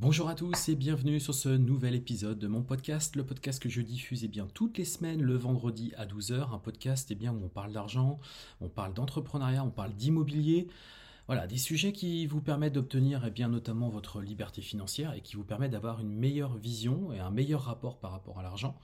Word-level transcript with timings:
Bonjour 0.00 0.30
à 0.30 0.34
tous 0.34 0.70
et 0.70 0.76
bienvenue 0.76 1.20
sur 1.20 1.34
ce 1.34 1.50
nouvel 1.50 1.94
épisode 1.94 2.38
de 2.38 2.48
mon 2.48 2.62
podcast, 2.62 3.16
le 3.16 3.22
podcast 3.22 3.62
que 3.62 3.68
je 3.68 3.82
diffuse 3.82 4.24
eh 4.24 4.28
bien, 4.28 4.48
toutes 4.54 4.78
les 4.78 4.86
semaines 4.86 5.20
le 5.20 5.36
vendredi 5.36 5.92
à 5.98 6.06
12h, 6.06 6.54
un 6.54 6.58
podcast 6.58 7.10
eh 7.10 7.14
bien, 7.14 7.34
où 7.34 7.44
on 7.44 7.48
parle 7.50 7.70
d'argent, 7.70 8.18
on 8.62 8.70
parle 8.70 8.94
d'entrepreneuriat, 8.94 9.62
on 9.62 9.68
parle 9.68 9.92
d'immobilier, 9.92 10.68
voilà, 11.26 11.46
des 11.46 11.58
sujets 11.58 11.92
qui 11.92 12.26
vous 12.26 12.40
permettent 12.40 12.72
d'obtenir 12.72 13.24
eh 13.26 13.30
bien, 13.30 13.48
notamment 13.48 13.90
votre 13.90 14.22
liberté 14.22 14.62
financière 14.62 15.12
et 15.12 15.20
qui 15.20 15.36
vous 15.36 15.44
permettent 15.44 15.72
d'avoir 15.72 16.00
une 16.00 16.12
meilleure 16.12 16.56
vision 16.56 17.12
et 17.12 17.20
un 17.20 17.30
meilleur 17.30 17.60
rapport 17.60 17.98
par 17.98 18.12
rapport 18.12 18.38
à 18.38 18.42
l'argent. 18.42 18.80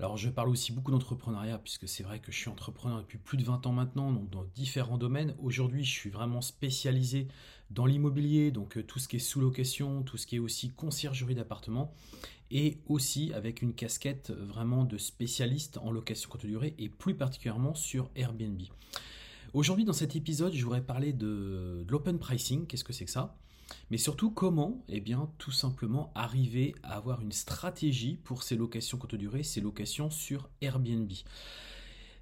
Alors 0.00 0.16
je 0.16 0.28
parle 0.28 0.48
aussi 0.48 0.72
beaucoup 0.72 0.90
d'entrepreneuriat 0.90 1.58
puisque 1.58 1.88
c'est 1.88 2.02
vrai 2.02 2.18
que 2.18 2.32
je 2.32 2.36
suis 2.36 2.50
entrepreneur 2.50 2.98
depuis 2.98 3.18
plus 3.18 3.38
de 3.38 3.44
20 3.44 3.64
ans 3.66 3.72
maintenant, 3.72 4.10
donc 4.10 4.28
dans 4.28 4.44
différents 4.56 4.98
domaines. 4.98 5.36
Aujourd'hui 5.40 5.84
je 5.84 5.92
suis 5.92 6.10
vraiment 6.10 6.40
spécialisé 6.40 7.28
dans 7.70 7.86
l'immobilier, 7.86 8.50
donc 8.50 8.76
euh, 8.76 8.82
tout 8.82 8.98
ce 8.98 9.08
qui 9.08 9.16
est 9.16 9.20
sous-location, 9.20 10.02
tout 10.02 10.16
ce 10.16 10.26
qui 10.26 10.36
est 10.36 10.40
aussi 10.40 10.70
conciergerie 10.70 11.34
d'appartements 11.34 11.92
et 12.50 12.78
aussi 12.86 13.32
avec 13.34 13.60
une 13.62 13.74
casquette 13.74 14.30
vraiment 14.30 14.84
de 14.84 14.96
spécialiste 14.96 15.78
en 15.78 15.90
location 15.90 16.30
courte 16.30 16.46
durée 16.46 16.74
et 16.78 16.88
plus 16.88 17.14
particulièrement 17.14 17.74
sur 17.74 18.10
Airbnb. 18.16 18.60
Aujourd'hui, 19.54 19.84
dans 19.84 19.92
cet 19.92 20.14
épisode, 20.14 20.52
je 20.52 20.62
voudrais 20.62 20.82
parler 20.82 21.12
de, 21.12 21.84
l'open 21.88 22.18
pricing. 22.18 22.66
Qu'est-ce 22.66 22.84
que 22.84 22.92
c'est 22.92 23.06
que 23.06 23.10
ça? 23.10 23.36
Mais 23.90 23.98
surtout, 23.98 24.30
comment 24.30 24.84
Eh 24.88 25.00
bien, 25.00 25.30
tout 25.38 25.52
simplement 25.52 26.12
arriver 26.14 26.74
à 26.82 26.96
avoir 26.96 27.20
une 27.20 27.32
stratégie 27.32 28.16
pour 28.24 28.42
ces 28.42 28.56
locations 28.56 28.98
courte 28.98 29.14
durée, 29.14 29.42
ces 29.42 29.60
locations 29.60 30.10
sur 30.10 30.48
Airbnb? 30.60 31.10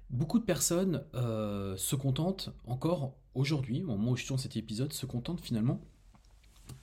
Beaucoup 0.09 0.39
de 0.39 0.45
personnes 0.45 1.03
euh, 1.15 1.75
se 1.75 1.95
contentent 1.95 2.51
encore 2.65 3.15
aujourd'hui, 3.35 3.83
au 3.83 3.87
moment 3.87 4.11
où 4.11 4.15
je 4.15 4.25
tourne 4.25 4.39
cet 4.39 4.55
épisode, 4.55 4.93
se 4.93 5.05
contentent 5.05 5.41
finalement 5.41 5.81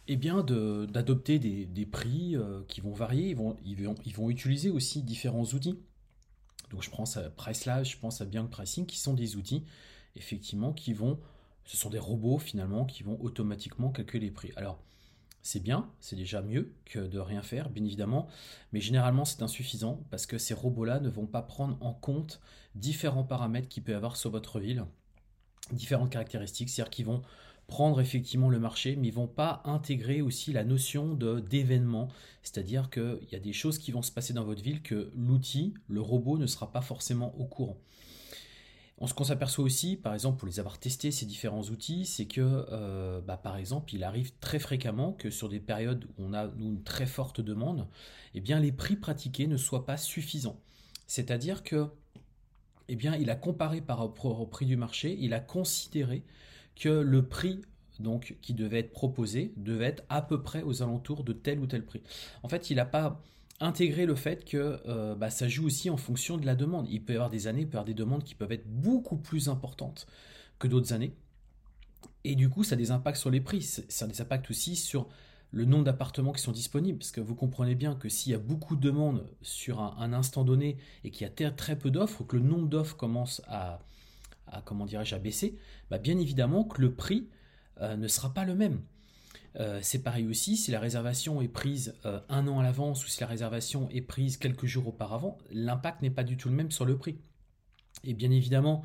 eh 0.07 0.17
d'adopter 0.17 1.39
des, 1.39 1.87
prix 1.87 2.37
euh, 2.37 2.63
qui 2.69 2.81
vont 2.81 2.93
varier. 2.93 3.35
Ils 3.65 4.15
vont, 4.17 4.31
utiliser 4.31 4.71
aussi 4.71 5.03
différents 5.03 5.45
outils. 5.45 5.79
Donc 6.71 6.83
je 6.83 6.91
pense 6.91 7.17
à 7.17 7.31
Pricelab, 7.31 7.85
je 7.85 7.99
pense 7.99 8.21
à 8.21 8.25
Bianc 8.25 8.47
Pricing, 8.47 8.87
qui 8.87 8.99
sont 8.99 9.15
des 9.15 9.37
outils 9.37 9.65
effectivement, 10.17 10.73
qui 10.73 10.93
vont, 10.93 11.19
ce 11.65 11.77
sont 11.77 11.91
des 11.91 11.99
robots 11.99 12.39
finalement, 12.39 12.85
qui 12.85 13.03
vont 13.03 13.21
automatiquement 13.21 13.91
calculer 13.91 14.27
les 14.27 14.33
prix. 14.33 14.53
Alors, 14.57 14.79
c'est 15.45 15.63
bien, 15.63 15.91
c'est 16.01 16.17
déjà 16.17 16.41
mieux 16.41 16.73
que 16.87 16.99
de 16.99 17.19
rien 17.19 17.43
faire, 17.43 17.69
bien 17.69 17.85
évidemment, 17.85 18.29
mais 18.73 18.81
généralement 18.81 19.27
c'est 19.27 19.43
insuffisant 19.43 20.03
parce 20.11 20.25
que 20.25 20.39
ces 20.39 20.55
robots-là 20.55 21.01
ne 21.01 21.11
vont 21.11 21.27
pas 21.27 21.43
prendre 21.43 21.77
en 21.83 21.93
compte 21.93 22.41
différents 22.75 23.25
paramètres 23.25 23.69
qu'il 23.69 23.83
peut 23.83 23.93
y 23.93 23.95
avoir 23.95 24.17
sur 24.17 24.31
votre 24.31 24.59
ville, 24.59 24.87
différentes 25.71 26.09
caractéristiques, 26.09 26.71
c'est-à-dire 26.71 26.91
qu'ils 26.91 27.05
vont 27.05 27.23
prendre 27.67 28.01
effectivement 28.01 28.49
le 28.49 28.59
marché, 28.59 28.97
mais 28.97 29.09
ils 29.09 29.15
vont 29.15 29.27
pas 29.27 29.61
intégrer 29.67 30.23
aussi 30.23 30.51
la 30.51 30.65
notion 30.65 31.13
de 31.13 31.41
d'événement, 31.41 32.09
c'est-à-dire 32.43 32.89
qu'il 32.89 33.29
y 33.31 33.37
a 33.37 33.41
des 33.41 33.53
choses 33.53 33.79
qui 33.79 33.93
vont 33.93 34.03
se 34.03 34.13
passer 34.13 34.33
dans 34.33 34.45
votre 34.45 34.63
ville 34.63 34.83
que 34.83 35.13
l'outil, 35.15 35.75
le 35.89 36.01
robot 36.01 36.39
ne 36.39 36.47
sera 36.47 36.73
pas 36.73 36.83
forcément 36.83 37.39
au 37.39 37.45
courant. 37.45 37.77
Ce 39.03 39.13
qu'on 39.13 39.25
s'aperçoit 39.25 39.65
aussi, 39.65 39.97
par 39.97 40.15
exemple, 40.15 40.39
pour 40.39 40.49
les 40.49 40.61
avoir 40.61 40.79
testés, 40.79 41.11
ces 41.11 41.27
différents 41.27 41.63
outils, 41.65 42.07
c'est 42.07 42.27
que, 42.27 42.67
euh, 42.71 43.21
bah, 43.21 43.37
par 43.37 43.57
exemple, 43.57 43.95
il 43.95 44.05
arrive 44.05 44.33
très 44.39 44.59
fréquemment 44.59 45.13
que 45.13 45.31
sur 45.31 45.49
des 45.49 45.61
périodes 45.61 46.05
où 46.05 46.25
on 46.25 46.33
a 46.33 46.49
une 46.59 46.83
très 46.83 47.07
forte 47.07 47.41
demande, 47.41 47.87
eh 48.35 48.41
bien, 48.41 48.61
les 48.61 48.73
prix 48.73 48.97
pratiqués 48.97 49.47
ne 49.47 49.57
soient 49.57 49.85
pas 49.85 49.97
suffisants. 49.97 50.59
C'est-à-dire 51.07 51.63
que, 51.65 51.89
eh 52.89 52.97
bien, 52.97 53.15
il 53.17 53.31
a 53.31 53.37
comparé 53.37 53.81
par 53.81 53.99
rapport 53.99 54.41
au 54.41 54.47
prix 54.47 54.65
du 54.65 54.77
marché, 54.77 55.17
il 55.21 55.35
a 55.35 55.41
considéré 55.41 56.25
que 56.77 56.89
le 56.89 57.27
prix 57.27 57.61
donc 58.01 58.37
qui 58.43 58.55
devait 58.55 58.81
être 58.81 58.93
proposé 58.93 59.53
devait 59.57 59.87
être 59.87 60.03
à 60.09 60.21
peu 60.21 60.43
près 60.43 60.63
aux 60.63 60.83
alentours 60.83 61.23
de 61.23 61.33
tel 61.33 61.61
ou 61.61 61.67
tel 61.67 61.85
prix. 61.85 62.03
En 62.43 62.49
fait, 62.49 62.71
il 62.71 62.77
n'a 62.77 62.85
pas 62.85 63.23
intégrer 63.65 64.05
le 64.05 64.15
fait 64.15 64.45
que 64.45 64.81
euh, 64.87 65.15
bah, 65.15 65.31
ça 65.31 65.49
joue 65.49 65.67
aussi 65.67 65.89
en 65.89 65.97
fonction 65.97 66.37
de 66.37 66.47
la 66.47 66.55
demande. 66.55 66.87
Il 66.91 67.03
peut 67.03 67.15
y 67.15 67.17
avoir 67.17 67.31
des 67.31 67.47
années, 67.47 67.63
il 67.63 67.67
peut 67.67 67.75
y 67.75 67.77
avoir 67.77 67.87
des 67.87 67.95
demandes 67.95 68.23
qui 68.23 68.35
peuvent 68.35 68.53
être 68.53 68.69
beaucoup 68.69 69.17
plus 69.17 69.49
importantes 69.49 70.07
que 70.59 70.69
d'autres 70.69 70.93
années. 70.93 71.17
Et 72.25 72.35
du 72.35 72.49
coup, 72.49 72.63
ça 72.63 72.75
a 72.75 72.79
des 72.79 72.91
impacts 72.91 73.17
sur 73.17 73.31
les 73.31 73.41
prix. 73.41 73.63
Ça 73.63 74.05
a 74.05 74.09
des 74.09 74.21
impacts 74.21 74.51
aussi 74.51 74.77
sur 74.77 75.09
le 75.51 75.65
nombre 75.65 75.85
d'appartements 75.85 76.33
qui 76.33 76.43
sont 76.43 76.53
disponibles. 76.53 76.99
Parce 76.99 77.11
que 77.11 77.23
vous 77.23 77.35
comprenez 77.35 77.75
bien 77.75 77.95
que 77.95 78.09
s'il 78.09 78.33
y 78.33 78.35
a 78.35 78.39
beaucoup 78.39 78.77
de 78.77 78.81
demandes 78.83 79.27
sur 79.41 79.81
un, 79.81 80.13
instant 80.13 80.45
donné 80.45 80.77
et 81.03 81.11
qu'il 81.11 81.27
y 81.27 81.45
a 81.45 81.51
très 81.51 81.79
peu 81.79 81.91
d'offres, 81.91 82.23
que 82.25 82.37
le 82.37 82.43
nombre 82.43 82.69
d'offres 82.69 82.97
commence 82.97 83.41
à, 83.47 83.81
comment 84.67 84.85
dirais-je, 84.85 85.15
à 85.15 85.19
baisser, 85.19 85.59
bah, 85.91 85.99
bien 85.99 86.19
évidemment 86.19 86.65
que 86.65 86.83
le 86.83 86.93
prix 86.93 87.29
euh, 87.81 87.97
ne 87.97 88.09
sera 88.09 88.35
pas 88.35 88.45
le 88.45 88.55
même. 88.55 88.83
Euh, 89.61 89.79
c'est 89.83 90.03
pareil 90.03 90.27
aussi, 90.27 90.57
si 90.57 90.71
la 90.71 90.81
réservation 90.81 91.41
est 91.41 91.49
prise 91.49 91.95
euh, 92.07 92.21
un 92.29 92.49
an 92.49 92.59
à 92.59 92.63
l'avance 92.63 93.05
ou 93.05 93.09
si 93.09 93.21
la 93.21 93.27
réservation 93.27 93.89
est 93.91 94.01
prise 94.01 94.37
quelques 94.37 94.67
jours 94.67 94.89
auparavant, 94.89 95.39
l'impact 95.53 96.03
n'est 96.03 96.11
pas 96.11 96.25
du 96.25 96.37
tout 96.37 96.49
le 96.49 96.55
même 96.55 96.71
sur 96.71 96.85
le 96.85 96.97
prix. 96.97 97.19
Et 98.03 98.15
bien 98.15 98.31
évidemment 98.31 98.83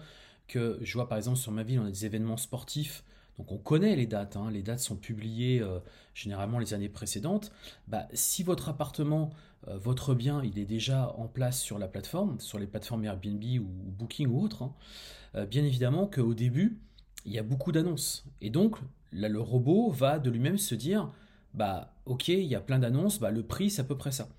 que 0.48 0.80
je 0.82 0.94
vois 0.94 1.10
par 1.10 1.18
exemple 1.18 1.38
sur 1.38 1.52
ma 1.52 1.64
ville, 1.64 1.80
on 1.80 1.86
a 1.86 1.92
des 1.92 2.06
événements 2.06 2.38
sportifs, 2.38 3.04
donc 3.38 3.52
on 3.52 3.58
connaît 3.58 3.96
les 3.96 4.06
dates, 4.06 4.36
hein. 4.36 4.52
les 4.52 4.62
dates 4.62 4.80
sont 4.80 4.96
publiées 4.96 5.62
euh, 5.62 5.80
généralement 6.14 6.60
les 6.60 6.74
années 6.74 6.90
précédentes. 6.90 7.52
Bah, 7.88 8.08
si 8.14 8.44
votre 8.44 8.70
appartement, 8.70 9.32
votre 9.68 10.16
bien, 10.16 10.42
il 10.42 10.58
est 10.58 10.66
déjà 10.66 11.14
en 11.18 11.28
place 11.28 11.60
sur 11.60 11.80
la 11.80 11.90
plateforme, 11.90 12.40
sur 12.40 12.60
les 12.60 12.68
plateformes 12.68 13.04
Airbnb 13.04 13.44
ou, 13.60 13.92
Booking 13.92 14.28
ou 14.28 14.42
autres, 14.42 14.64
hein, 14.64 15.46
bien 15.46 15.66
évidemment 15.66 16.08
qu'au 16.08 16.34
début, 16.34 16.80
il 17.26 17.34
y 17.34 17.40
a 17.40 17.44
beaucoup 17.44 17.74
d'annonces. 17.74 18.26
Et 18.40 18.50
donc, 18.50 18.78
là, 19.12 19.30
le 19.30 19.40
robot 19.40 19.90
va 19.90 20.20
de 20.20 20.30
lui-même 20.30 20.58
se 20.58 20.76
dire, 20.76 21.12
bah 21.54 21.94
ok, 22.06 22.28
il 22.30 22.44
y 22.44 22.56
a 22.56 22.62
plein 22.62 22.80
d'annonces, 22.80 23.20
bah, 23.20 23.32
le 23.32 23.44
prix 23.44 23.70
c'est 23.70 23.82
à 23.82 23.86
peu 23.86 23.98
près 23.98 24.12
ça. 24.12 24.30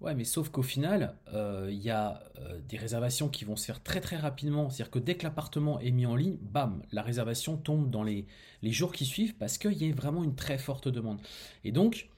Ouais, 0.00 0.14
mais 0.14 0.24
sauf 0.24 0.48
qu'au 0.48 0.62
final, 0.62 1.14
euh, 1.34 1.68
il 1.70 1.78
y 1.78 1.90
a 1.90 2.24
euh, 2.38 2.58
des 2.68 2.78
réservations 2.78 3.28
qui 3.28 3.44
vont 3.44 3.56
se 3.56 3.66
faire 3.66 3.82
très 3.82 4.00
très 4.00 4.16
rapidement. 4.16 4.70
C'est-à-dire 4.70 4.90
que 4.90 4.98
dès 4.98 5.16
que 5.16 5.24
l'appartement 5.24 5.78
est 5.78 5.90
mis 5.90 6.06
en 6.06 6.16
ligne, 6.16 6.38
bam, 6.40 6.82
la 6.90 7.02
réservation 7.02 7.58
tombe 7.58 7.90
dans 7.90 8.02
les, 8.02 8.26
les 8.62 8.72
jours 8.72 8.92
qui 8.92 9.04
suivent 9.04 9.36
parce 9.36 9.58
qu'il 9.58 9.74
y 9.74 9.90
a 9.90 9.94
vraiment 9.94 10.24
une 10.24 10.34
très 10.34 10.56
forte 10.56 10.88
demande. 10.88 11.18
Et 11.64 11.72
donc, 11.72 12.08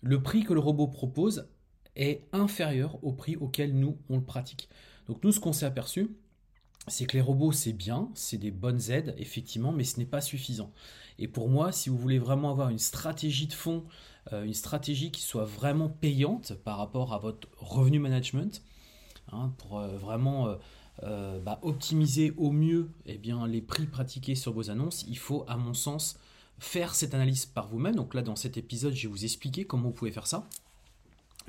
le 0.00 0.22
prix 0.22 0.44
que 0.44 0.54
le 0.54 0.60
robot 0.60 0.86
propose 0.86 1.46
est 1.94 2.22
inférieur 2.32 2.98
au 3.04 3.12
prix 3.12 3.36
auquel 3.36 3.74
nous, 3.78 3.98
on 4.08 4.16
le 4.16 4.24
pratique. 4.24 4.70
Donc 5.06 5.22
nous, 5.22 5.32
ce 5.32 5.40
qu'on 5.40 5.52
s'est 5.52 5.66
aperçu, 5.66 6.16
c'est 6.88 7.06
que 7.06 7.16
les 7.16 7.20
robots, 7.20 7.52
c'est 7.52 7.72
bien, 7.72 8.08
c'est 8.14 8.38
des 8.38 8.50
bonnes 8.50 8.90
aides, 8.90 9.14
effectivement, 9.18 9.72
mais 9.72 9.84
ce 9.84 9.98
n'est 9.98 10.06
pas 10.06 10.20
suffisant. 10.20 10.72
Et 11.18 11.28
pour 11.28 11.48
moi, 11.48 11.72
si 11.72 11.88
vous 11.88 11.98
voulez 11.98 12.18
vraiment 12.18 12.50
avoir 12.50 12.68
une 12.68 12.78
stratégie 12.78 13.46
de 13.46 13.52
fond, 13.52 13.84
euh, 14.32 14.44
une 14.44 14.54
stratégie 14.54 15.10
qui 15.10 15.22
soit 15.22 15.44
vraiment 15.44 15.88
payante 15.88 16.54
par 16.54 16.78
rapport 16.78 17.12
à 17.12 17.18
votre 17.18 17.48
revenu 17.58 17.98
management, 17.98 18.62
hein, 19.32 19.52
pour 19.58 19.78
euh, 19.78 19.96
vraiment 19.96 20.56
euh, 21.02 21.40
bah, 21.40 21.58
optimiser 21.62 22.32
au 22.38 22.50
mieux 22.50 22.88
eh 23.04 23.20
les 23.48 23.60
prix 23.60 23.86
pratiqués 23.86 24.34
sur 24.34 24.52
vos 24.52 24.70
annonces, 24.70 25.04
il 25.08 25.18
faut, 25.18 25.44
à 25.48 25.56
mon 25.56 25.74
sens, 25.74 26.18
faire 26.58 26.94
cette 26.94 27.14
analyse 27.14 27.46
par 27.46 27.68
vous-même. 27.68 27.96
Donc 27.96 28.14
là, 28.14 28.22
dans 28.22 28.36
cet 28.36 28.56
épisode, 28.56 28.94
je 28.94 29.02
vais 29.02 29.12
vous 29.12 29.24
expliquer 29.24 29.64
comment 29.64 29.88
vous 29.88 29.94
pouvez 29.94 30.12
faire 30.12 30.26
ça. 30.26 30.48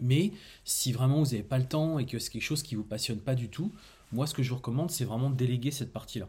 Mais 0.01 0.31
si 0.63 0.92
vraiment 0.92 1.24
vous 1.24 1.31
n'avez 1.31 1.44
pas 1.44 1.57
le 1.57 1.68
temps 1.68 1.98
et 1.98 2.06
que 2.06 2.19
c'est 2.19 2.30
quelque 2.30 2.44
chose 2.44 2.62
qui 2.62 2.75
ne 2.75 2.81
vous 2.81 2.86
passionne 2.86 3.19
pas 3.19 3.36
du 3.36 3.50
tout, 3.50 3.72
moi, 4.12 4.27
ce 4.27 4.33
que 4.33 4.44
je 4.44 4.50
vous 4.50 4.57
recommande, 4.57 4.92
c'est 4.92 5.06
vraiment 5.06 5.30
de 5.30 5.36
déléguer 5.36 5.71
cette 5.71 5.92
partie-là. 5.92 6.27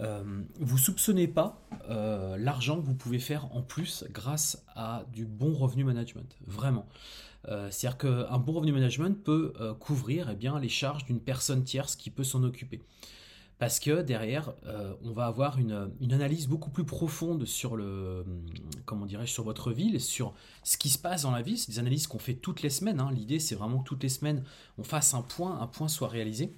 Euh, 0.00 0.42
vous 0.58 0.78
soupçonnez 0.78 1.28
pas 1.28 1.62
euh, 1.88 2.36
l'argent 2.36 2.80
que 2.80 2.84
vous 2.84 2.94
pouvez 2.94 3.20
faire 3.20 3.54
en 3.54 3.62
plus 3.62 4.04
grâce 4.10 4.64
à 4.74 5.04
du 5.12 5.24
bon 5.24 5.54
revenu 5.54 5.84
management, 5.84 6.36
vraiment. 6.46 6.86
Euh, 7.48 7.68
c'est-à-dire 7.70 7.98
qu'un 7.98 8.38
bon 8.38 8.54
revenu 8.54 8.72
management 8.72 9.22
peut 9.22 9.52
couvrir 9.78 10.30
eh 10.30 10.36
bien, 10.36 10.58
les 10.58 10.68
charges 10.68 11.04
d'une 11.04 11.20
personne 11.20 11.62
tierce 11.62 11.94
qui 11.94 12.10
peut 12.10 12.24
s'en 12.24 12.42
occuper. 12.42 12.80
parce 13.58 13.78
que 13.78 14.02
derrière, 14.02 14.52
euh, 14.66 14.94
on 15.04 15.12
va 15.12 15.26
avoir 15.26 15.58
une, 15.58 15.90
analyse 16.10 16.48
beaucoup 16.48 16.70
plus 16.70 16.84
profonde 16.84 17.44
sur 17.44 17.76
le, 17.76 18.24
comment 18.84 19.06
sur 19.26 19.44
votre 19.44 19.70
ville, 19.70 20.00
sur 20.00 20.34
ce 20.64 20.76
qui 20.76 20.88
se 20.88 20.98
passe 20.98 21.22
dans 21.22 21.30
la 21.30 21.42
ville. 21.42 21.56
C'est 21.56 21.70
des 21.70 21.78
analyses 21.78 22.08
qu'on 22.08 22.18
fait 22.18 22.34
toutes 22.34 22.62
les 22.62 22.70
semaines. 22.70 22.98
Hein. 22.98 23.10
L'idée, 23.12 23.38
c'est 23.38 23.54
vraiment 23.54 23.78
que 23.78 23.88
toutes 23.88 24.02
les 24.02 24.08
semaines, 24.08 24.42
on 24.76 24.82
fasse 24.82 25.14
un 25.14 25.22
point, 25.22 25.60
un 25.60 25.66
point 25.68 25.88
soit 25.88 26.08
réalisé. 26.08 26.52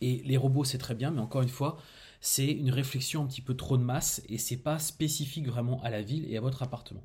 Et 0.00 0.22
les 0.24 0.36
robots, 0.36 0.64
c'est 0.64 0.78
très 0.78 0.94
bien, 0.94 1.10
mais 1.10 1.20
encore 1.20 1.42
une 1.42 1.48
fois, 1.48 1.78
c'est 2.20 2.50
une 2.50 2.70
réflexion 2.70 3.22
un 3.22 3.26
petit 3.26 3.42
peu 3.42 3.54
trop 3.54 3.76
de 3.76 3.82
masse 3.82 4.22
et 4.28 4.38
c'est 4.38 4.56
pas 4.56 4.78
spécifique 4.78 5.46
vraiment 5.46 5.82
à 5.82 5.90
la 5.90 6.02
ville 6.02 6.30
et 6.30 6.36
à 6.36 6.40
votre 6.40 6.62
appartement. 6.62 7.04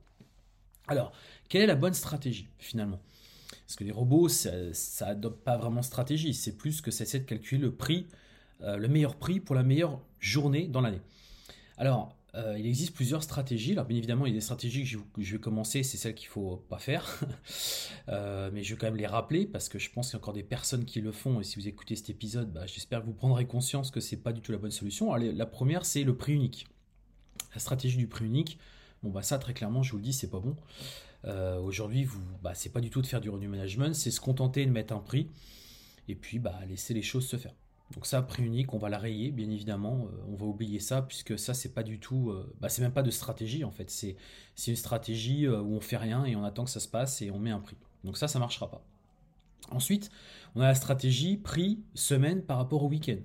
Alors, 0.87 1.11
quelle 1.49 1.61
est 1.61 1.67
la 1.67 1.75
bonne 1.75 1.93
stratégie 1.93 2.47
finalement? 2.59 2.99
Parce 3.65 3.75
que 3.75 3.83
les 3.83 3.91
robots, 3.91 4.29
ça, 4.29 4.51
n'adopte 5.01 5.43
pas 5.43 5.57
vraiment 5.57 5.81
stratégie, 5.81 6.33
c'est 6.33 6.57
plus 6.57 6.81
que 6.81 6.91
ça 6.91 7.03
essaie 7.03 7.19
de 7.19 7.25
calculer 7.25 7.61
le 7.61 7.73
prix 7.73 8.07
euh, 8.61 8.77
le 8.77 8.87
meilleur 8.87 9.15
prix 9.15 9.39
pour 9.39 9.55
la 9.55 9.63
meilleure 9.63 9.99
journée 10.19 10.67
dans 10.67 10.81
l'année. 10.81 11.01
Alors, 11.77 12.15
euh, 12.35 12.57
il 12.59 12.65
existe 12.65 12.93
plusieurs 12.93 13.23
stratégies. 13.23 13.73
Alors, 13.73 13.85
bien 13.85 13.97
évidemment, 13.97 14.25
il 14.25 14.29
y 14.29 14.31
a 14.33 14.35
des 14.35 14.41
stratégies 14.41 14.83
que 14.83 15.21
je, 15.21 15.31
vais 15.33 15.39
commencer, 15.39 15.83
c'est 15.83 15.97
celles 15.97 16.15
qu'il 16.15 16.27
ne 16.27 16.33
faut 16.33 16.57
pas 16.69 16.79
faire. 16.79 17.19
Euh, 18.09 18.51
mais 18.53 18.61
je 18.61 18.75
vais 18.75 18.79
quand 18.79 18.85
même 18.85 18.97
les 18.97 19.07
rappeler 19.07 19.47
parce 19.47 19.67
que 19.67 19.79
je 19.79 19.89
pense 19.89 20.09
qu'il 20.09 20.13
y 20.13 20.17
a 20.17 20.19
encore 20.19 20.35
des 20.35 20.43
personnes 20.43 20.85
qui 20.85 21.01
le 21.01 21.11
font. 21.11 21.41
Et 21.41 21.43
si 21.43 21.55
vous 21.55 21.67
écoutez 21.67 21.95
cet 21.95 22.11
épisode, 22.11 22.53
bah, 22.53 22.67
j'espère 22.67 23.01
que 23.01 23.07
vous 23.07 23.15
prendrez 23.15 23.47
conscience 23.47 23.89
que 23.89 23.99
ce 23.99 24.13
n'est 24.13 24.21
pas 24.21 24.31
du 24.31 24.41
tout 24.41 24.51
la 24.51 24.59
bonne 24.59 24.69
solution. 24.69 25.15
La 25.15 25.45
première, 25.47 25.85
c'est 25.85 26.03
le 26.03 26.15
prix 26.15 26.33
unique. 26.33 26.67
La 27.55 27.59
stratégie 27.59 27.97
du 27.97 28.05
prix 28.05 28.25
unique, 28.25 28.59
bon, 29.01 29.09
bah, 29.09 29.23
ça, 29.23 29.39
très 29.39 29.55
clairement, 29.55 29.81
je 29.81 29.89
vous 29.89 29.97
le 29.97 30.03
dis, 30.03 30.13
c'est 30.13 30.29
pas 30.29 30.39
bon. 30.39 30.55
Aujourd'hui, 31.63 32.03
vous, 32.03 32.21
bah, 32.43 32.53
c'est 32.53 32.71
pas 32.71 32.81
du 32.81 32.91
tout 32.91 33.01
de 33.01 33.07
faire 33.07 33.21
du 33.21 33.31
revenu 33.31 33.47
management, 33.47 33.95
c'est 33.95 34.11
se 34.11 34.21
contenter 34.21 34.63
de 34.67 34.71
mettre 34.71 34.93
un 34.93 34.99
prix 34.99 35.31
et 36.07 36.13
puis 36.13 36.37
bah, 36.37 36.59
laisser 36.67 36.93
les 36.93 37.01
choses 37.01 37.25
se 37.25 37.37
faire. 37.37 37.55
Donc 37.93 38.05
ça, 38.07 38.21
prix 38.21 38.43
unique, 38.43 38.73
on 38.73 38.77
va 38.77 38.89
la 38.89 38.97
rayer, 38.97 39.31
bien 39.31 39.49
évidemment. 39.49 40.07
Euh, 40.07 40.31
on 40.31 40.35
va 40.35 40.45
oublier 40.45 40.79
ça, 40.79 41.01
puisque 41.01 41.37
ça, 41.37 41.53
c'est 41.53 41.73
pas 41.73 41.83
du 41.83 41.99
tout... 41.99 42.31
Euh, 42.31 42.51
bah, 42.59 42.69
c'est 42.69 42.81
même 42.81 42.93
pas 42.93 43.03
de 43.03 43.11
stratégie, 43.11 43.63
en 43.63 43.71
fait. 43.71 43.89
C'est 43.91 44.17
une 44.67 44.75
stratégie 44.75 45.45
euh, 45.45 45.61
où 45.61 45.75
on 45.75 45.81
fait 45.81 45.97
rien 45.97 46.25
et 46.25 46.35
on 46.35 46.43
attend 46.43 46.65
que 46.65 46.71
ça 46.71 46.79
se 46.79 46.87
passe 46.87 47.21
et 47.21 47.29
on 47.29 47.39
met 47.39 47.51
un 47.51 47.59
prix. 47.59 47.77
Donc 48.03 48.17
ça, 48.17 48.27
ça 48.27 48.39
marchera 48.39 48.69
pas. 48.69 48.83
Ensuite, 49.69 50.09
on 50.55 50.61
a 50.61 50.67
la 50.67 50.75
stratégie 50.75 51.37
prix 51.37 51.79
semaine 51.93 52.41
par 52.41 52.57
rapport 52.57 52.83
au 52.83 52.87
week-end. 52.87 53.17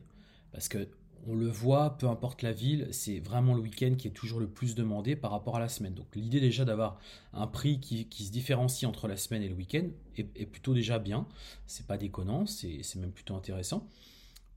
Parce 0.52 0.68
que 0.68 0.88
on 1.26 1.34
le 1.34 1.48
voit, 1.48 1.98
peu 1.98 2.08
importe 2.08 2.42
la 2.42 2.52
ville, 2.52 2.88
c'est 2.92 3.20
vraiment 3.20 3.54
le 3.54 3.60
week-end 3.60 3.94
qui 3.96 4.08
est 4.08 4.12
toujours 4.12 4.40
le 4.40 4.48
plus 4.48 4.74
demandé 4.74 5.16
par 5.16 5.32
rapport 5.32 5.56
à 5.56 5.60
la 5.60 5.68
semaine. 5.68 5.92
Donc 5.92 6.06
l'idée 6.14 6.40
déjà 6.40 6.64
d'avoir 6.64 6.98
un 7.34 7.46
prix 7.46 7.78
qui, 7.78 8.24
se 8.24 8.32
différencie 8.32 8.88
entre 8.88 9.06
la 9.06 9.18
semaine 9.18 9.42
et 9.42 9.48
le 9.48 9.54
week-end 9.54 9.86
est, 10.16 10.28
est, 10.34 10.46
plutôt 10.46 10.72
déjà 10.72 10.98
bien. 10.98 11.26
C'est 11.66 11.86
pas 11.86 11.98
déconnant, 11.98 12.46
c'est 12.46 12.96
même 12.96 13.12
plutôt 13.12 13.36
intéressant. 13.36 13.86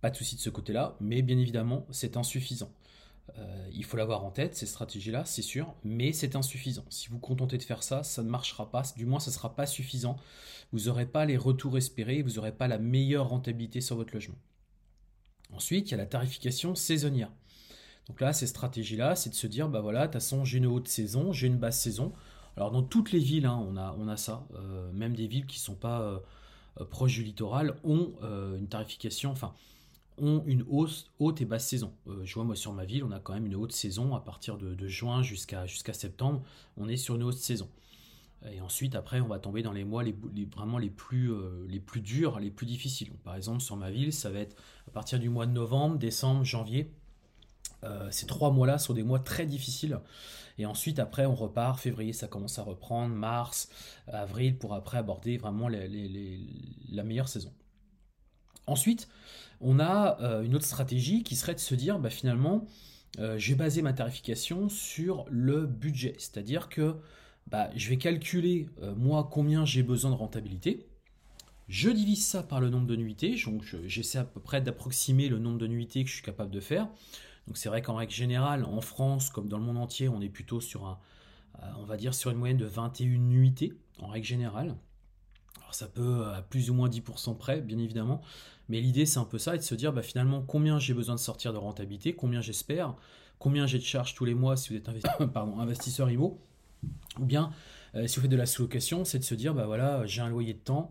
Pas 0.04 0.10
de 0.10 0.18
souci 0.18 0.36
de 0.36 0.42
ce 0.42 0.50
côté-là, 0.50 0.98
mais 1.00 1.22
bien 1.22 1.38
évidemment, 1.38 1.88
c'est 1.90 2.18
insuffisant. 2.18 2.70
Euh, 3.38 3.70
il 3.72 3.86
faut 3.86 3.96
l'avoir 3.96 4.26
en 4.26 4.32
tête, 4.32 4.54
ces 4.54 4.66
stratégies-là, 4.66 5.24
c'est 5.24 5.42
sûr, 5.42 5.76
mais 5.86 6.12
c'est 6.12 6.36
insuffisant. 6.36 6.84
Si 6.90 7.08
vous 7.08 7.20
contentez 7.20 7.58
de 7.58 7.64
faire 7.64 7.84
ça, 7.84 8.04
ça 8.04 8.22
ne 8.22 8.30
marchera 8.30 8.70
pas, 8.70 8.84
du 8.98 9.06
moins 9.06 9.22
ça 9.22 9.32
ne 9.32 9.36
sera 9.36 9.56
pas 9.56 9.66
suffisant. 9.66 10.18
Vous 10.74 10.88
n'aurez 10.88 11.06
pas 11.06 11.24
les 11.24 11.38
retours 11.38 11.78
espérés, 11.78 12.22
vous 12.22 12.32
n'aurez 12.32 12.52
pas 12.52 12.68
la 12.68 12.80
meilleure 12.80 13.30
rentabilité 13.30 13.80
sur 13.80 13.96
votre 13.96 14.14
logement. 14.14 14.36
Ensuite, 15.54 15.88
il 15.88 15.92
y 15.92 15.94
a 15.94 15.98
la 15.98 16.06
tarification 16.06 16.76
saisonnière. 16.76 17.32
Donc 18.10 18.20
là, 18.20 18.34
ces 18.34 18.48
stratégies-là, 18.48 19.16
c'est 19.16 19.30
de 19.30 19.36
se 19.36 19.48
dire, 19.48 19.70
bah 19.70 19.80
voilà, 19.80 20.02
de 20.02 20.06
toute 20.08 20.22
façon, 20.22 20.44
j'ai 20.44 20.58
une 20.58 20.68
haute 20.68 20.90
saison, 20.90 21.32
j'ai 21.32 21.48
une 21.48 21.60
basse 21.60 21.80
saison. 21.80 22.12
Alors 22.58 22.72
dans 22.72 22.84
toutes 22.84 23.14
les 23.14 23.20
villes, 23.20 23.46
hein, 23.46 23.66
on, 23.70 23.78
a, 23.78 23.96
on 23.98 24.10
a 24.10 24.18
ça, 24.18 24.46
euh, 24.56 24.92
même 24.92 25.16
des 25.16 25.28
villes 25.28 25.46
qui 25.46 25.60
ne 25.60 25.64
sont 25.64 25.76
pas 25.76 26.02
euh, 26.02 26.20
proches 26.90 27.14
du 27.14 27.24
littoral 27.24 27.78
ont 27.86 28.12
une 28.22 28.68
tarification, 28.68 29.32
enfin, 29.32 29.54
ont 30.18 30.44
une 30.46 30.64
hausse, 30.70 31.12
haute 31.20 31.42
et 31.42 31.46
basse 31.46 31.68
saison. 31.68 31.94
Euh, 32.08 32.24
je 32.24 32.34
vois 32.34 32.44
moi 32.44 32.56
sur 32.56 32.74
ma 32.74 32.86
ville, 32.86 33.04
on 33.04 33.12
a 33.12 33.20
quand 33.20 33.34
même 33.34 33.46
une 33.46 33.56
haute 33.56 33.72
saison 33.72 34.16
à 34.16 34.20
partir 34.20 34.58
de, 34.58 34.88
juin 34.88 35.24
jusqu'à 35.24 35.68
septembre, 35.94 36.44
on 36.78 36.88
est 36.88 36.98
sur 36.98 37.16
une 37.16 37.24
haute 37.24 37.38
saison. 37.38 37.70
Et 38.52 38.60
ensuite, 38.60 38.96
après, 38.96 39.22
on 39.22 39.28
va 39.28 39.40
tomber 39.40 39.64
dans 39.64 39.72
les 39.72 39.86
mois 39.86 40.04
les, 40.04 40.16
vraiment 40.54 40.78
les 40.78 40.90
plus, 40.90 41.32
euh, 41.32 41.66
les 41.70 41.80
plus 41.80 42.02
durs, 42.02 42.40
les 42.40 42.52
plus 42.52 42.66
difficiles. 42.66 43.12
par 43.24 43.36
exemple, 43.36 43.62
sur 43.62 43.78
ma 43.78 43.90
ville, 43.90 44.12
ça 44.12 44.30
va 44.30 44.40
être 44.40 44.56
à 44.88 44.92
partir 44.92 45.20
du 45.20 45.30
mois 45.30 45.46
de 45.46 45.52
novembre, 45.52 45.98
décembre, 45.98 46.44
janvier. 46.44 46.92
Euh, 47.84 48.10
ces 48.12 48.26
trois 48.26 48.52
mois-là 48.52 48.80
sont 48.80 48.94
des 48.94 49.04
mois 49.04 49.20
très 49.20 49.46
difficiles. 49.46 50.00
Et 50.58 50.66
ensuite, 50.66 51.00
après, 51.00 51.26
on 51.26 51.36
repart. 51.36 51.80
Février, 51.80 52.14
ça 52.14 52.28
commence 52.28 52.60
à 52.60 52.64
reprendre. 52.64 53.14
Mars, 53.16 53.70
avril, 54.08 54.58
pour 54.58 54.74
après 54.74 54.98
aborder 54.98 55.38
vraiment 55.38 55.70
la 55.70 57.04
meilleure 57.04 57.30
saison. 57.30 57.52
Ensuite, 58.68 59.08
on 59.62 59.80
a 59.80 60.20
euh, 60.22 60.44
une 60.44 60.56
autre 60.56 60.66
stratégie 60.66 61.24
qui 61.24 61.36
serait 61.36 61.56
de 61.56 61.60
se 61.60 61.76
dire, 61.76 62.00
bah, 62.00 62.10
finalement, 62.10 62.66
euh, 63.20 63.38
je 63.38 63.50
vais 63.50 63.56
baser 63.56 63.82
ma 63.82 63.94
tarification 63.94 64.70
sur 64.70 65.26
le 65.30 65.66
budget. 65.66 66.16
C'est-à-dire 66.18 66.70
que 66.70 66.96
bah, 67.48 67.70
je 67.76 67.90
vais 67.90 67.98
calculer, 67.98 68.68
euh, 68.82 68.96
moi, 68.96 69.28
combien 69.32 69.66
j'ai 69.66 69.84
besoin 69.84 70.12
de 70.12 70.16
rentabilité. 70.16 70.86
Je 71.70 71.90
divise 71.90 72.26
ça 72.26 72.44
par 72.44 72.60
le 72.60 72.70
nombre 72.70 72.88
de 72.88 72.96
nuitées, 72.96 73.36
donc 73.46 73.64
j'essaie 73.86 74.18
à 74.18 74.26
peu 74.26 74.42
près 74.42 74.62
d'approximer 74.62 75.30
le 75.30 75.40
nombre 75.40 75.58
de 75.58 75.68
nuitées 75.68 76.04
que 76.04 76.10
je 76.10 76.16
suis 76.16 76.24
capable 76.24 76.52
de 76.52 76.60
faire. 76.60 76.90
Donc 77.48 77.58
c'est 77.58 77.70
vrai 77.70 77.82
qu'en 77.82 77.96
règle 77.96 78.12
générale, 78.12 78.66
en 78.66 78.82
France, 78.82 79.30
comme 79.30 79.48
dans 79.48 79.58
le 79.58 79.64
monde 79.64 79.78
entier, 79.78 80.10
on 80.10 80.20
est 80.22 80.30
plutôt 80.30 80.60
sur 80.60 80.86
un, 80.86 81.00
on 81.78 81.86
va 81.86 81.96
dire 81.96 82.14
sur 82.14 82.32
une 82.32 82.38
moyenne 82.38 82.58
de 82.58 82.66
21 82.66 83.18
nuitées, 83.18 83.74
en 84.00 84.08
règle 84.08 84.28
générale. 84.28 84.76
Ça 85.74 85.88
peut 85.88 86.26
à 86.26 86.42
plus 86.42 86.70
ou 86.70 86.74
moins 86.74 86.90
10% 86.90 87.38
près, 87.38 87.62
bien 87.62 87.78
évidemment. 87.78 88.22
Mais 88.70 88.80
l'idée, 88.80 89.06
c'est 89.06 89.20
un 89.20 89.26
peu 89.26 89.38
ça, 89.38 89.56
et 89.56 89.58
de 89.58 89.64
se 89.64 89.76
dire 89.76 89.94
bah, 89.94 90.02
finalement 90.02 90.42
combien 90.42 90.80
j'ai 90.80 90.94
besoin 90.94 91.16
de 91.16 91.20
sortir 91.20 91.54
de 91.54 91.58
rentabilité, 91.58 92.14
combien 92.14 92.42
j'espère, 92.42 92.96
combien 93.40 93.68
j'ai 93.68 93.78
de 93.78 93.84
charges 93.84 94.14
tous 94.14 94.26
les 94.26 94.34
mois 94.34 94.56
si 94.56 94.70
vous 94.70 94.78
êtes 94.78 94.90
pardon, 95.34 95.60
investisseur 95.60 96.10
IMO, 96.10 96.40
ou 97.20 97.26
bien 97.26 97.52
euh, 97.96 98.08
si 98.08 98.16
vous 98.16 98.22
faites 98.22 98.32
de 98.32 98.38
la 98.38 98.46
sous-location, 98.46 99.06
c'est 99.06 99.20
de 99.20 99.24
se 99.24 99.36
dire 99.36 99.54
bah 99.54 99.66
voilà, 99.66 100.06
j'ai 100.06 100.22
un 100.22 100.30
loyer 100.30 100.54
de 100.54 100.60
temps. 100.60 100.90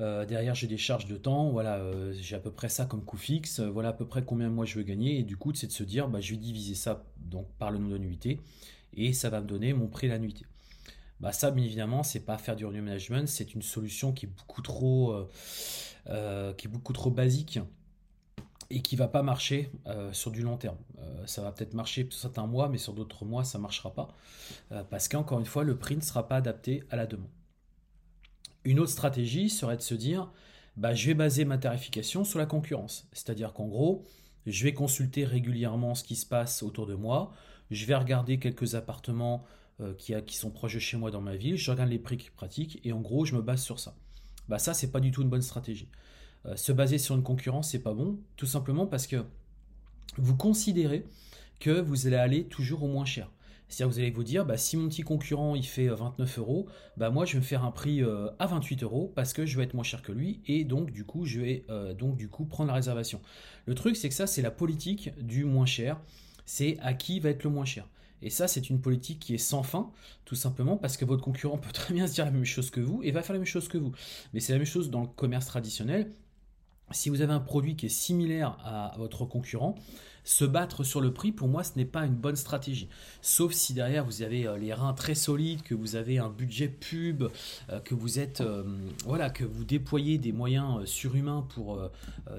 Euh, 0.00 0.26
derrière, 0.26 0.56
j'ai 0.56 0.66
des 0.66 0.78
charges 0.78 1.06
de 1.06 1.16
temps, 1.16 1.50
voilà, 1.50 1.76
euh, 1.76 2.12
j'ai 2.20 2.34
à 2.34 2.40
peu 2.40 2.50
près 2.50 2.68
ça 2.68 2.84
comme 2.84 3.04
coût 3.04 3.16
fixe, 3.16 3.60
voilà 3.60 3.90
à 3.90 3.92
peu 3.92 4.06
près 4.06 4.24
combien 4.24 4.48
moi 4.48 4.64
je 4.64 4.76
veux 4.76 4.82
gagner, 4.82 5.20
et 5.20 5.22
du 5.22 5.36
coup, 5.36 5.54
c'est 5.54 5.68
de 5.68 5.72
se 5.72 5.84
dire, 5.84 6.08
bah, 6.08 6.20
je 6.20 6.32
vais 6.32 6.36
diviser 6.36 6.74
ça 6.74 7.04
donc, 7.18 7.46
par 7.58 7.70
le 7.70 7.78
nombre 7.78 7.92
de 7.92 7.98
nuitées, 7.98 8.40
et 8.96 9.12
ça 9.12 9.30
va 9.30 9.40
me 9.40 9.46
donner 9.46 9.72
mon 9.72 9.86
prix 9.86 10.08
la 10.08 10.18
nuitée. 10.18 10.46
Bah 11.24 11.32
ça, 11.32 11.50
bien 11.50 11.64
évidemment, 11.64 12.02
c'est 12.02 12.20
pas 12.20 12.36
faire 12.36 12.54
du 12.54 12.66
revenu 12.66 12.82
management, 12.82 13.26
c'est 13.26 13.54
une 13.54 13.62
solution 13.62 14.12
qui 14.12 14.26
est 14.26 14.28
beaucoup 14.28 14.60
trop, 14.60 15.26
euh, 16.10 16.52
qui 16.52 16.66
est 16.66 16.70
beaucoup 16.70 16.92
trop 16.92 17.10
basique 17.10 17.60
et 18.68 18.82
qui 18.82 18.94
va 18.94 19.08
pas 19.08 19.22
marcher 19.22 19.72
euh, 19.86 20.12
sur 20.12 20.30
du 20.30 20.42
long 20.42 20.58
terme. 20.58 20.76
Euh, 20.98 21.26
ça 21.26 21.40
va 21.40 21.50
peut-être 21.50 21.72
marcher 21.72 22.06
sur 22.10 22.20
certains 22.20 22.46
mois, 22.46 22.68
mais 22.68 22.76
sur 22.76 22.92
d'autres 22.92 23.24
mois, 23.24 23.42
ça 23.42 23.58
marchera 23.58 23.94
pas 23.94 24.08
parce 24.90 25.08
qu'encore 25.08 25.38
une 25.38 25.46
fois, 25.46 25.64
le 25.64 25.78
prix 25.78 25.96
ne 25.96 26.02
sera 26.02 26.28
pas 26.28 26.36
adapté 26.36 26.84
à 26.90 26.96
la 26.96 27.06
demande. 27.06 27.30
Une 28.64 28.78
autre 28.78 28.92
stratégie 28.92 29.48
serait 29.48 29.78
de 29.78 29.82
se 29.82 29.94
dire, 29.94 30.30
bah, 30.76 30.92
je 30.92 31.06
vais 31.06 31.14
baser 31.14 31.46
ma 31.46 31.56
tarification 31.56 32.24
sur 32.24 32.38
la 32.38 32.44
concurrence, 32.44 33.08
c'est-à-dire 33.14 33.54
qu'en 33.54 33.66
gros, 33.66 34.04
je 34.44 34.62
vais 34.62 34.74
consulter 34.74 35.24
régulièrement 35.24 35.94
ce 35.94 36.04
qui 36.04 36.16
se 36.16 36.26
passe 36.26 36.62
autour 36.62 36.86
de 36.86 36.94
moi, 36.94 37.32
je 37.70 37.86
vais 37.86 37.94
regarder 37.94 38.38
quelques 38.38 38.74
appartements 38.74 39.46
qui, 39.98 40.14
qui, 40.26 40.36
sont 40.36 40.50
proches 40.50 40.74
de 40.74 40.78
chez 40.78 40.96
moi 40.96 41.10
dans 41.10 41.20
ma 41.20 41.36
ville, 41.36 41.56
je 41.56 41.70
regarde 41.70 41.90
les 41.90 41.98
prix 41.98 42.16
qui 42.16 42.30
pratiquent 42.30 42.80
et 42.84 42.92
en 42.92 43.00
gros, 43.00 43.24
je 43.24 43.34
me 43.34 43.42
base 43.42 43.62
sur 43.62 43.80
ça 43.80 43.96
bah 44.48 44.58
ça 44.58 44.74
c'est 44.74 44.90
pas 44.90 45.00
du 45.00 45.10
tout 45.10 45.22
une 45.22 45.28
bonne 45.28 45.42
stratégie. 45.42 45.88
Euh, 46.46 46.56
se 46.56 46.72
baser 46.72 46.98
sur 46.98 47.14
une 47.14 47.22
concurrence 47.22 47.70
c'est 47.70 47.82
pas 47.82 47.94
bon, 47.94 48.18
tout 48.36 48.46
simplement 48.46 48.86
parce 48.86 49.06
que 49.06 49.24
vous 50.16 50.36
considérez 50.36 51.06
que 51.60 51.80
vous 51.80 52.06
allez 52.06 52.16
aller 52.16 52.44
toujours 52.44 52.82
au 52.82 52.88
moins 52.88 53.04
cher. 53.04 53.30
C'est-à-dire 53.68 53.92
vous 53.92 53.98
allez 53.98 54.10
vous 54.10 54.24
dire, 54.24 54.44
bah, 54.44 54.58
si 54.58 54.76
mon 54.76 54.88
petit 54.88 55.02
concurrent 55.02 55.54
il 55.54 55.64
fait 55.64 55.88
29 55.88 56.38
euh, 56.38 56.40
euros, 56.40 56.66
bah 56.96 57.10
moi 57.10 57.24
je 57.24 57.32
vais 57.32 57.38
me 57.38 57.44
faire 57.44 57.64
un 57.64 57.70
prix 57.70 58.02
euh, 58.02 58.28
à 58.38 58.46
28 58.46 58.82
euros 58.82 59.10
parce 59.14 59.32
que 59.32 59.46
je 59.46 59.56
vais 59.56 59.64
être 59.64 59.74
moins 59.74 59.84
cher 59.84 60.02
que 60.02 60.12
lui 60.12 60.42
et 60.46 60.64
donc 60.64 60.90
du 60.90 61.04
coup 61.04 61.24
je 61.24 61.40
vais 61.40 61.64
donc 61.98 62.16
du 62.16 62.28
coup 62.28 62.44
prendre 62.44 62.68
la 62.68 62.74
réservation. 62.74 63.20
Le 63.66 63.74
truc 63.74 63.96
c'est 63.96 64.08
que 64.08 64.14
ça 64.14 64.26
c'est 64.26 64.42
la 64.42 64.50
politique 64.50 65.10
du 65.18 65.44
moins 65.44 65.66
cher, 65.66 65.98
c'est 66.44 66.76
à 66.80 66.92
qui 66.92 67.20
va 67.20 67.30
être 67.30 67.44
le 67.44 67.50
moins 67.50 67.64
cher. 67.64 67.88
Et 68.22 68.30
ça, 68.30 68.48
c'est 68.48 68.70
une 68.70 68.80
politique 68.80 69.18
qui 69.18 69.34
est 69.34 69.38
sans 69.38 69.62
fin, 69.62 69.90
tout 70.24 70.34
simplement 70.34 70.76
parce 70.76 70.96
que 70.96 71.04
votre 71.04 71.22
concurrent 71.22 71.58
peut 71.58 71.72
très 71.72 71.92
bien 71.92 72.06
se 72.06 72.14
dire 72.14 72.24
la 72.24 72.30
même 72.30 72.44
chose 72.44 72.70
que 72.70 72.80
vous 72.80 73.02
et 73.02 73.10
va 73.10 73.22
faire 73.22 73.34
la 73.34 73.38
même 73.38 73.46
chose 73.46 73.68
que 73.68 73.78
vous. 73.78 73.92
Mais 74.32 74.40
c'est 74.40 74.52
la 74.52 74.58
même 74.58 74.66
chose 74.66 74.90
dans 74.90 75.02
le 75.02 75.08
commerce 75.08 75.46
traditionnel. 75.46 76.10
Si 76.90 77.08
vous 77.08 77.22
avez 77.22 77.32
un 77.32 77.40
produit 77.40 77.76
qui 77.76 77.86
est 77.86 77.90
similaire 77.90 78.58
à 78.64 78.94
votre 78.98 79.24
concurrent, 79.24 79.74
se 80.24 80.44
battre 80.44 80.82
sur 80.82 81.00
le 81.00 81.12
prix, 81.12 81.32
pour 81.32 81.48
moi, 81.48 81.62
ce 81.62 81.72
n'est 81.76 81.84
pas 81.84 82.04
une 82.04 82.14
bonne 82.14 82.36
stratégie. 82.36 82.88
Sauf 83.20 83.52
si 83.52 83.74
derrière 83.74 84.04
vous 84.04 84.22
avez 84.22 84.46
euh, 84.46 84.56
les 84.56 84.72
reins 84.72 84.94
très 84.94 85.14
solides, 85.14 85.62
que 85.62 85.74
vous 85.74 85.96
avez 85.96 86.18
un 86.18 86.30
budget 86.30 86.68
pub, 86.68 87.24
euh, 87.70 87.80
que 87.80 87.94
vous 87.94 88.18
êtes, 88.18 88.40
euh, 88.40 88.64
voilà, 89.04 89.30
que 89.30 89.44
vous 89.44 89.64
déployez 89.64 90.18
des 90.18 90.32
moyens 90.32 90.84
surhumains 90.86 91.46
pour 91.50 91.78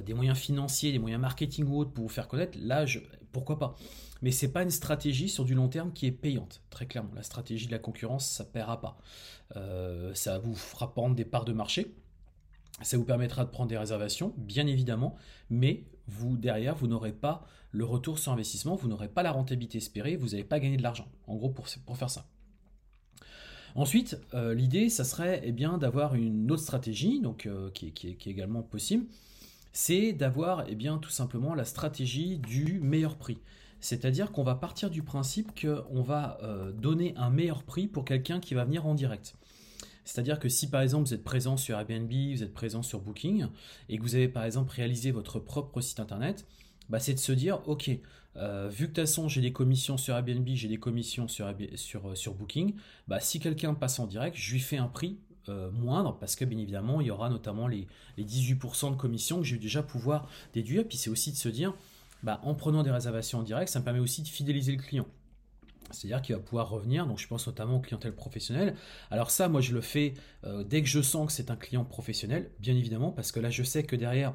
des 0.06 0.14
moyens 0.14 0.38
financiers, 0.38 0.92
des 0.92 1.00
moyens 1.00 1.22
marketing 1.22 1.66
ou 1.68 1.80
autres 1.80 1.92
pour 1.92 2.06
vous 2.06 2.10
faire 2.10 2.28
connaître. 2.28 2.58
Là, 2.62 2.86
pourquoi 3.32 3.60
pas 3.60 3.76
mais 4.22 4.32
c'est 4.32 4.52
pas 4.52 4.64
une 4.64 4.72
stratégie 4.72 5.28
sur 5.30 5.44
du 5.44 5.54
long 5.54 5.68
terme 5.68 5.92
qui 5.92 6.08
est 6.08 6.12
payante, 6.12 6.62
très 6.72 6.88
clairement. 6.88 7.12
La 7.16 7.22
stratégie 7.22 7.68
de 7.68 7.72
la 7.72 7.80
concurrence, 7.80 8.28
ça 8.28 8.44
ne 8.44 8.50
paiera 8.50 8.82
pas. 8.82 8.98
ça 10.14 10.40
vous 10.40 10.56
fera 10.56 10.92
prendre 10.94 11.16
des 11.16 11.26
parts 11.26 11.46
de 11.46 11.54
marché, 11.54 11.94
Ça 12.82 12.98
vous 12.98 13.04
permettra 13.04 13.44
de 13.46 13.52
prendre 13.52 13.70
des 13.70 13.78
réservations, 13.78 14.34
bien 14.38 14.66
évidemment, 14.66 15.16
mais 15.50 15.84
vous, 16.08 16.38
derrière, 16.38 16.76
vous 16.76 16.88
n'aurez 16.88 17.12
pas 17.12 17.46
le 17.76 17.86
retour 17.86 18.18
sur 18.20 18.32
investissement, 18.32 18.76
vous 18.76 18.88
n'aurez 18.88 19.10
pas 19.10 19.22
la 19.22 19.32
rentabilité 19.32 19.80
espérée, 19.80 20.16
vous 20.16 20.30
n'allez 20.30 20.46
pas 20.46 20.60
gagner 20.60 20.78
de 20.78 20.84
l'argent, 20.84 21.08
en 21.28 21.36
gros, 21.36 21.50
pour, 21.50 21.68
pour 21.86 21.98
faire 21.98 22.10
ça. 22.10 22.26
Ensuite, 23.76 24.18
euh, 24.34 24.54
l'idée, 24.54 24.90
ça 24.90 25.04
serait 25.04 25.42
eh 25.44 25.52
bien 25.52 25.78
d'avoir 25.78 26.16
une 26.16 26.50
autre 26.50 26.62
stratégie, 26.62 27.20
donc 27.20 27.46
euh, 27.46 27.70
qui, 27.72 27.88
est 27.88 28.28
également 28.28 28.62
possible, 28.62 29.06
c'est 29.74 30.14
d'avoir 30.14 30.64
eh 30.70 30.76
bien 30.76 30.98
tout 30.98 31.10
simplement 31.10 31.54
la 31.54 31.66
stratégie 31.66 32.38
du 32.38 32.80
meilleur 32.80 33.18
prix. 33.18 33.40
C'est-à-dire 33.82 34.32
qu'on 34.32 34.44
va 34.44 34.56
partir 34.56 34.90
du 34.90 35.04
principe 35.04 35.52
qu'on 35.60 36.02
va 36.02 36.38
euh, 36.42 36.72
donner 36.72 37.14
un 37.18 37.30
meilleur 37.30 37.64
prix 37.64 37.88
pour 37.88 38.06
quelqu'un 38.06 38.40
qui 38.40 38.54
va 38.54 38.64
venir 38.64 38.86
en 38.88 38.96
direct. 38.96 39.36
C'est-à-dire 40.06 40.40
que 40.40 40.48
si 40.48 40.70
par 40.70 40.82
exemple 40.82 41.08
vous 41.08 41.14
êtes 41.14 41.26
présent 41.26 41.58
sur 41.58 41.78
Airbnb, 41.78 42.10
vous 42.10 42.44
êtes 42.44 42.54
présent 42.54 42.82
sur 42.82 43.02
Booking, 43.02 43.48
et 43.90 43.98
que 43.98 44.04
vous 44.04 44.16
avez 44.16 44.30
par 44.30 44.46
exemple 44.46 44.72
réalisé 44.72 45.12
votre 45.12 45.40
propre 45.40 45.82
site 45.82 46.00
internet, 46.00 46.48
bah, 46.90 47.00
c'est 47.00 47.14
de 47.14 47.20
se 47.20 47.32
dire, 47.32 47.62
ok, 47.68 47.90
euh, 48.38 48.68
vu 48.70 48.86
que 48.86 48.92
de 48.92 48.96
toute 48.96 49.06
façon 49.06 49.30
j'ai 49.30 49.42
des 49.42 49.54
commissions 49.54 49.98
sur 49.98 50.16
Airbnb, 50.16 50.48
j'ai 50.48 50.68
des 50.68 50.78
commissions 50.78 51.28
sur, 51.28 51.54
sur, 51.76 52.10
euh, 52.10 52.16
sur 52.16 52.34
Booking, 52.34 52.76
bah, 53.08 53.20
si 53.20 53.40
quelqu'un 53.40 53.74
passe 53.74 54.00
en 54.00 54.08
direct, 54.08 54.36
je 54.38 54.52
lui 54.52 54.60
fais 54.60 54.78
un 54.78 54.88
prix 54.88 55.18
euh, 55.48 55.72
moindre 55.72 56.18
parce 56.20 56.36
que 56.36 56.44
bien 56.44 56.58
évidemment 56.58 57.02
il 57.02 57.08
y 57.08 57.12
aura 57.12 57.30
notamment 57.30 57.68
les, 57.68 57.88
18% 58.18 58.92
de 58.92 58.96
commissions 58.96 59.40
que 59.40 59.44
je 59.44 59.56
vais 59.56 59.62
déjà 59.62 59.84
pouvoir 59.84 60.28
déduire. 60.54 60.86
Puis 60.88 60.98
c'est 60.98 61.10
aussi 61.10 61.32
de 61.32 61.38
se 61.38 61.50
dire, 61.50 61.74
bah, 62.24 62.42
en 62.44 62.56
prenant 62.56 62.84
des 62.84 62.92
réservations 62.92 63.40
en 63.40 63.44
direct, 63.44 63.70
ça 63.70 63.80
me 63.80 63.86
permet 63.86 64.00
aussi 64.00 64.22
de 64.22 64.28
fidéliser 64.28 64.74
le 64.74 64.82
client. 64.82 65.08
C'est-à-dire 65.92 66.22
qu'il 66.22 66.36
va 66.36 66.42
pouvoir 66.42 66.70
revenir, 66.70 67.06
donc 67.06 67.20
je 67.20 67.28
pense 67.28 67.46
notamment 67.46 67.78
aux 67.78 67.82
clientèles 67.82 68.16
professionnelles. 68.16 68.76
Alors 69.12 69.30
ça, 69.30 69.48
moi 69.48 69.62
je 69.62 69.72
le 69.72 69.82
fais 69.82 70.16
dès 70.66 70.82
que 70.82 70.88
je 70.88 71.00
sens 71.00 71.28
que 71.28 71.32
c'est 71.32 71.52
un 71.52 71.56
client 71.56 71.86
professionnel, 71.86 72.50
bien 72.60 72.76
évidemment, 72.76 73.12
parce 73.12 73.32
que 73.32 73.40
là 73.40 73.52
je 73.52 73.62
sais 73.62 73.84
que 73.84 73.96
derrière, 73.96 74.34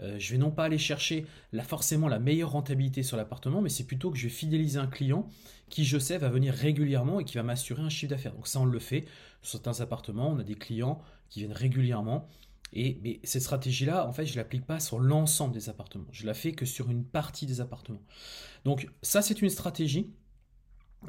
euh, 0.00 0.18
je 0.18 0.32
vais 0.32 0.38
non 0.38 0.50
pas 0.50 0.64
aller 0.64 0.78
chercher 0.78 1.26
forcément 1.62 2.08
la 2.08 2.18
meilleure 2.18 2.50
rentabilité 2.50 3.02
sur 3.02 3.16
l'appartement, 3.16 3.62
mais 3.62 3.68
c'est 3.68 3.84
plutôt 3.84 4.10
que 4.10 4.18
je 4.18 4.24
vais 4.24 4.32
fidéliser 4.32 4.78
un 4.78 4.86
client 4.86 5.28
qui, 5.70 5.84
je 5.84 5.98
sais, 5.98 6.18
va 6.18 6.28
venir 6.28 6.52
régulièrement 6.52 7.20
et 7.20 7.24
qui 7.24 7.36
va 7.36 7.42
m'assurer 7.42 7.82
un 7.82 7.88
chiffre 7.88 8.10
d'affaires. 8.10 8.34
Donc 8.34 8.46
ça, 8.46 8.60
on 8.60 8.64
le 8.64 8.78
fait. 8.78 9.04
Sur 9.42 9.60
certains 9.60 9.80
appartements, 9.80 10.30
on 10.30 10.38
a 10.38 10.44
des 10.44 10.54
clients 10.54 11.00
qui 11.28 11.40
viennent 11.40 11.52
régulièrement. 11.52 12.28
Et 12.72 12.98
mais 13.02 13.20
cette 13.22 13.42
stratégie-là, 13.42 14.06
en 14.08 14.12
fait, 14.12 14.26
je 14.26 14.32
ne 14.32 14.38
l'applique 14.38 14.66
pas 14.66 14.80
sur 14.80 14.98
l'ensemble 14.98 15.54
des 15.54 15.68
appartements. 15.68 16.06
Je 16.10 16.26
la 16.26 16.34
fais 16.34 16.52
que 16.52 16.66
sur 16.66 16.90
une 16.90 17.04
partie 17.04 17.46
des 17.46 17.60
appartements. 17.60 18.02
Donc 18.64 18.88
ça, 19.02 19.22
c'est 19.22 19.42
une 19.42 19.50
stratégie 19.50 20.10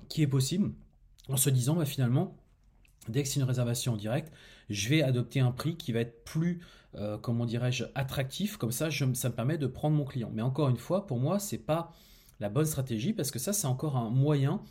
qui 0.10 0.22
est 0.22 0.28
possible 0.28 0.74
en 1.28 1.38
se 1.38 1.50
disant, 1.50 1.76
bah, 1.76 1.86
finalement, 1.86 2.38
dès 3.10 3.24
que 3.24 3.30
c'est 3.30 3.40
une 3.40 3.46
réservation 3.46 3.94
en 3.94 3.98
direct, 3.98 4.32
je 4.70 4.90
vais 4.90 5.02
adopter 5.02 5.40
un 5.40 5.52
prix 5.52 5.76
qui 5.78 5.92
va 5.92 6.02
être 6.02 6.24
plus, 6.24 6.62
euh, 6.96 7.18
comment 7.18 7.46
dirais-je, 7.46 7.86
attractif. 7.96 8.58
Comme 8.58 8.72
ça, 8.72 8.90
ça 8.92 9.06
me 9.30 9.36
permet 9.36 9.58
de 9.58 9.68
prendre 9.68 9.96
mon 9.96 10.06
client. 10.06 10.32
Mais 10.34 10.42
encore 10.42 10.70
une 10.70 10.78
fois, 10.78 11.06
pour 11.06 11.20
moi, 11.20 11.40
ce 11.40 11.56
n'est 11.56 11.62
pas 11.62 11.94
la 12.40 12.50
bonne 12.50 12.66
stratégie 12.66 13.14
parce 13.14 13.32
que 13.32 13.40
ça, 13.40 13.54
c'est 13.54 13.68
encore 13.68 13.98
un 13.98 14.10
moyen. 14.10 14.62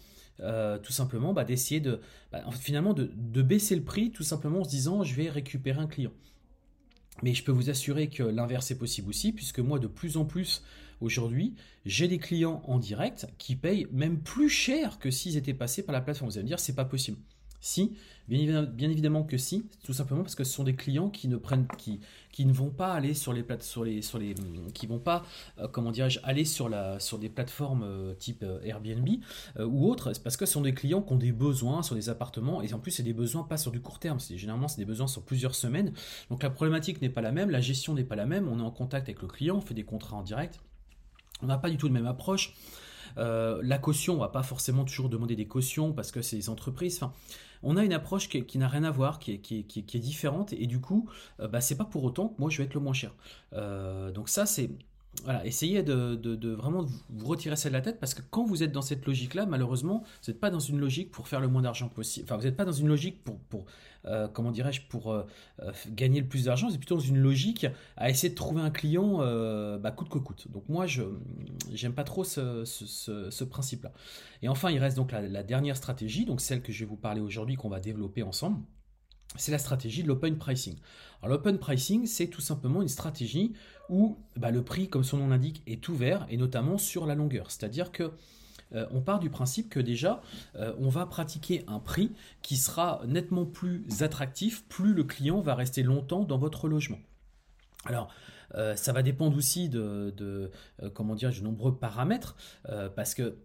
Euh, 0.40 0.80
tout 0.80 0.90
simplement 0.90 1.32
bah, 1.32 1.44
d'essayer 1.44 1.78
de 1.78 2.00
bah, 2.32 2.42
finalement 2.50 2.92
de, 2.92 3.06
baisser 3.42 3.76
le 3.76 3.84
prix 3.84 4.10
tout 4.10 4.24
simplement 4.24 4.62
en 4.62 4.64
se 4.64 4.68
disant 4.68 5.04
je 5.04 5.14
vais 5.14 5.30
récupérer 5.30 5.80
un 5.80 5.86
client 5.86 6.10
mais 7.22 7.34
je 7.34 7.44
peux 7.44 7.52
vous 7.52 7.70
assurer 7.70 8.08
que 8.08 8.22
l'inverse 8.22 8.70
est 8.70 8.78
possible 8.78 9.08
aussi, 9.08 9.32
puisque 9.32 9.60
moi, 9.60 9.78
de 9.78 9.86
plus 9.86 10.16
en 10.16 10.24
plus, 10.24 10.62
aujourd'hui, 11.00 11.54
j'ai 11.84 12.08
des 12.08 12.18
clients 12.18 12.62
en 12.66 12.78
direct 12.78 13.26
qui 13.38 13.56
payent 13.56 13.86
même 13.92 14.20
plus 14.20 14.48
cher 14.48 14.98
que 14.98 15.10
s'ils 15.10 15.36
étaient 15.36 15.54
passés 15.54 15.84
par 15.84 15.92
la 15.92 16.00
plateforme. 16.00 16.30
Vous 16.30 16.38
allez 16.38 16.44
me 16.44 16.48
dire, 16.48 16.60
c'est 16.60 16.74
pas 16.74 16.84
possible. 16.84 17.18
Si, 17.64 17.97
bien, 18.28 18.68
évidemment 18.78 19.23
que 19.23 19.38
si, 19.38 19.64
tout 19.85 19.94
simplement 19.94 20.21
parce 20.21 20.35
que 20.35 20.44
ce 20.44 20.52
sont 20.52 20.64
des 20.64 20.75
clients 20.75 21.09
qui 21.09 21.28
ne 21.28 21.38
prennent, 21.38 21.66
qui, 21.78 22.00
qui 22.30 22.44
ne 22.44 22.52
vont 22.52 22.68
pas 22.68 22.92
aller 22.92 23.14
sur 23.14 23.33
les 23.33 23.42
plates, 23.42 23.62
sur 23.62 23.85
les, 23.85 24.02
sur 24.02 24.18
les, 24.18 24.35
qui 24.75 24.87
vont 24.87 24.99
pas, 24.99 25.25
euh, 25.59 25.66
comment 25.66 25.90
dirais-je, 25.90 26.21
aller 26.25 26.44
sur 26.44 26.68
la, 26.68 27.00
sur 27.00 27.18
des 27.18 27.30
plateformes 27.30 27.83
euh, 27.83 28.12
type 28.12 28.42
euh, 28.42 28.61
Airbnb 28.64 29.09
ou 29.61 29.88
autres, 29.90 30.12
parce 30.23 30.37
que 30.37 30.44
ce 30.44 30.52
sont 30.52 30.61
des 30.61 30.75
clients 30.75 31.00
qui 31.00 31.14
ont 31.14 31.16
des 31.16 31.33
besoins 31.33 31.83
sur 31.83 31.94
des 31.94 32.11
appartements 32.11 32.61
et 32.61 32.71
en 32.75 32.78
plus 32.78 32.90
c'est 32.90 33.02
des 33.02 33.14
besoins 33.14 33.44
pas 33.44 33.56
sur 33.56 33.73
du 33.73 33.80
court 33.80 33.99
terme, 33.99 34.21
c'est 34.21 34.37
généralement 34.37 34.68
c'est 34.68 34.83
des 34.83 34.85
besoins 34.85 35.06
sur 35.06 35.23
plusieurs 35.23 35.54
semaines. 35.54 35.94
Donc 36.28 36.42
la 36.42 36.50
problématique 36.50 37.00
n'est 37.00 37.09
pas 37.09 37.23
la 37.23 37.33
même, 37.33 37.49
la 37.49 37.62
gestion 37.62 37.94
n'est 37.94 38.04
pas 38.04 38.16
la 38.16 38.26
même, 38.26 38.47
on 38.47 38.59
est 38.59 38.62
en 38.62 38.73
contact 38.73 39.09
avec 39.09 39.23
le 39.23 39.28
client, 39.28 39.56
on 39.56 39.62
fait 39.62 39.73
des 39.73 39.85
contrats 39.85 40.16
en 40.16 40.23
direct, 40.23 40.61
on 41.40 41.47
n'a 41.47 41.56
pas 41.56 41.71
du 41.71 41.78
tout 41.78 41.87
la 41.87 41.94
même 41.94 42.06
approche. 42.06 42.52
la 43.16 43.78
caution, 43.78 44.16
on 44.16 44.18
va 44.18 44.28
pas 44.28 44.42
forcément 44.42 44.85
toujours 44.85 45.09
demander 45.09 45.35
des 45.35 45.47
cautions 45.47 45.94
parce 45.94 46.12
que 46.12 46.21
c'est 46.21 46.37
des 46.37 46.50
entreprises. 46.50 47.00
On 47.64 47.76
a 47.76 47.85
une 47.85 47.92
approche 47.92 48.28
qui, 48.28 48.59
n'a 48.59 48.68
rien 48.68 48.85
à 48.85 48.90
voir, 48.90 49.18
qui 49.18 49.33
est, 49.33 49.97
différente, 49.99 50.52
et 50.52 50.66
du 50.66 50.80
coup, 50.80 51.09
euh, 51.40 51.49
bah, 51.49 51.61
c'est 51.61 51.76
pas 51.76 51.85
pour 51.85 52.04
autant 52.04 52.28
que 52.28 52.40
moi 52.40 52.50
je 52.50 52.59
vais 52.59 52.64
être 52.64 52.75
le 52.75 52.80
moins 52.80 52.92
cher. 52.92 53.12
Euh, 53.54 54.12
donc 54.12 54.28
ça, 54.28 54.47
c'est 54.47 54.71
voilà, 55.23 55.44
essayez 55.47 55.83
de, 55.83 56.54
vraiment 56.54 56.85
vous 57.09 57.26
retirer 57.26 57.56
ça 57.56 57.68
de 57.68 57.75
la 57.75 57.80
tête 57.80 58.00
parce 58.00 58.14
que 58.14 58.23
quand 58.30 58.44
vous 58.44 58.62
êtes 58.62 58.73
dans 58.73 58.83
cette 58.83 59.06
logique-là, 59.06 59.47
malheureusement, 59.47 60.02
vous 60.23 60.33
n'êtes 60.33 60.40
pas 60.40 60.50
dans 60.50 60.61
une 60.61 60.78
logique 60.78 61.11
pour 61.11 61.28
faire 61.28 61.40
le 61.40 61.49
moins 61.49 61.62
d'argent 61.62 61.88
possible. 61.88 62.26
Enfin, 62.26 62.37
vous 62.37 62.44
n'êtes 62.44 62.56
pas 62.56 62.64
dans 62.64 62.73
une 62.73 62.88
logique 62.88 63.23
pour, 63.25 63.64
euh, 64.06 64.28
comment 64.28 64.50
dirais-je, 64.50 64.83
pour 64.88 65.12
euh, 65.12 65.25
euh, 65.62 65.73
gagner 65.88 66.21
le 66.21 66.26
plus 66.26 66.44
d'argent. 66.44 66.68
C'est 66.68 66.78
plutôt 66.78 66.97
dans 66.97 67.00
une 67.00 67.18
logique 67.18 67.66
à 67.97 68.11
essayer 68.11 68.30
de 68.30 68.35
trouver 68.35 68.61
un 68.61 68.71
client 68.71 69.18
bah, 69.78 69.90
coûte 69.90 70.09
que 70.09 70.18
coûte. 70.18 70.49
Donc 70.50 70.68
moi, 70.68 70.87
je 70.87 71.02
n'aime 71.83 71.94
pas 71.94 72.04
trop 72.04 72.25
ce, 72.25 73.44
principe-là. 73.44 73.92
Et 74.42 74.49
enfin, 74.49 74.71
il 74.71 74.78
reste 74.78 74.97
donc 74.97 75.12
la 75.12 75.42
dernière 75.42 75.76
stratégie, 75.76 76.25
donc 76.25 76.40
celle 76.40 76.62
que 76.62 76.73
je 76.73 76.80
vais 76.80 76.88
vous 76.88 76.97
parler 76.97 77.21
aujourd'hui, 77.21 77.56
qu'on 77.56 77.68
va 77.68 77.80
développer 77.80 78.23
ensemble 78.23 78.59
c'est 79.36 79.52
la 79.52 79.58
stratégie 79.58 80.02
de 80.02 80.08
l'open 80.08 80.36
pricing. 80.36 80.76
Alors 81.22 81.36
l'open 81.36 81.58
pricing, 81.58 82.06
c'est 82.06 82.28
tout 82.28 82.40
simplement 82.40 82.82
une 82.82 82.88
stratégie 82.88 83.52
où 83.88 84.18
bah, 84.36 84.50
le 84.50 84.62
prix, 84.62 84.88
comme 84.88 85.04
son 85.04 85.18
nom 85.18 85.28
l'indique, 85.28 85.62
est 85.66 85.88
ouvert 85.88 86.26
et 86.28 86.36
notamment 86.36 86.78
sur 86.78 87.06
la 87.06 87.14
longueur. 87.14 87.50
C'est-à-dire 87.50 87.92
que 87.92 88.12
euh, 88.74 88.86
on 88.90 89.00
part 89.00 89.20
du 89.20 89.30
principe 89.30 89.68
que 89.68 89.80
déjà, 89.80 90.20
euh, 90.56 90.74
on 90.78 90.88
va 90.88 91.06
pratiquer 91.06 91.64
un 91.66 91.78
prix 91.78 92.12
qui 92.42 92.56
sera 92.56 93.02
nettement 93.06 93.44
plus 93.44 94.02
attractif, 94.02 94.66
plus 94.68 94.94
le 94.94 95.04
client 95.04 95.40
va 95.40 95.54
rester 95.54 95.82
longtemps 95.82 96.24
dans 96.24 96.38
votre 96.38 96.68
logement. 96.68 96.98
Alors, 97.86 98.08
euh, 98.54 98.76
ça 98.76 98.92
va 98.92 99.02
dépendre 99.02 99.36
aussi 99.36 99.68
de, 99.68 100.50
comment 100.94 101.14
dire, 101.14 101.30
de 101.30 101.40
nombreux 101.40 101.76
paramètres, 101.76 102.36
parce 102.94 103.14
que 103.14 103.36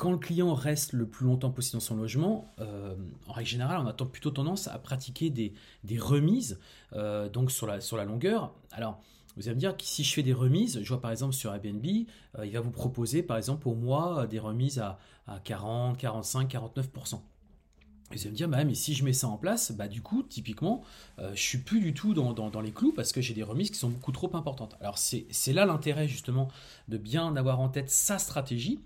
quand 0.00 0.12
le 0.12 0.16
client 0.16 0.54
reste 0.54 0.94
le 0.94 1.06
plus 1.06 1.26
longtemps 1.26 1.50
possible 1.50 1.74
dans 1.74 1.84
son 1.84 1.94
logement, 1.94 2.54
euh, 2.58 2.96
en 3.28 3.32
règle 3.34 3.50
générale, 3.50 3.82
on 3.84 3.86
a 3.86 3.92
plutôt 3.92 4.30
tendance 4.30 4.66
à 4.66 4.78
pratiquer 4.78 5.28
des, 5.28 5.52
remises 5.98 6.58
euh, 6.94 7.28
donc 7.28 7.50
sur 7.50 7.66
la, 7.66 8.04
longueur. 8.06 8.54
Alors, 8.72 8.98
vous 9.36 9.46
allez 9.46 9.56
me 9.56 9.60
dire 9.60 9.76
que 9.76 9.84
si 9.84 10.02
je 10.02 10.14
fais 10.14 10.22
des 10.22 10.32
remises, 10.32 10.80
je 10.82 10.88
vois 10.88 11.02
par 11.02 11.10
exemple 11.10 11.34
sur 11.34 11.52
Airbnb, 11.54 11.84
euh, 12.38 12.46
il 12.46 12.52
va 12.52 12.60
vous 12.60 12.70
proposer 12.70 13.22
par 13.22 13.36
exemple 13.36 13.68
au 13.68 13.74
mois 13.74 14.26
des 14.26 14.38
remises 14.38 14.78
à, 14.78 14.98
40, 15.44 15.98
45, 15.98 16.50
49%. 16.50 17.20
Vous 18.12 18.18
allez 18.18 18.30
me 18.30 18.34
dire, 18.34 18.48
bah, 18.48 18.64
mais 18.64 18.74
si 18.74 18.94
je 18.94 19.04
mets 19.04 19.12
ça 19.12 19.28
en 19.28 19.36
place, 19.36 19.70
bah, 19.70 19.86
du 19.86 20.00
coup, 20.00 20.22
typiquement, 20.22 20.82
je 21.18 21.34
je 21.34 21.42
suis 21.42 21.58
plus 21.58 21.80
du 21.80 21.92
tout 21.92 22.14
dans 22.14 22.60
les 22.62 22.72
clous 22.72 22.92
parce 22.92 23.12
que 23.12 23.20
j'ai 23.20 23.34
des 23.34 23.42
remises 23.42 23.70
qui 23.70 23.78
sont 23.78 23.90
beaucoup 23.90 24.12
trop 24.12 24.34
importantes. 24.34 24.78
Alors, 24.80 24.96
c'est 24.96 25.52
là 25.52 25.66
l'intérêt 25.66 26.08
justement 26.08 26.48
de 26.88 26.96
bien 26.96 27.36
avoir 27.36 27.60
en 27.60 27.68
tête 27.68 27.90
sa 27.90 28.18
stratégie 28.18 28.80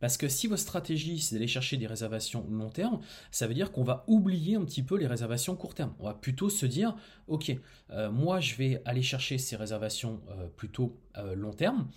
parce 0.00 0.16
que 0.16 0.28
si 0.28 0.46
votre 0.46 0.62
stratégie, 0.62 1.20
c'est 1.20 1.34
d'aller 1.34 1.46
chercher 1.46 1.76
des 1.76 1.86
réservations 1.86 2.46
long 2.50 2.68
terme, 2.68 3.00
ça 3.30 3.46
veut 3.46 3.54
dire 3.54 3.72
qu'on 3.72 3.84
va 3.84 4.04
oublier 4.06 4.56
un 4.56 4.64
petit 4.64 4.82
peu 4.82 4.96
les 4.96 5.06
réservations 5.06 5.56
court 5.56 5.74
terme. 5.74 5.94
On 5.98 6.04
va 6.04 6.14
plutôt 6.14 6.50
se 6.50 6.66
dire, 6.66 6.96
ok, 7.28 7.56
euh, 7.90 8.10
moi 8.10 8.40
je 8.40 8.56
vais 8.56 8.82
aller 8.84 9.02
chercher 9.02 9.38
ces 9.38 9.56
réservations 9.56 10.20
euh, 10.30 10.48
plutôt 10.48 10.98
euh, 11.16 11.34
long 11.34 11.52
terme. 11.52 11.88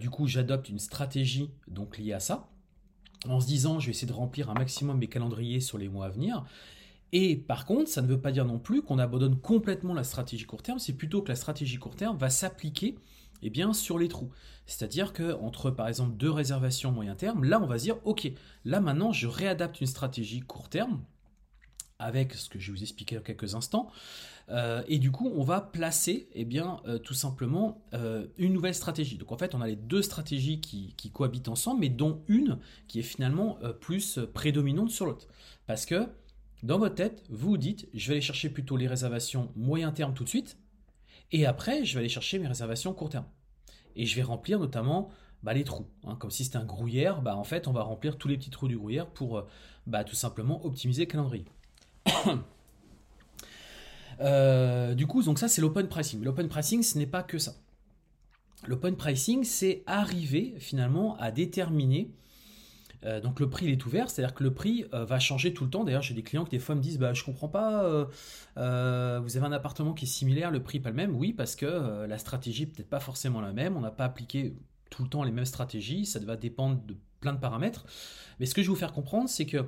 du 0.00 0.08
coup, 0.08 0.26
j'adopte 0.26 0.70
une 0.70 0.78
stratégie 0.78 1.50
donc 1.68 1.98
liée 1.98 2.14
à 2.14 2.20
ça, 2.20 2.48
en 3.28 3.40
se 3.40 3.46
disant, 3.46 3.78
je 3.78 3.86
vais 3.86 3.90
essayer 3.90 4.08
de 4.08 4.12
remplir 4.12 4.48
un 4.48 4.54
maximum 4.54 4.96
mes 4.98 5.06
calendriers 5.06 5.60
sur 5.60 5.76
les 5.76 5.88
mois 5.88 6.06
à 6.06 6.08
venir. 6.08 6.46
Et 7.12 7.36
par 7.36 7.66
contre, 7.66 7.90
ça 7.90 8.00
ne 8.00 8.06
veut 8.06 8.20
pas 8.20 8.32
dire 8.32 8.46
non 8.46 8.58
plus 8.58 8.82
qu'on 8.82 8.98
abandonne 8.98 9.38
complètement 9.38 9.92
la 9.92 10.02
stratégie 10.02 10.46
court 10.46 10.62
terme, 10.62 10.78
c'est 10.78 10.94
plutôt 10.94 11.20
que 11.22 11.28
la 11.28 11.36
stratégie 11.36 11.76
court 11.76 11.94
terme 11.94 12.16
va 12.16 12.30
s'appliquer 12.30 12.96
eh 13.42 13.50
bien, 13.50 13.72
sur 13.72 13.98
les 13.98 14.08
trous. 14.08 14.30
C'est-à-dire 14.66 15.12
que 15.12 15.34
entre 15.34 15.70
par 15.70 15.88
exemple 15.88 16.16
deux 16.16 16.30
réservations 16.30 16.90
moyen 16.90 17.14
terme, 17.14 17.44
là 17.44 17.60
on 17.60 17.66
va 17.66 17.78
se 17.78 17.84
dire 17.84 17.98
ok, 18.04 18.30
là 18.64 18.80
maintenant 18.80 19.12
je 19.12 19.26
réadapte 19.28 19.80
une 19.80 19.86
stratégie 19.86 20.40
court 20.40 20.68
terme 20.68 21.00
avec 21.98 22.34
ce 22.34 22.48
que 22.48 22.58
je 22.58 22.72
vous 22.72 22.82
expliquer 22.82 23.16
dans 23.16 23.22
quelques 23.22 23.54
instants. 23.54 23.90
Euh, 24.48 24.82
et 24.86 24.98
du 24.98 25.10
coup, 25.10 25.30
on 25.34 25.42
va 25.42 25.60
placer, 25.60 26.28
eh 26.34 26.44
bien, 26.44 26.80
euh, 26.86 26.98
tout 26.98 27.14
simplement, 27.14 27.82
euh, 27.94 28.26
une 28.38 28.52
nouvelle 28.52 28.74
stratégie. 28.74 29.16
Donc 29.16 29.32
en 29.32 29.38
fait, 29.38 29.54
on 29.54 29.60
a 29.60 29.66
les 29.66 29.76
deux 29.76 30.02
stratégies 30.02 30.60
qui, 30.60 30.94
qui 30.96 31.10
cohabitent 31.10 31.48
ensemble, 31.48 31.80
mais 31.80 31.88
dont 31.88 32.22
une 32.28 32.58
qui 32.86 33.00
est 33.00 33.02
finalement 33.02 33.58
plus 33.80 34.18
prédominante 34.32 34.90
sur 34.90 35.06
l'autre. 35.06 35.26
Parce 35.66 35.86
que 35.86 36.06
dans 36.62 36.78
votre 36.78 36.94
tête, 36.94 37.24
vous 37.28 37.50
vous 37.50 37.58
dites, 37.58 37.88
je 37.94 38.08
vais 38.08 38.14
aller 38.14 38.20
chercher 38.20 38.48
plutôt 38.48 38.76
les 38.76 38.86
réservations 38.86 39.50
moyen 39.56 39.90
terme 39.92 40.14
tout 40.14 40.24
de 40.24 40.28
suite, 40.28 40.56
et 41.32 41.46
après, 41.46 41.84
je 41.84 41.94
vais 41.94 42.00
aller 42.00 42.08
chercher 42.08 42.38
mes 42.38 42.46
réservations 42.46 42.92
court 42.92 43.10
terme. 43.10 43.26
Et 43.94 44.06
je 44.06 44.14
vais 44.16 44.22
remplir 44.22 44.58
notamment 44.58 45.10
bah, 45.42 45.54
les 45.54 45.64
trous. 45.64 45.86
Hein. 46.04 46.16
Comme 46.16 46.30
si 46.30 46.44
c'était 46.44 46.56
un 46.56 46.64
grouillère, 46.64 47.22
bah, 47.22 47.36
en 47.36 47.44
fait, 47.44 47.68
on 47.68 47.72
va 47.72 47.82
remplir 47.82 48.18
tous 48.18 48.28
les 48.28 48.36
petits 48.36 48.50
trous 48.50 48.68
du 48.68 48.76
grouillère 48.76 49.06
pour 49.06 49.38
euh, 49.38 49.48
bah, 49.86 50.04
tout 50.04 50.14
simplement 50.14 50.64
optimiser 50.64 51.04
le 51.04 51.10
calendrier. 51.10 51.44
Euh, 54.18 54.94
du 54.94 55.06
coup, 55.06 55.22
donc 55.22 55.38
ça 55.38 55.46
c'est 55.46 55.60
l'open 55.60 55.88
pricing. 55.88 56.24
L'open 56.24 56.48
pricing, 56.48 56.82
ce 56.82 56.96
n'est 56.96 57.06
pas 57.06 57.22
que 57.22 57.36
ça. 57.36 57.54
L'open 58.66 58.96
pricing, 58.96 59.44
c'est 59.44 59.82
arriver 59.86 60.54
finalement 60.58 61.18
à 61.18 61.30
déterminer. 61.30 62.10
Euh, 63.04 63.20
donc 63.20 63.40
le 63.40 63.48
prix 63.48 63.66
il 63.66 63.72
est 63.72 63.86
ouvert, 63.86 64.10
c'est-à-dire 64.10 64.34
que 64.34 64.42
le 64.42 64.52
prix 64.54 64.84
euh, 64.94 65.04
va 65.04 65.18
changer 65.18 65.52
tout 65.52 65.64
le 65.64 65.70
temps. 65.70 65.84
D'ailleurs, 65.84 66.02
j'ai 66.02 66.14
des 66.14 66.22
clients 66.22 66.44
qui 66.44 66.52
des 66.52 66.58
fois 66.58 66.74
me 66.74 66.80
disent, 66.80 66.98
bah 66.98 67.12
je 67.12 67.24
comprends 67.24 67.48
pas, 67.48 67.84
euh, 68.56 69.20
vous 69.22 69.36
avez 69.36 69.46
un 69.46 69.52
appartement 69.52 69.92
qui 69.92 70.04
est 70.04 70.08
similaire, 70.08 70.50
le 70.50 70.62
prix 70.62 70.80
pas 70.80 70.90
le 70.90 70.96
même. 70.96 71.14
Oui, 71.14 71.32
parce 71.32 71.56
que 71.56 72.06
la 72.06 72.18
stratégie 72.18 72.66
peut-être 72.66 72.88
pas 72.88 73.00
forcément 73.00 73.40
la 73.40 73.52
même. 73.52 73.76
On 73.76 73.80
n'a 73.80 73.90
pas 73.90 74.04
appliqué 74.04 74.56
tout 74.90 75.02
le 75.02 75.08
temps 75.08 75.22
les 75.22 75.32
mêmes 75.32 75.44
stratégies. 75.44 76.06
Ça 76.06 76.18
va 76.20 76.36
dépendre 76.36 76.80
de 76.84 76.96
plein 77.20 77.32
de 77.32 77.40
paramètres. 77.40 77.86
Mais 78.40 78.46
ce 78.46 78.54
que 78.54 78.62
je 78.62 78.68
vais 78.68 78.74
vous 78.74 78.78
faire 78.78 78.92
comprendre, 78.92 79.28
c'est 79.28 79.46
que 79.46 79.64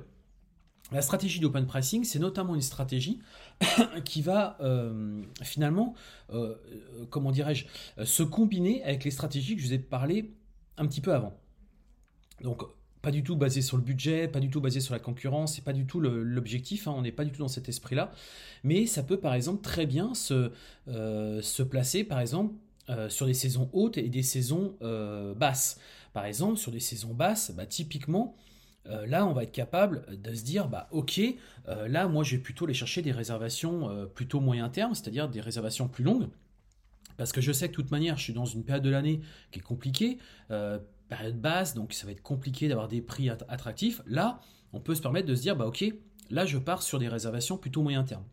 la 0.91 1.03
stratégie 1.03 1.39
d'open 1.39 1.67
pricing, 1.67 2.03
c'est 2.03 2.17
notamment 2.17 2.55
une 2.55 2.61
stratégie 2.61 3.19
qui 4.05 4.21
va 4.21 4.57
finalement, 5.43 5.93
comment 7.09 7.31
dirais-je, 7.31 7.65
se 8.03 8.23
combiner 8.23 8.83
avec 8.83 9.03
les 9.03 9.11
stratégies 9.11 9.55
que 9.55 9.61
je 9.61 9.67
vous 9.67 9.73
ai 9.73 9.79
parlé 9.79 10.33
un 10.77 10.87
petit 10.87 11.01
peu 11.01 11.13
avant. 11.13 11.37
Donc, 12.41 12.63
pas 13.01 13.11
du 13.11 13.23
tout 13.23 13.35
basé 13.35 13.61
sur 13.61 13.77
le 13.77 13.83
budget, 13.83 14.27
pas 14.27 14.39
du 14.39 14.49
tout 14.49 14.61
basé 14.61 14.79
sur 14.79 14.93
la 14.93 14.99
concurrence, 14.99 15.55
c'est 15.55 15.63
pas 15.63 15.73
du 15.73 15.85
tout 15.85 15.99
l'objectif, 16.01 16.87
hein, 16.87 16.93
on 16.95 17.01
n'est 17.01 17.11
pas 17.11 17.23
du 17.23 17.31
tout 17.31 17.39
dans 17.39 17.47
cet 17.47 17.69
esprit-là. 17.69 18.11
Mais 18.63 18.85
ça 18.85 19.03
peut 19.03 19.19
par 19.19 19.33
exemple 19.33 19.61
très 19.61 19.85
bien 19.85 20.13
se, 20.13 20.51
euh, 20.89 21.41
placer 21.69 22.03
par 22.03 22.19
exemple 22.19 22.53
euh, 22.89 23.09
sur 23.09 23.25
des 23.25 23.33
saisons 23.33 23.69
hautes 23.73 23.97
et 23.97 24.09
des 24.09 24.23
saisons 24.23 24.75
euh, 24.81 25.33
basses. 25.33 25.79
Par 26.11 26.25
exemple, 26.25 26.57
sur 26.57 26.71
des 26.71 26.79
saisons 26.79 27.13
basses, 27.13 27.51
bah, 27.51 27.67
typiquement, 27.67 28.35
là, 29.05 29.27
on 29.27 29.33
va 29.33 29.43
être 29.43 29.51
capable 29.51 30.03
de 30.19 30.33
se 30.33 30.43
dire, 30.43 30.67
bah, 30.67 30.87
ok, 30.89 31.21
là, 31.67 32.07
moi, 32.07 32.23
je 32.23 32.35
vais 32.35 32.41
plutôt 32.41 32.65
aller 32.65 32.73
chercher 32.73 33.03
des 33.03 33.11
réservations 33.11 34.09
plutôt 34.15 34.39
moyen 34.39 34.67
terme, 34.69 34.95
c'est-à-dire 34.95 35.29
des 35.29 35.41
réservations 35.41 35.87
plus 35.87 36.03
longues, 36.03 36.27
parce 37.17 37.31
que 37.31 37.39
je 37.39 37.51
sais 37.51 37.67
que 37.67 37.73
de 37.73 37.75
toute 37.75 37.91
manière, 37.91 38.17
je 38.17 38.23
suis 38.23 38.33
dans 38.33 38.45
une 38.45 38.63
période 38.63 38.83
de 38.83 38.89
l'année 38.89 39.21
qui 39.51 39.59
est 39.59 39.61
compliquée, 39.61 40.17
période 41.09 41.39
basse, 41.39 41.73
donc 41.73 41.93
ça 41.93 42.05
va 42.05 42.11
être 42.13 42.21
compliqué 42.21 42.67
d'avoir 42.67 42.87
des 42.87 43.01
prix 43.01 43.29
att- 43.29 43.45
attractifs. 43.49 44.01
Là, 44.05 44.39
on 44.73 44.79
peut 44.79 44.95
se 44.95 45.01
permettre 45.01 45.27
de 45.27 45.35
se 45.35 45.41
dire, 45.41 45.55
bah, 45.55 45.65
ok, 45.67 45.83
là, 46.29 46.45
je 46.45 46.57
pars 46.57 46.83
sur 46.83 46.99
des 46.99 47.07
réservations 47.07 47.57
plutôt 47.57 47.81
moyen 47.81 48.03
terme. 48.03 48.23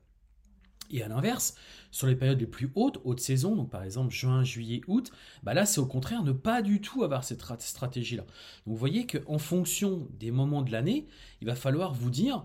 Et 0.90 1.02
à 1.02 1.08
l'inverse, 1.08 1.56
sur 1.90 2.06
les 2.06 2.14
périodes 2.14 2.40
les 2.40 2.46
plus 2.46 2.70
hautes, 2.74 3.00
haute 3.04 3.20
saison, 3.20 3.56
donc 3.56 3.70
par 3.70 3.82
exemple 3.82 4.14
juin, 4.14 4.44
juillet, 4.44 4.82
août, 4.86 5.10
bah 5.42 5.54
là 5.54 5.66
c'est 5.66 5.80
au 5.80 5.86
contraire 5.86 6.22
ne 6.22 6.32
pas 6.32 6.62
du 6.62 6.80
tout 6.80 7.02
avoir 7.02 7.24
cette 7.24 7.40
strat- 7.42 7.58
stratégie-là. 7.58 8.22
Donc 8.22 8.28
vous 8.66 8.76
voyez 8.76 9.06
qu'en 9.06 9.38
fonction 9.38 10.06
des 10.18 10.30
moments 10.30 10.62
de 10.62 10.70
l'année, 10.70 11.06
il 11.40 11.46
va 11.46 11.56
falloir 11.56 11.92
vous 11.92 12.10
dire, 12.10 12.44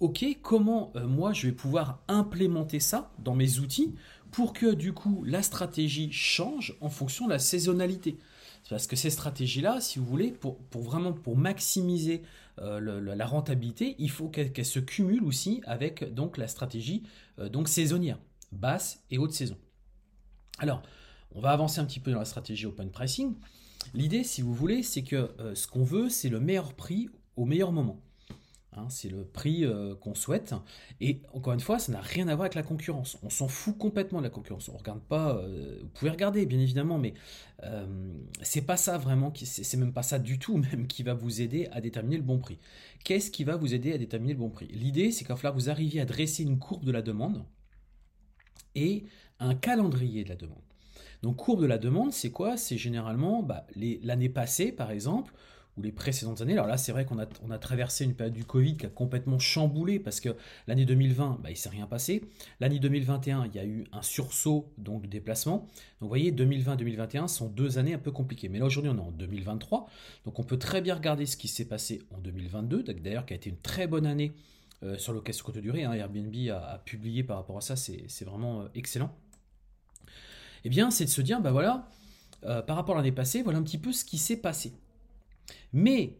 ok, 0.00 0.24
comment 0.42 0.92
euh, 0.96 1.06
moi 1.06 1.32
je 1.32 1.48
vais 1.48 1.52
pouvoir 1.52 2.02
implémenter 2.08 2.78
ça 2.78 3.12
dans 3.18 3.34
mes 3.34 3.58
outils 3.58 3.94
pour 4.30 4.52
que 4.52 4.74
du 4.74 4.92
coup 4.92 5.24
la 5.24 5.42
stratégie 5.42 6.12
change 6.12 6.76
en 6.80 6.88
fonction 6.88 7.26
de 7.26 7.32
la 7.32 7.38
saisonnalité. 7.38 8.16
Parce 8.70 8.86
que 8.86 8.96
ces 8.96 9.10
stratégies-là, 9.10 9.80
si 9.80 9.98
vous 9.98 10.04
voulez, 10.04 10.30
pour, 10.30 10.58
vraiment 10.74 11.14
maximiser 11.34 12.22
euh, 12.60 13.00
la 13.14 13.26
rentabilité, 13.26 13.96
il 13.98 14.10
faut 14.10 14.28
qu'elles 14.28 14.64
se 14.64 14.78
cumulent 14.78 15.24
aussi 15.24 15.62
avec 15.66 16.04
la 16.36 16.48
stratégie 16.48 17.02
euh, 17.38 17.48
donc 17.48 17.68
saisonnière, 17.68 18.18
basse 18.52 19.02
et 19.10 19.18
haute 19.18 19.32
saison. 19.32 19.56
Alors, 20.58 20.82
on 21.34 21.40
va 21.40 21.50
avancer 21.50 21.80
un 21.80 21.84
petit 21.84 22.00
peu 22.00 22.12
dans 22.12 22.18
la 22.18 22.24
stratégie 22.24 22.66
open 22.66 22.90
pricing. 22.90 23.34
L'idée, 23.94 24.22
si 24.24 24.42
vous 24.42 24.54
voulez, 24.54 24.82
c'est 24.82 25.02
que 25.02 25.30
euh, 25.40 25.54
ce 25.54 25.66
qu'on 25.66 25.84
veut, 25.84 26.08
c'est 26.08 26.28
le 26.28 26.40
meilleur 26.40 26.74
prix 26.74 27.08
au 27.36 27.44
meilleur 27.44 27.72
moment. 27.72 28.00
Hein, 28.74 28.86
c'est 28.88 29.10
le 29.10 29.24
prix 29.24 29.66
euh, 29.66 29.94
qu'on 29.94 30.14
souhaite. 30.14 30.54
Et 31.00 31.20
encore 31.34 31.52
une 31.52 31.60
fois, 31.60 31.78
ça 31.78 31.92
n'a 31.92 32.00
rien 32.00 32.26
à 32.28 32.34
voir 32.34 32.46
avec 32.46 32.54
la 32.54 32.62
concurrence. 32.62 33.18
On 33.22 33.28
s'en 33.28 33.46
fout 33.46 33.76
complètement 33.76 34.20
de 34.20 34.24
la 34.24 34.30
concurrence. 34.30 34.70
On 34.70 34.76
regarde 34.78 35.02
pas. 35.02 35.36
euh, 35.36 35.78
vous 35.82 35.88
pouvez 35.88 36.10
regarder, 36.10 36.46
bien 36.46 36.58
évidemment, 36.58 36.96
mais 36.96 37.12
euh, 37.64 37.86
c'est 38.40 38.62
pas 38.62 38.78
ça 38.78 38.96
vraiment. 38.96 39.30
C'est 39.36 39.76
même 39.76 39.92
pas 39.92 40.02
ça 40.02 40.18
du 40.18 40.38
tout, 40.38 40.56
même 40.72 40.86
qui 40.86 41.02
va 41.02 41.12
vous 41.12 41.42
aider 41.42 41.68
à 41.72 41.82
déterminer 41.82 42.16
le 42.16 42.22
bon 42.22 42.38
prix. 42.38 42.58
Qu'est-ce 43.04 43.30
qui 43.30 43.44
va 43.44 43.56
vous 43.56 43.74
aider 43.74 43.92
à 43.92 43.98
déterminer 43.98 44.32
le 44.32 44.38
bon 44.38 44.48
prix? 44.50 44.68
L'idée, 44.68 45.10
c'est 45.10 45.28
va 45.28 45.36
falloir 45.36 45.54
vous 45.54 45.68
arriviez 45.68 46.00
à 46.00 46.06
dresser 46.06 46.42
une 46.42 46.58
courbe 46.58 46.84
de 46.84 46.92
la 46.92 47.02
demande 47.02 47.44
et 48.74 49.04
un 49.38 49.54
calendrier 49.54 50.24
de 50.24 50.30
la 50.30 50.36
demande. 50.36 50.62
Donc 51.22 51.36
courbe 51.36 51.60
de 51.60 51.66
la 51.66 51.78
demande, 51.78 52.12
c'est 52.12 52.30
quoi? 52.30 52.56
C'est 52.56 52.78
généralement 52.78 53.42
bah, 53.42 53.66
l'année 53.76 54.30
passée, 54.30 54.72
par 54.72 54.90
exemple, 54.90 55.34
ou 55.76 55.82
les 55.82 55.92
précédentes 55.92 56.40
années. 56.40 56.52
Alors 56.52 56.66
là, 56.66 56.76
c'est 56.76 56.92
vrai 56.92 57.04
qu'on 57.04 57.18
a, 57.18 57.58
traversé 57.58 58.04
une 58.04 58.14
période 58.14 58.34
du 58.34 58.44
Covid 58.44 58.76
qui 58.76 58.86
a 58.86 58.88
complètement 58.88 59.38
chamboulé 59.38 59.98
parce 59.98 60.20
que 60.20 60.36
l'année 60.66 60.84
2020, 60.84 61.40
bah, 61.42 61.50
il 61.50 61.52
ne 61.52 61.56
s'est 61.56 61.68
rien 61.68 61.86
passé. 61.86 62.24
L'année 62.60 62.78
2021, 62.78 63.46
il 63.46 63.54
y 63.54 63.58
a 63.58 63.64
eu 63.64 63.84
un 63.92 64.02
sursaut 64.02 64.72
donc, 64.78 65.02
de 65.02 65.08
déplacement. 65.08 65.58
Donc 65.58 65.68
vous 66.00 66.08
voyez, 66.08 66.32
2020-2021 66.32 67.28
sont 67.28 67.48
deux 67.48 67.78
années 67.78 67.94
un 67.94 67.98
peu 67.98 68.10
compliquées. 68.10 68.48
Mais 68.48 68.58
là, 68.58 68.66
aujourd'hui, 68.66 68.90
on 68.90 68.96
est 68.96 69.00
en 69.00 69.12
2023. 69.12 69.88
Donc 70.26 70.38
on 70.38 70.42
peut 70.42 70.58
très 70.58 70.80
bien 70.82 70.94
regarder 70.94 71.26
ce 71.26 71.36
qui 71.36 71.48
s'est 71.48 71.66
passé 71.66 72.02
en 72.14 72.18
2022, 72.18 72.82
d'ailleurs, 72.82 73.24
qui 73.24 73.32
a 73.32 73.36
été 73.36 73.48
une 73.48 73.58
très 73.58 73.86
bonne 73.86 74.06
année 74.06 74.32
euh, 74.82 74.98
sur 74.98 75.12
location 75.12 75.44
courte 75.44 75.58
durée. 75.58 75.84
hein. 75.84 75.92
Airbnb 75.92 76.34
a, 76.50 76.78
publié 76.84 77.22
par 77.22 77.36
rapport 77.36 77.56
à 77.56 77.60
ça, 77.60 77.76
c'est 77.76 78.04
c'est 78.08 78.24
vraiment 78.24 78.62
euh, 78.62 78.68
excellent. 78.74 79.14
Eh 80.64 80.68
bien, 80.68 80.90
c'est 80.90 81.04
de 81.04 81.10
se 81.10 81.22
dire, 81.22 81.40
bah 81.40 81.52
voilà, 81.52 81.88
euh, 82.44 82.62
par 82.62 82.76
rapport 82.76 82.96
à 82.96 82.98
l'année 82.98 83.12
passée, 83.12 83.42
voilà 83.42 83.58
un 83.58 83.62
petit 83.62 83.78
peu 83.78 83.92
ce 83.92 84.04
qui 84.04 84.18
s'est 84.18 84.36
passé. 84.36 84.72
Mais 85.72 86.18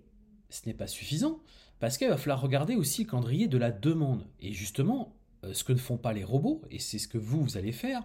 ce 0.51 0.67
n'est 0.67 0.75
pas 0.75 0.87
suffisant, 0.87 1.41
parce 1.81 1.99
qu'il 1.99 2.09
va 2.09 2.17
falloir 2.17 2.41
regarder 2.41 2.77
aussi 2.77 3.05
le 3.05 3.11
calendrier 3.11 3.49
de 3.49 3.59
la 3.59 3.71
demande. 3.71 4.27
Et 4.41 4.53
justement, 4.53 5.17
euh, 5.45 5.53
ce 5.55 5.65
que 5.65 5.73
ne 5.73 5.79
font 5.79 5.97
pas 5.97 6.13
les 6.13 6.25
robots, 6.25 6.63
et 6.71 6.79
c'est 6.79 6.99
ce 6.99 7.09
que 7.09 7.19
vous, 7.19 7.43
vous 7.43 7.57
allez 7.57 7.73
faire, 7.73 8.03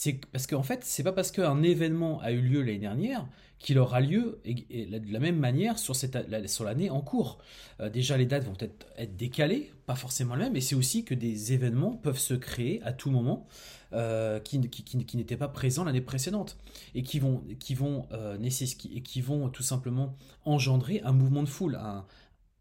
c'est 0.00 0.20
parce 0.30 0.46
qu'en 0.46 0.62
fait, 0.62 0.84
c'est 0.84 1.02
pas 1.02 1.10
parce 1.10 1.32
qu'un 1.32 1.60
événement 1.64 2.20
a 2.20 2.30
eu 2.30 2.40
lieu 2.40 2.62
l'année 2.62 2.78
dernière 2.78 3.26
qu'il 3.58 3.80
aura 3.80 4.00
lieu 4.00 4.40
de 4.44 5.12
la 5.12 5.18
même 5.18 5.40
manière 5.40 5.76
sur, 5.76 5.96
cette, 5.96 6.16
sur 6.48 6.62
l'année 6.62 6.88
en 6.88 7.00
cours. 7.00 7.38
Euh, 7.80 7.90
déjà, 7.90 8.16
les 8.16 8.24
dates 8.24 8.44
vont 8.44 8.54
peut-être 8.54 8.86
être 8.96 9.16
décalées, 9.16 9.72
pas 9.86 9.96
forcément 9.96 10.36
les 10.36 10.44
mêmes, 10.44 10.54
et 10.54 10.60
c'est 10.60 10.76
aussi 10.76 11.02
que 11.04 11.14
des 11.14 11.52
événements 11.52 11.96
peuvent 11.96 12.20
se 12.20 12.34
créer 12.34 12.80
à 12.84 12.92
tout 12.92 13.10
moment 13.10 13.48
euh, 13.92 14.38
qui, 14.38 14.60
qui, 14.70 15.16
n'étaient 15.16 15.36
pas 15.36 15.48
présents 15.48 15.82
l'année 15.82 16.00
précédente 16.00 16.58
et 16.94 17.02
qui 17.02 17.18
vont, 17.18 17.42
qui 17.58 17.74
vont, 17.74 18.06
euh, 18.12 18.38
et 18.40 19.02
qui 19.02 19.20
vont 19.20 19.48
tout 19.48 19.64
simplement 19.64 20.14
engendrer 20.44 21.00
un 21.02 21.12
mouvement 21.12 21.42
de 21.42 21.48
foule, 21.48 21.74
un- 21.74 22.06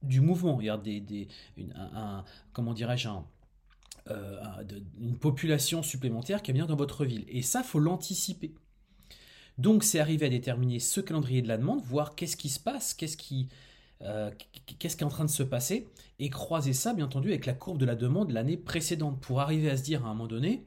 du 0.02 0.22
mouvement, 0.22 0.60
il 0.60 0.76
des, 0.82 1.02
des- 1.02 1.28
un- 1.76 2.24
comment 2.52 2.74
dirais-je, 2.74 3.10
un, 3.10 3.24
euh, 4.10 4.64
de- 4.64 4.84
une 5.00 5.18
population 5.18 5.84
supplémentaire 5.84 6.42
qui 6.42 6.52
vient 6.54 6.66
dans 6.66 6.76
votre 6.76 7.06
ville. 7.06 7.26
Et 7.28 7.42
ça, 7.42 7.64
faut 7.64 7.80
l'anticiper. 7.80 8.54
Donc, 9.58 9.84
c'est 9.84 10.00
arriver 10.00 10.28
à 10.28 10.30
déterminer 10.30 10.80
ce 10.80 11.02
calendrier 11.02 11.42
de 11.42 11.48
la 11.48 11.58
demande, 11.58 11.82
voir 11.82 12.16
qu'est-ce 12.16 12.38
qui 12.38 12.50
se 12.50 12.60
passe, 12.60 12.94
qu'est-ce 12.94 13.18
qui, 13.18 13.48
euh, 14.04 14.30
qu'est-ce 14.80 14.96
qui 14.96 15.04
est 15.04 15.08
en 15.08 15.10
train 15.10 15.26
de 15.26 15.32
se 15.32 15.44
passer, 15.44 15.88
et 16.20 16.30
croiser 16.30 16.74
ça, 16.74 16.94
bien 16.94 17.06
entendu, 17.06 17.30
avec 17.30 17.46
la 17.46 17.54
courbe 17.54 17.80
de 17.80 17.86
la 17.86 17.96
demande 17.96 18.30
de 18.30 18.34
l'année 18.34 18.58
précédente, 18.58 19.20
pour 19.20 19.42
arriver 19.42 19.70
à 19.70 19.78
se 19.78 19.84
dire 19.84 20.06
à 20.06 20.10
un 20.10 20.14
moment 20.14 20.28
donné, 20.28 20.64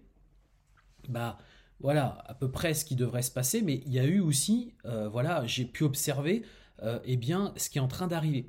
bah 1.09 1.39
voilà, 1.79 2.23
à 2.27 2.35
peu 2.35 2.51
près 2.51 2.75
ce 2.75 2.85
qui 2.85 2.97
devrait 2.97 3.23
se 3.23 3.31
passer, 3.31 3.63
mais 3.63 3.83
il 3.87 3.93
y 3.93 3.99
a 3.99 4.05
eu 4.05 4.21
aussi, 4.21 4.75
euh, 4.85 5.09
voilà, 5.09 5.47
j'ai 5.47 5.65
pu 5.65 5.85
observer, 5.85 6.43
euh, 6.83 6.99
eh 7.05 7.17
bien, 7.17 7.55
ce 7.57 7.71
qui 7.71 7.79
est 7.79 7.81
en 7.81 7.89
train 7.89 8.07
d'arriver. 8.07 8.47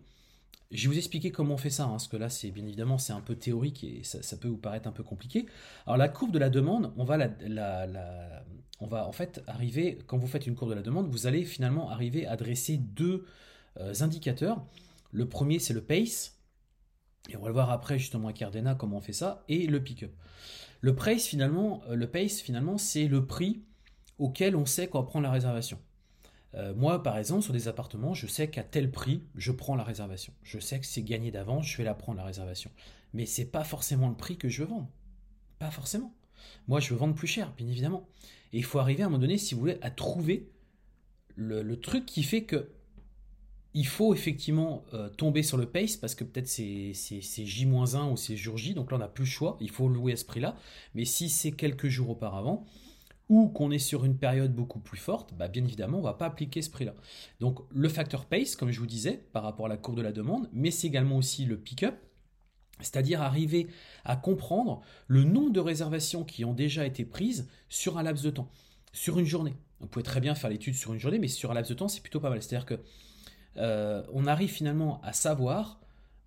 Je 0.72 0.84
vais 0.84 0.94
vous 0.94 0.98
expliquer 0.98 1.32
comment 1.32 1.56
on 1.56 1.58
fait 1.58 1.70
ça, 1.70 1.84
hein, 1.84 1.92
parce 1.92 2.08
que 2.08 2.16
là, 2.16 2.30
c'est 2.30 2.50
bien 2.50 2.64
évidemment, 2.64 2.98
c'est 2.98 3.12
un 3.12 3.20
peu 3.20 3.36
théorique 3.36 3.84
et 3.84 4.04
ça, 4.04 4.38
peut 4.38 4.48
vous 4.48 4.58
paraître 4.58 4.88
un 4.88 4.94
peu 4.94 5.04
compliqué. 5.04 5.46
Alors, 5.86 5.98
la 5.98 6.08
courbe 6.08 6.32
de 6.32 6.40
la 6.40 6.50
demande, 6.50 6.94
on 6.96 7.04
va, 7.04 9.06
en 9.06 9.12
fait 9.12 9.44
arriver, 9.48 10.00
quand 10.08 10.18
vous 10.18 10.28
faites 10.28 10.48
une 10.48 10.56
courbe 10.56 10.72
de 10.72 10.76
la 10.76 10.82
demande, 10.82 11.10
vous 11.10 11.28
allez 11.28 11.44
finalement 11.44 11.90
arriver 11.90 12.26
à 12.26 12.38
dresser 12.38 12.78
deux 12.78 13.26
euh, 13.80 13.94
indicateurs. 14.00 14.66
Le 15.12 15.28
premier, 15.28 15.60
c'est 15.60 15.74
le 15.74 15.82
pace, 15.82 16.40
et 17.30 17.36
on 17.36 17.42
va 17.42 17.48
le 17.48 17.54
voir 17.54 17.70
après 17.70 18.00
justement 18.00 18.28
avec 18.28 18.38
Cardena 18.38 18.74
comment 18.74 18.98
on 18.98 19.02
fait 19.02 19.12
ça, 19.12 19.44
et 19.50 19.68
le 19.68 19.84
pick-up. 19.84 20.14
Le 20.80 20.96
pace, 20.96 21.26
finalement, 21.26 21.82
euh, 21.90 21.96
le 21.96 22.10
pace, 22.10 22.40
finalement, 22.40 22.78
c'est 22.78 23.10
le 23.10 23.26
prix 23.26 23.66
auquel 24.20 24.56
on 24.56 24.66
sait 24.66 24.88
qu'on 24.88 25.02
va 25.02 25.06
prendre 25.06 25.24
la 25.24 25.32
réservation. 25.32 25.80
Euh, 26.56 26.74
moi, 26.74 27.02
par 27.02 27.18
exemple, 27.18 27.44
sur 27.44 27.54
des 27.54 27.68
appartements, 27.68 28.14
je 28.14 28.28
sais 28.28 28.50
qu'à 28.50 28.64
tel 28.64 28.92
prix, 28.92 29.24
je 29.36 29.52
prends 29.52 29.76
la 29.76 29.84
réservation. 29.84 30.34
Je 30.44 30.60
sais 30.60 30.80
que 30.80 30.86
c'est 30.86 31.04
gagné 31.04 31.32
d'avance, 31.32 31.68
je 31.68 31.78
vais 31.78 31.84
la 31.84 31.94
prendre 31.94 32.18
la 32.18 32.26
réservation. 32.26 32.72
Mais 33.14 33.26
c'est 33.26 33.46
pas 33.46 33.64
forcément 33.64 34.10
le 34.10 34.16
prix 34.16 34.38
que 34.38 34.50
je 34.50 34.64
veux 34.64 34.70
vendre. 34.70 34.90
Pas 35.60 35.72
forcément. 35.72 36.14
Moi, 36.68 36.80
je 36.80 36.90
veux 36.94 37.00
vendre 37.00 37.16
plus 37.16 37.28
cher, 37.28 37.54
bien 37.56 37.68
évidemment. 37.68 38.08
Et 38.54 38.58
il 38.58 38.64
faut 38.64 38.80
arriver 38.80 39.04
à 39.04 39.06
un 39.06 39.10
moment 39.10 39.22
donné, 39.22 39.38
si 39.38 39.54
vous 39.54 39.62
voulez, 39.62 39.78
à 39.82 39.92
trouver 39.92 40.50
le, 41.36 41.80
truc 41.80 42.06
qui 42.06 42.24
fait 42.24 42.44
que 42.44 42.72
il 43.74 43.88
faut 43.88 44.14
effectivement 44.14 44.84
euh, 44.94 45.08
tomber 45.08 45.44
sur 45.44 45.56
le 45.56 45.66
pace 45.66 45.96
parce 45.96 46.14
que 46.14 46.26
peut-être 46.26 46.48
c'est 46.48 46.94
J-1 46.94 48.12
ou 48.12 48.18
c'est 48.18 48.36
jour 48.36 48.58
J, 48.58 48.74
donc 48.74 48.92
là 48.92 48.98
on 48.98 49.00
n'a 49.00 49.08
plus 49.08 49.24
le 49.24 49.30
choix, 49.30 49.58
il 49.62 49.70
faut 49.70 49.88
louer 49.88 50.12
à 50.12 50.18
ce 50.18 50.26
prix-là. 50.26 50.58
Mais 50.94 51.06
si 51.06 51.30
c'est 51.30 51.54
quelques 51.54 51.88
jours 51.88 52.10
auparavant, 52.10 52.66
ou 53.32 53.48
qu'on 53.48 53.72
est 53.72 53.80
sur 53.80 54.04
une 54.04 54.18
période 54.18 54.54
beaucoup 54.54 54.82
plus 54.82 54.98
forte, 54.98 55.34
bah 55.36 55.48
bien 55.48 55.64
évidemment, 55.64 56.00
on 56.00 56.02
ne 56.02 56.06
va 56.06 56.16
pas 56.16 56.26
appliquer 56.26 56.62
ce 56.62 56.70
prix-là. 56.70 56.94
Donc 57.40 57.62
le 57.70 57.88
facteur 57.88 58.26
pace, 58.26 58.58
comme 58.58 58.72
je 58.72 58.80
vous 58.82 58.86
disais, 58.86 59.24
par 59.32 59.44
rapport 59.44 59.68
à 59.68 59.70
la 59.70 59.78
courbe 59.78 59.96
de 59.96 60.02
la 60.02 60.12
demande, 60.12 60.50
mais 60.52 60.70
c'est 60.70 60.88
également 60.88 61.16
aussi 61.16 61.46
le 61.46 61.58
pick-up. 61.58 61.96
C'est-à-dire 62.82 63.22
arriver 63.22 63.68
à 64.04 64.18
comprendre 64.18 64.82
le 65.08 65.24
nombre 65.24 65.54
de 65.54 65.62
réservations 65.62 66.26
qui 66.26 66.44
ont 66.44 66.54
déjà 66.54 66.86
été 66.86 67.06
prises 67.06 67.48
sur 67.70 67.98
un 67.98 68.04
laps 68.04 68.22
de 68.26 68.32
temps, 68.32 68.50
sur 68.92 69.18
une 69.18 69.26
journée. 69.26 69.56
On 69.80 69.88
pouvait 69.88 70.04
très 70.04 70.20
bien 70.20 70.36
faire 70.36 70.50
l'étude 70.50 70.76
sur 70.76 70.92
une 70.92 71.00
journée, 71.00 71.18
mais 71.18 71.30
sur 71.30 71.52
un 71.52 71.54
laps 71.54 71.70
de 71.70 71.76
temps, 71.76 71.88
c'est 71.88 72.02
plutôt 72.02 72.20
pas 72.20 72.30
mal. 72.30 72.44
C'est-à-dire 72.44 72.66
que 72.66 72.82
euh, 73.56 74.04
on 74.12 74.28
arrive 74.28 74.50
finalement 74.50 75.00
à 75.04 75.14
savoir 75.14 75.80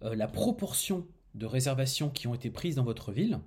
euh, 0.04 0.14
la 0.14 0.26
proportion 0.26 1.06
de 1.34 1.44
réservations 1.44 2.08
qui 2.08 2.28
ont 2.28 2.34
été 2.34 2.48
prises 2.48 2.76
dans 2.76 2.84
votre 2.84 3.12
ville, 3.12 3.40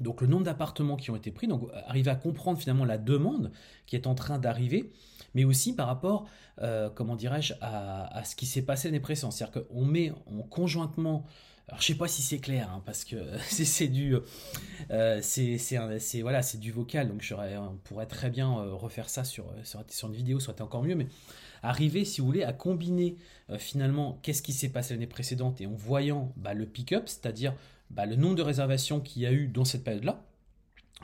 donc 0.00 0.22
le 0.22 0.26
nombre 0.26 0.44
d'appartements 0.44 0.96
qui 0.96 1.10
ont 1.10 1.16
été 1.16 1.30
pris, 1.30 1.46
donc 1.46 1.68
arriver 1.86 2.10
à 2.10 2.16
comprendre 2.16 2.58
finalement 2.58 2.84
la 2.84 2.98
demande 2.98 3.52
qui 3.86 3.96
est 3.96 4.06
en 4.06 4.14
train 4.14 4.38
d'arriver, 4.38 4.92
mais 5.34 5.44
aussi 5.44 5.74
par 5.74 5.86
rapport, 5.86 6.26
euh, 6.62 6.88
comment 6.90 7.16
dirais-je, 7.16 7.54
à, 7.60 8.22
ce 8.24 8.34
qui 8.34 8.46
s'est 8.46 8.62
passé 8.62 8.88
l'année 8.88 9.00
précédente. 9.00 9.32
C'est-à-dire 9.32 9.64
qu'on 9.68 9.84
met 9.84 10.10
en 10.10 10.42
conjointement 10.42 11.24
alors 11.68 11.80
je 11.80 11.86
sais 11.86 11.94
pas 11.94 12.08
si 12.08 12.20
c'est 12.20 12.40
clair 12.40 12.68
hein, 12.68 12.82
parce 12.84 13.04
que 13.04 13.16
c'est 13.48 13.86
du 13.86 14.16
euh, 14.90 15.20
c'est 15.22 16.20
voilà 16.20 16.42
c'est 16.42 16.58
du 16.58 16.72
vocal 16.72 17.06
donc 17.06 17.24
on 17.32 17.76
pourrait 17.84 18.06
très 18.06 18.28
bien 18.28 18.58
euh, 18.58 18.74
refaire 18.74 19.08
ça 19.08 19.22
sur, 19.22 19.44
sur, 19.62 20.08
une 20.08 20.14
vidéo 20.16 20.40
soit 20.40 20.60
encore 20.62 20.82
mieux 20.82 20.96
mais 20.96 21.06
arriver 21.62 22.04
si 22.04 22.20
vous 22.20 22.26
voulez 22.26 22.42
à 22.42 22.52
combiner 22.52 23.14
finalement 23.58 24.18
qu'est-ce 24.22 24.42
qui 24.42 24.52
s'est 24.52 24.70
passé 24.70 24.94
l'année 24.94 25.06
précédente 25.06 25.60
et 25.60 25.66
en 25.66 25.74
voyant 25.74 26.32
bah, 26.36 26.54
le 26.54 26.66
pick-up 26.66 27.04
c'est-à-dire 27.06 27.54
bah, 27.90 28.06
le 28.06 28.16
nombre 28.16 28.36
de 28.36 28.42
réservations 28.42 29.00
qu'il 29.00 29.22
y 29.22 29.26
a 29.26 29.32
eu 29.32 29.48
dans 29.48 29.64
cette 29.64 29.84
période-là, 29.84 30.24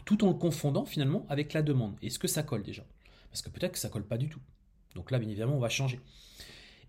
tout 0.04 0.24
en 0.24 0.28
le 0.28 0.34
confondant 0.34 0.84
finalement 0.84 1.26
avec 1.28 1.52
la 1.52 1.62
demande. 1.62 1.96
Est-ce 2.02 2.18
que 2.18 2.28
ça 2.28 2.42
colle 2.42 2.62
déjà? 2.62 2.84
Parce 3.30 3.42
que 3.42 3.50
peut-être 3.50 3.72
que 3.72 3.78
ça 3.78 3.88
colle 3.88 4.06
pas 4.06 4.18
du 4.18 4.28
tout. 4.28 4.40
Donc 4.94 5.10
là, 5.10 5.18
bien 5.18 5.28
évidemment, 5.28 5.56
on 5.56 5.60
va 5.60 5.68
changer. 5.68 6.00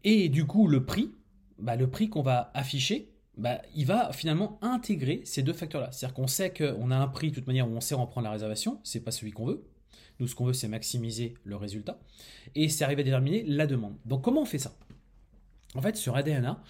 Et 0.03 0.29
du 0.29 0.45
coup, 0.45 0.67
le 0.67 0.85
prix, 0.85 1.11
bah, 1.59 1.75
le 1.75 1.89
prix 1.89 2.09
qu'on 2.09 2.21
va 2.21 2.51
afficher, 2.53 3.11
bah, 3.37 3.61
il 3.75 3.85
va 3.85 4.11
finalement 4.13 4.57
intégrer 4.61 5.21
ces 5.25 5.43
deux 5.43 5.53
facteurs-là. 5.53 5.91
C'est-à-dire 5.91 6.15
qu'on 6.15 6.27
sait 6.27 6.53
qu'on 6.53 6.91
a 6.91 6.95
un 6.95 7.07
prix, 7.07 7.29
de 7.29 7.35
toute 7.35 7.47
manière, 7.47 7.67
où 7.69 7.71
on 7.71 7.81
sait 7.81 7.95
en 7.95 8.07
prendre 8.07 8.25
la 8.25 8.31
réservation, 8.31 8.79
c'est 8.83 9.01
pas 9.01 9.11
celui 9.11 9.31
qu'on 9.31 9.45
veut. 9.45 9.63
Nous, 10.19 10.27
ce 10.27 10.35
qu'on 10.35 10.45
veut, 10.45 10.53
c'est 10.53 10.67
maximiser 10.67 11.35
le 11.43 11.55
résultat. 11.55 11.99
Et 12.55 12.69
c'est 12.69 12.83
arriver 12.83 13.01
à 13.01 13.05
déterminer 13.05 13.43
la 13.43 13.67
demande. 13.67 13.95
Donc, 14.05 14.23
comment 14.23 14.41
on 14.41 14.45
fait 14.45 14.57
ça? 14.57 14.75
En 15.75 15.81
fait, 15.81 15.97
sur 15.97 16.15
ADNA, 16.15 16.61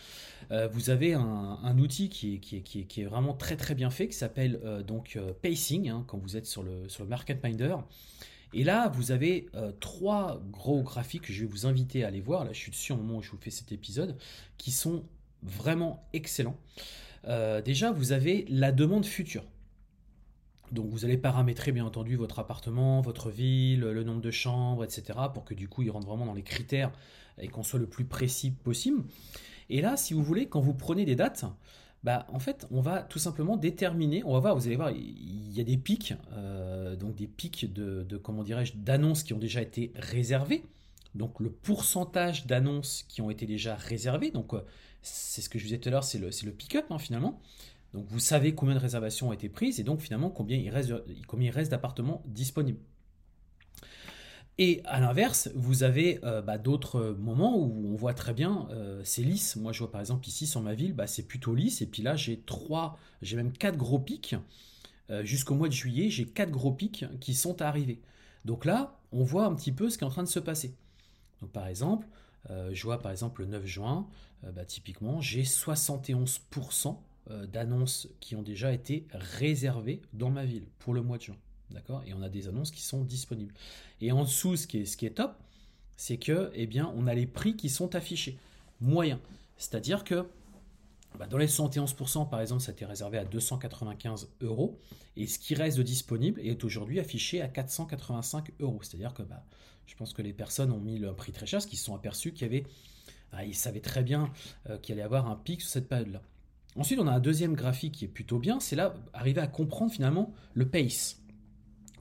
euh, 0.51 0.67
vous 0.67 0.89
avez 0.89 1.13
un, 1.13 1.77
outil 1.77 2.09
qui 2.09 2.41
est, 2.97 3.03
vraiment 3.05 3.33
très 3.33 3.55
très 3.55 3.75
bien 3.75 3.89
fait, 3.89 4.07
qui 4.07 4.17
s'appelle 4.17 4.59
euh, 4.63 4.81
donc 4.83 5.15
euh, 5.15 5.33
Pacing, 5.41 5.89
hein, 5.89 6.03
quand 6.07 6.17
vous 6.17 6.37
êtes 6.37 6.45
sur 6.45 6.63
le, 6.63 6.89
sur 6.89 7.03
le 7.03 7.09
Market 7.09 7.43
Minder. 7.43 7.75
Et 8.53 8.63
là, 8.63 8.87
vous 8.87 9.11
avez 9.11 9.49
trois 9.81 10.41
gros 10.51 10.81
graphiques 10.81 11.23
que 11.23 11.33
je 11.33 11.41
vais 11.41 11.47
vous 11.47 11.65
inviter 11.65 12.05
à 12.05 12.07
aller 12.07 12.21
voir. 12.21 12.45
Là, 12.45 12.53
je 12.53 12.57
suis 12.57 12.71
dessus 12.71 12.93
au 12.93 12.95
moment 12.95 13.17
où 13.17 13.21
je 13.21 13.29
vous 13.29 13.37
fais 13.37 13.49
cet 13.49 13.73
épisode, 13.73 14.15
qui 14.57 14.71
sont 14.71 15.03
vraiment 15.43 16.07
excellents. 16.13 16.55
déjà, 17.65 17.91
vous 17.91 18.13
avez 18.13 18.45
la 18.47 18.71
demande 18.71 19.05
future. 19.05 19.43
Donc 20.71 20.87
vous 20.89 21.05
allez 21.05 21.17
paramétrer 21.17 21.71
bien 21.71 21.85
entendu 21.85 22.15
votre 22.15 22.39
appartement, 22.39 23.01
votre 23.01 23.29
ville, 23.29 23.81
le 23.81 24.03
nombre 24.03 24.21
de 24.21 24.31
chambres, 24.31 24.83
etc. 24.83 25.17
pour 25.33 25.45
que 25.45 25.53
du 25.53 25.67
coup 25.67 25.81
il 25.81 25.89
rentre 25.89 26.07
vraiment 26.07 26.25
dans 26.25 26.33
les 26.33 26.43
critères 26.43 26.91
et 27.39 27.47
qu'on 27.47 27.63
soit 27.63 27.79
le 27.79 27.87
plus 27.87 28.05
précis 28.05 28.51
possible. 28.51 29.03
Et 29.69 29.81
là, 29.81 29.97
si 29.97 30.13
vous 30.13 30.23
voulez, 30.23 30.47
quand 30.47 30.61
vous 30.61 30.73
prenez 30.73 31.05
des 31.05 31.15
dates, 31.15 31.45
bah, 32.03 32.25
en 32.29 32.39
fait, 32.39 32.67
on 32.71 32.79
va 32.79 33.01
tout 33.01 33.19
simplement 33.19 33.57
déterminer, 33.57 34.23
on 34.23 34.33
va 34.33 34.39
voir, 34.39 34.55
vous 34.55 34.67
allez 34.67 34.75
voir, 34.75 34.91
il 34.91 35.51
y 35.51 35.59
a 35.59 35.63
des 35.63 35.77
pics, 35.77 36.13
euh, 36.33 36.95
donc 36.95 37.15
des 37.15 37.27
pics 37.27 37.71
de, 37.73 38.05
comment 38.17 38.43
dirais-je, 38.43 38.73
d'annonces 38.75 39.23
qui 39.23 39.33
ont 39.33 39.39
déjà 39.39 39.61
été 39.61 39.91
réservées. 39.95 40.63
Donc 41.15 41.39
le 41.39 41.49
pourcentage 41.49 42.45
d'annonces 42.45 43.03
qui 43.07 43.21
ont 43.21 43.29
été 43.29 43.45
déjà 43.45 43.75
réservées, 43.75 44.29
donc 44.29 44.53
euh, 44.53 44.61
c'est 45.01 45.41
ce 45.41 45.49
que 45.49 45.57
je 45.57 45.63
vous 45.63 45.69
disais 45.69 45.79
tout 45.79 45.89
à 45.89 45.91
l'heure, 45.91 46.03
c'est 46.03 46.19
le, 46.19 46.29
le 46.45 46.51
pick-up 46.51 46.85
hein, 46.91 46.99
finalement. 46.99 47.41
Donc 47.93 48.05
vous 48.09 48.19
savez 48.19 48.53
combien 48.53 48.75
de 48.75 48.79
réservations 48.79 49.29
ont 49.29 49.33
été 49.33 49.49
prises 49.49 49.79
et 49.79 49.83
donc 49.83 50.01
finalement 50.01 50.29
combien 50.29 50.57
il 50.57 50.69
reste, 50.69 51.71
d'appartements 51.71 52.23
disponibles. 52.25 52.79
Et 54.59 54.81
à 54.85 54.99
l'inverse, 54.99 55.49
vous 55.53 55.83
avez 55.83 56.19
euh, 56.23 56.41
bah, 56.41 56.57
d'autres 56.57 57.15
moments 57.19 57.55
où 57.57 57.91
on 57.93 57.95
voit 57.95 58.15
très 58.15 58.33
bien, 58.33 58.67
euh, 58.71 59.01
c'est 59.03 59.21
lisse. 59.21 59.55
Moi, 59.55 59.71
je 59.71 59.79
vois 59.79 59.91
par 59.91 60.01
exemple 60.01 60.27
ici 60.27 60.47
sur 60.47 60.61
ma 60.61 60.73
ville, 60.73 60.93
bah, 60.93 61.05
c'est 61.05 61.27
plutôt 61.27 61.53
lisse. 61.53 61.83
Et 61.83 61.85
puis 61.85 62.01
là, 62.01 62.15
j'ai 62.15 62.39
trois, 62.41 62.97
j'ai 63.21 63.35
même 63.35 63.51
quatre 63.51 63.77
gros 63.77 63.99
pics. 63.99 64.35
Euh, 65.11 65.23
jusqu'au 65.23 65.53
mois 65.53 65.67
de 65.67 65.73
juillet, 65.73 66.09
j'ai 66.09 66.25
quatre 66.25 66.49
gros 66.49 66.71
pics 66.71 67.05
qui 67.19 67.35
sont 67.35 67.61
arrivés. 67.61 68.01
Donc 68.45 68.65
là, 68.65 68.99
on 69.11 69.23
voit 69.23 69.45
un 69.45 69.53
petit 69.53 69.71
peu 69.71 69.91
ce 69.91 69.97
qui 69.97 70.03
est 70.03 70.07
en 70.07 70.11
train 70.11 70.23
de 70.23 70.27
se 70.27 70.39
passer. 70.39 70.73
Donc 71.41 71.51
par 71.51 71.67
exemple, 71.67 72.07
je 72.71 72.81
vois 72.83 72.99
par 72.99 73.11
exemple 73.11 73.41
le 73.41 73.47
9 73.47 73.65
juin, 73.65 74.07
bah, 74.41 74.65
typiquement, 74.65 75.21
j'ai 75.21 75.43
71% 75.43 76.97
d'annonces 77.51 78.07
qui 78.19 78.35
ont 78.35 78.41
déjà 78.41 78.71
été 78.71 79.05
réservées 79.11 80.01
dans 80.13 80.29
ma 80.29 80.45
ville 80.45 80.67
pour 80.79 80.93
le 80.93 81.01
mois 81.01 81.17
de 81.17 81.23
juin. 81.23 81.37
D'accord? 81.71 82.03
Et 82.05 82.13
on 82.13 82.21
a 82.21 82.29
des 82.29 82.47
annonces 82.47 82.71
qui 82.71 82.81
sont 82.81 83.03
disponibles. 83.03 83.53
Et 83.99 84.11
en 84.11 84.23
dessous, 84.23 84.55
ce 84.55 84.67
qui 84.67 84.79
est, 84.79 84.85
ce 84.85 84.95
qui 84.95 85.05
est 85.05 85.11
top, 85.11 85.35
c'est 85.97 86.17
que, 86.17 86.51
eh 86.53 86.67
bien, 86.67 86.91
on 86.95 87.07
a 87.07 87.13
les 87.13 87.25
prix 87.25 87.55
qui 87.55 87.69
sont 87.69 87.95
affichés, 87.95 88.37
moyens. 88.79 89.19
C'est-à-dire 89.57 90.03
que 90.03 90.25
bah, 91.17 91.25
dans 91.25 91.37
les 91.37 91.47
71%, 91.47 92.29
par 92.29 92.41
exemple, 92.41 92.61
ça 92.61 92.71
a 92.71 92.73
été 92.73 92.85
réservé 92.85 93.17
à 93.17 93.25
295 93.25 94.29
euros, 94.41 94.79
et 95.15 95.25
ce 95.25 95.39
qui 95.39 95.55
reste 95.55 95.77
de 95.77 95.83
disponible 95.83 96.39
est 96.41 96.63
aujourd'hui 96.63 96.99
affiché 96.99 97.41
à 97.41 97.47
485 97.47 98.51
euros. 98.59 98.79
C'est-à-dire 98.83 99.13
que 99.13 99.23
bah, 99.23 99.43
je 99.87 99.95
pense 99.95 100.13
que 100.13 100.21
les 100.21 100.33
personnes 100.33 100.71
ont 100.71 100.79
mis 100.79 100.99
le 100.99 101.13
prix 101.13 101.31
très 101.31 101.47
cher, 101.47 101.57
parce 101.57 101.65
qu'ils 101.65 101.79
se 101.79 101.85
sont 101.85 101.95
aperçus 101.95 102.33
qu'il 102.33 102.43
y 102.43 102.49
avait, 102.49 102.63
ah, 103.31 103.43
ils 103.43 103.55
savaient 103.55 103.81
très 103.81 104.03
bien 104.03 104.31
euh, 104.69 104.77
qu'il 104.77 104.93
allait 104.93 105.01
y 105.01 105.05
avoir 105.05 105.27
un 105.27 105.35
pic 105.35 105.61
sur 105.61 105.71
cette 105.71 105.89
période-là. 105.89 106.21
Ensuite, 106.77 106.99
on 106.99 107.07
a 107.07 107.11
un 107.11 107.19
deuxième 107.19 107.55
graphique 107.55 107.95
qui 107.95 108.05
est 108.05 108.09
plutôt 108.09 108.39
bien, 108.39 108.59
c'est 108.59 108.75
là 108.75 108.93
arriver 109.13 109.41
à 109.41 109.47
comprendre 109.47 109.91
finalement 109.91 110.33
le 110.53 110.69
pace 110.69 111.21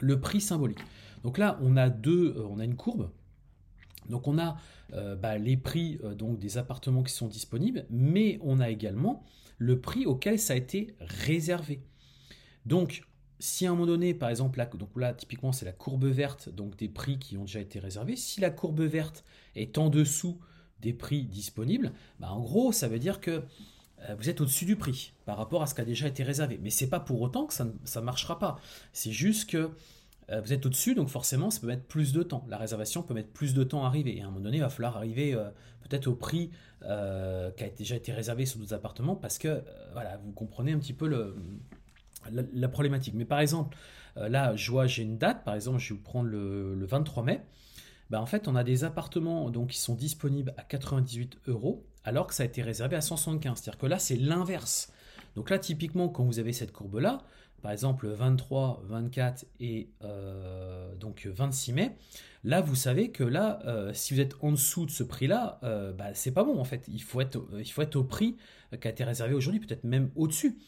le 0.01 0.21
prix 0.21 0.41
symbolique. 0.41 0.81
Donc 1.23 1.39
là, 1.39 1.59
on 1.63 1.77
a 1.77 1.89
deux, 1.89 2.35
euh, 2.37 2.47
on 2.49 2.59
a 2.59 2.65
une 2.65 2.77
courbe. 2.77 3.11
Donc 4.09 4.29
on 4.29 4.39
a 4.39 4.57
euh, 4.93 5.17
bah, 5.17 5.37
les 5.39 5.57
prix 5.57 5.99
euh, 6.05 6.15
donc 6.15 6.39
des 6.39 6.59
appartements 6.59 7.03
qui 7.03 7.13
sont 7.13 7.27
disponibles, 7.27 7.87
mais 7.91 8.39
on 8.43 8.61
a 8.61 8.71
également 8.71 9.25
le 9.59 9.81
prix 9.81 10.07
auquel 10.07 10.39
ça 10.39 10.53
a 10.53 10.57
été 10.57 10.95
réservé. 11.01 11.83
Donc 12.67 13.03
si 13.39 13.67
à 13.67 13.71
un 13.71 13.73
moment 13.73 13.87
donné, 13.87 14.15
par 14.15 14.31
exemple, 14.31 14.59
là, 14.59 14.67
donc 14.67 14.91
là 14.97 15.13
typiquement 15.13 15.53
c'est 15.53 15.65
la 15.65 15.73
courbe 15.73 16.05
verte, 16.05 16.49
donc 16.49 16.77
des 16.77 16.89
prix 16.89 17.19
qui 17.19 17.37
ont 17.37 17.45
déjà 17.45 17.61
été 17.61 17.81
réservés, 17.81 18.17
si 18.17 18.41
la 18.41 18.51
courbe 18.51 18.81
verte 18.83 19.25
est 19.57 19.79
en 19.79 19.91
dessous 19.91 20.39
des 20.81 20.93
prix 20.93 21.25
disponibles, 21.25 21.93
bah, 22.21 22.31
en 22.31 22.41
gros 22.41 22.71
ça 22.71 22.87
veut 22.87 23.01
dire 23.01 23.21
que 23.21 23.43
vous 24.19 24.29
êtes 24.29 24.41
au-dessus 24.41 24.67
du 24.67 24.77
prix 24.77 25.15
par 25.25 25.37
rapport 25.37 25.63
à 25.63 25.67
ce 25.67 25.75
qui 25.75 25.81
a 25.81 25.85
déjà 25.85 26.07
été 26.07 26.23
réservé. 26.23 26.61
Mais 26.63 26.71
c'est 26.71 26.89
pas 26.89 27.01
pour 27.01 27.21
autant 27.23 27.47
que 27.47 27.55
ça 27.55 27.65
ne 27.65 28.01
marchera 28.01 28.39
pas. 28.39 28.61
C'est 28.93 29.11
juste 29.11 29.51
que 29.51 29.71
euh, 30.31 30.41
vous 30.41 30.53
êtes 30.53 30.67
au-dessus, 30.67 30.95
donc 30.95 31.09
forcément, 31.09 31.51
ça 31.51 31.61
peut 31.61 31.67
mettre 31.69 31.85
plus 31.85 32.13
de 32.13 32.23
temps. 32.23 32.45
La 32.49 32.57
réservation 32.57 33.03
peut 33.03 33.15
mettre 33.15 33.31
plus 33.31 33.55
de 33.55 33.63
temps 33.63 33.85
à 33.85 33.87
arriver. 33.87 34.17
Et 34.17 34.23
à 34.23 34.25
un 34.25 34.29
moment 34.29 34.41
donné, 34.41 34.57
il 34.59 34.61
va 34.61 34.69
falloir 34.69 34.97
arriver 34.97 35.35
euh, 35.35 35.49
peut-être 35.83 36.09
au 36.09 36.15
prix 36.15 36.51
euh, 36.83 37.51
qui 37.53 37.65
a 37.65 37.69
déjà 37.69 37.97
été 37.97 38.13
réservé 38.13 38.47
sur 38.47 38.59
d'autres 38.59 38.75
appartements 38.75 39.17
parce 39.17 39.39
que, 39.39 39.63
voilà, 39.93 40.17
vous 40.19 40.33
comprenez 40.33 40.73
un 40.73 40.79
petit 40.79 40.93
peu 40.93 41.07
le, 41.07 41.37
la, 42.53 42.69
problématique. 42.69 43.15
Mais 43.15 43.25
par 43.25 43.39
exemple, 43.39 43.77
là, 44.17 44.57
je 44.57 44.71
vois, 44.71 44.87
j'ai 44.87 45.03
une 45.03 45.19
date, 45.19 45.45
par 45.45 45.55
exemple, 45.55 45.79
je 45.79 45.91
vais 45.91 45.97
vous 45.97 46.03
prendre 46.03 46.29
le, 46.29 46.85
23 46.87 47.23
mai. 47.23 47.41
Ben, 48.11 48.21
en 48.21 48.27
fait, 48.27 48.49
on 48.49 48.57
a 48.57 48.65
des 48.65 48.85
appartements 48.85 49.51
donc, 49.51 49.71
qui 49.71 49.79
sont 49.79 49.95
disponibles 49.95 50.55
à 50.57 50.63
98 50.63 51.39
euros 51.47 51.85
alors 52.07 52.27
que 52.27 52.35
ça 52.35 52.45
a 52.45 52.47
été 52.47 52.63
réservé 52.63 52.97
à 52.97 53.03
175. 53.03 53.59
C'est-à-dire 53.59 53.79
que 53.79 53.87
là, 53.87 53.99
c'est 53.99 54.17
l'inverse. 54.17 54.91
Donc 55.35 55.51
là, 55.51 55.59
typiquement, 55.59 56.09
quand 56.09 56.25
vous 56.25 56.39
avez 56.39 56.53
cette 56.53 56.73
courbe-là, 56.73 57.23
par 57.63 57.73
exemple 57.73 58.07
23, 58.07 58.85
24 58.87 59.45
et 59.61 59.89
euh, 60.05 60.95
donc 60.95 61.27
26 61.27 61.73
mai, 61.73 61.97
là 62.45 62.61
vous 62.61 62.77
savez 62.77 63.11
que 63.11 63.25
là, 63.25 63.59
euh, 63.67 63.93
si 63.93 64.15
vous 64.15 64.21
êtes 64.21 64.37
en 64.41 64.53
dessous 64.53 64.87
de 64.87 64.91
ce 64.91 65.03
prix-là, 65.03 65.59
euh, 65.65 65.93
bah, 65.93 66.15
c'est 66.15 66.31
pas 66.31 66.45
bon 66.45 66.61
en 66.61 66.65
fait. 66.65 66.85
Il 66.89 67.03
faut 67.03 67.21
être, 67.21 67.45
il 67.59 67.71
faut 67.71 67.83
être 67.83 67.97
au 67.97 68.05
prix 68.05 68.37
qui 68.81 68.87
a 68.87 68.91
été 68.91 69.05
réservé 69.05 69.35
aujourd'hui, 69.35 69.61
peut-être 69.61 69.85
même 69.85 70.11
au-dessus. 70.17 70.59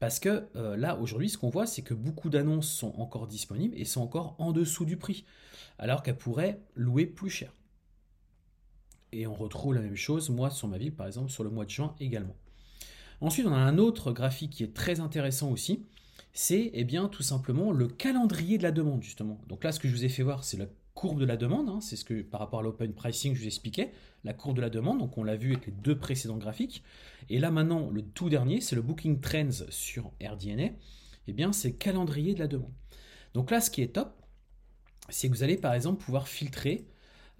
Parce 0.00 0.18
que 0.18 0.48
là, 0.76 0.98
aujourd'hui, 0.98 1.30
ce 1.30 1.38
qu'on 1.38 1.48
voit, 1.48 1.66
c'est 1.66 1.80
que 1.80 1.94
beaucoup 1.94 2.28
d'annonces 2.28 2.68
sont 2.68 2.92
encore 2.98 3.26
disponibles 3.26 3.74
et 3.78 3.84
sont 3.84 4.02
encore 4.02 4.34
en 4.38 4.52
dessous 4.52 4.84
du 4.84 4.98
prix, 4.98 5.24
alors 5.78 6.02
qu'elles 6.02 6.18
pourraient 6.18 6.60
louer 6.74 7.06
plus 7.06 7.30
cher. 7.30 7.52
Et 9.14 9.28
on 9.28 9.34
retrouve 9.34 9.74
la 9.74 9.80
même 9.80 9.94
chose, 9.94 10.28
moi, 10.28 10.50
sur 10.50 10.66
ma 10.66 10.76
ville, 10.76 10.92
par 10.92 11.06
exemple, 11.06 11.30
sur 11.30 11.44
le 11.44 11.50
mois 11.50 11.64
de 11.64 11.70
juin 11.70 11.94
également. 12.00 12.34
Ensuite, 13.20 13.46
on 13.46 13.52
a 13.52 13.58
un 13.58 13.78
autre 13.78 14.10
graphique 14.10 14.50
qui 14.50 14.64
est 14.64 14.74
très 14.74 14.98
intéressant 14.98 15.50
aussi, 15.50 15.86
c'est 16.32 16.72
eh 16.74 16.82
bien 16.82 17.08
tout 17.08 17.22
simplement 17.22 17.70
le 17.70 17.86
calendrier 17.86 18.58
de 18.58 18.64
la 18.64 18.72
demande 18.72 19.02
justement. 19.02 19.40
Donc 19.48 19.62
là, 19.62 19.70
ce 19.70 19.78
que 19.78 19.86
je 19.86 19.94
vous 19.94 20.04
ai 20.04 20.08
fait 20.08 20.24
voir, 20.24 20.42
c'est 20.42 20.56
la 20.56 20.66
courbe 20.94 21.20
de 21.20 21.24
la 21.24 21.36
demande, 21.36 21.68
hein. 21.68 21.80
c'est 21.80 21.94
ce 21.94 22.04
que 22.04 22.22
par 22.22 22.40
rapport 22.40 22.58
à 22.58 22.62
l'open 22.64 22.92
pricing, 22.92 23.34
je 23.34 23.40
vous 23.40 23.46
expliquais, 23.46 23.92
la 24.24 24.32
courbe 24.32 24.56
de 24.56 24.60
la 24.60 24.70
demande, 24.70 24.98
donc 24.98 25.16
on 25.16 25.22
l'a 25.22 25.36
vu 25.36 25.52
avec 25.52 25.66
les 25.66 25.72
deux 25.72 25.96
précédents 25.96 26.36
graphiques. 26.36 26.82
Et 27.30 27.38
là 27.38 27.52
maintenant, 27.52 27.88
le 27.90 28.02
tout 28.02 28.28
dernier, 28.28 28.60
c'est 28.60 28.74
le 28.74 28.82
Booking 28.82 29.20
Trends 29.20 29.64
sur 29.70 30.10
RDNA, 30.20 30.70
eh 31.28 31.32
bien 31.32 31.52
c'est 31.52 31.72
calendrier 31.72 32.34
de 32.34 32.40
la 32.40 32.48
demande. 32.48 32.72
Donc 33.32 33.50
là, 33.50 33.60
ce 33.60 33.70
qui 33.70 33.82
est 33.82 33.94
top, 33.94 34.20
c'est 35.08 35.28
que 35.28 35.34
vous 35.34 35.44
allez 35.44 35.56
par 35.56 35.74
exemple 35.74 36.04
pouvoir 36.04 36.26
filtrer 36.26 36.86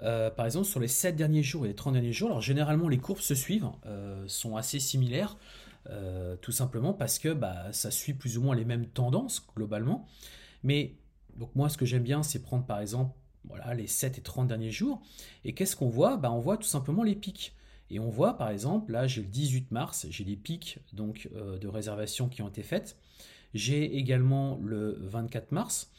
euh, 0.04 0.30
par 0.30 0.46
exemple, 0.46 0.66
sur 0.66 0.80
les 0.80 0.88
7 0.88 1.16
derniers 1.16 1.42
jours 1.42 1.64
et 1.64 1.68
les 1.68 1.74
30 1.74 1.94
derniers 1.94 2.12
jours, 2.12 2.28
alors 2.30 2.42
généralement 2.42 2.88
les 2.88 2.98
courbes 2.98 3.20
se 3.20 3.34
suivent, 3.34 3.68
euh, 3.86 4.24
sont 4.28 4.56
assez 4.56 4.80
similaires. 4.80 5.36
tout 6.40 6.52
simplement 6.52 6.94
parce 6.94 7.18
que 7.18 7.34
bah, 7.34 7.72
ça 7.72 7.90
suit 7.90 8.14
plus 8.14 8.38
ou 8.38 8.42
moins 8.42 8.54
les 8.54 8.64
mêmes 8.64 8.86
tendances 8.86 9.46
globalement. 9.54 10.06
Mais 10.62 10.94
donc 11.36 11.54
moi, 11.54 11.68
ce 11.68 11.76
que 11.76 11.84
j'aime 11.84 12.02
bien, 12.02 12.22
c'est 12.22 12.42
prendre 12.42 12.64
par 12.64 12.80
exemple 12.80 13.14
les 13.76 13.86
7 13.86 14.18
et 14.18 14.22
30 14.22 14.48
derniers 14.48 14.70
jours. 14.70 15.02
Et 15.44 15.52
qu'est-ce 15.52 15.76
qu'on 15.76 15.88
voit? 15.88 16.16
Bah, 16.16 16.32
On 16.32 16.40
voit 16.40 16.56
tout 16.56 16.68
simplement 16.68 17.02
les 17.02 17.14
pics. 17.14 17.54
Et 17.90 18.00
on 18.00 18.08
voit 18.08 18.38
par 18.38 18.48
exemple, 18.48 18.92
là 18.92 19.06
j'ai 19.06 19.20
le 19.20 19.28
18 19.28 19.70
mars, 19.70 20.06
j'ai 20.10 20.24
des 20.24 20.36
pics 20.36 20.78
donc, 20.92 21.28
euh, 21.36 21.58
de 21.58 21.68
réservations 21.68 22.28
qui 22.28 22.42
ont 22.42 22.48
été 22.48 22.62
faites. 22.62 22.96
J'ai 23.52 23.96
également 23.96 24.58
le 24.64 24.98
24 25.02 25.52
mars. 25.52 25.92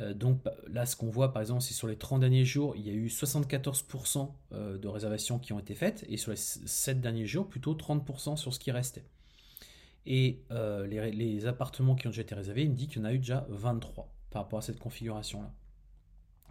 Euh, 0.00 0.12
donc 0.12 0.40
là 0.66 0.86
ce 0.86 0.96
qu'on 0.96 1.08
voit 1.08 1.32
par 1.32 1.40
exemple 1.40 1.60
c'est 1.60 1.74
sur 1.74 1.86
les 1.86 1.96
30 1.96 2.20
derniers 2.20 2.44
jours, 2.44 2.74
il 2.76 2.86
y 2.86 2.90
a 2.90 2.92
eu 2.92 3.06
74% 3.06 4.28
euh, 4.52 4.76
de 4.76 4.88
réservations 4.88 5.38
qui 5.38 5.52
ont 5.52 5.60
été 5.60 5.74
faites 5.74 6.04
et 6.08 6.16
sur 6.16 6.32
les 6.32 6.36
7 6.36 7.00
derniers 7.00 7.26
jours 7.26 7.48
plutôt 7.48 7.74
30% 7.74 8.36
sur 8.36 8.52
ce 8.52 8.58
qui 8.58 8.70
restait. 8.72 9.04
Et 10.06 10.42
les, 10.50 11.12
les, 11.12 11.46
appartements 11.46 11.94
qui 11.94 12.06
ont 12.06 12.10
déjà 12.10 12.20
été 12.20 12.34
réservés, 12.34 12.64
il 12.64 12.70
me 12.70 12.74
dit 12.74 12.88
qu'il 12.88 12.98
y 12.98 13.00
en 13.00 13.06
a 13.06 13.14
eu 13.14 13.18
déjà 13.18 13.46
23 13.48 14.12
par 14.30 14.42
rapport 14.42 14.58
à 14.58 14.62
cette 14.62 14.78
configuration-là. 14.78 15.50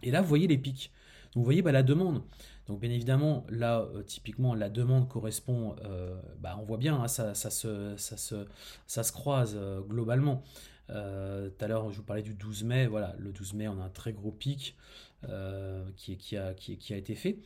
Et 0.02 0.10
là, 0.10 0.22
vous 0.22 0.28
voyez 0.28 0.48
les 0.48 0.58
pics. 0.58 0.90
Donc 1.34 1.42
vous 1.42 1.44
voyez 1.44 1.62
bah, 1.62 1.72
la 1.72 1.82
demande. 1.82 2.22
Donc 2.66 2.80
bien 2.80 2.90
évidemment, 2.90 3.44
là, 3.48 3.80
euh, 3.80 4.02
typiquement, 4.02 4.54
la 4.54 4.70
demande 4.70 5.08
correspond, 5.08 5.76
euh, 5.84 6.16
bah, 6.40 6.56
on 6.60 6.64
voit 6.64 6.78
bien, 6.78 7.02
hein, 7.02 7.08
ça, 7.08 7.34
se, 7.34 9.12
croise 9.12 9.56
euh, 9.56 9.80
globalement. 9.80 10.42
Tout 10.88 11.64
à 11.64 11.66
l'heure, 11.66 11.90
je 11.90 11.96
vous 11.96 12.02
parlais 12.02 12.22
du 12.22 12.34
12 12.34 12.64
mai. 12.64 12.86
Voilà, 12.86 13.14
le 13.18 13.32
12 13.32 13.54
mai, 13.54 13.68
on 13.68 13.80
a 13.80 13.84
un 13.84 13.90
très 13.90 14.12
gros 14.12 14.32
pic 14.32 14.76
qui, 15.96 16.16
qui, 16.16 16.36
a, 16.36 16.96
été 16.96 17.14
fait. 17.14 17.38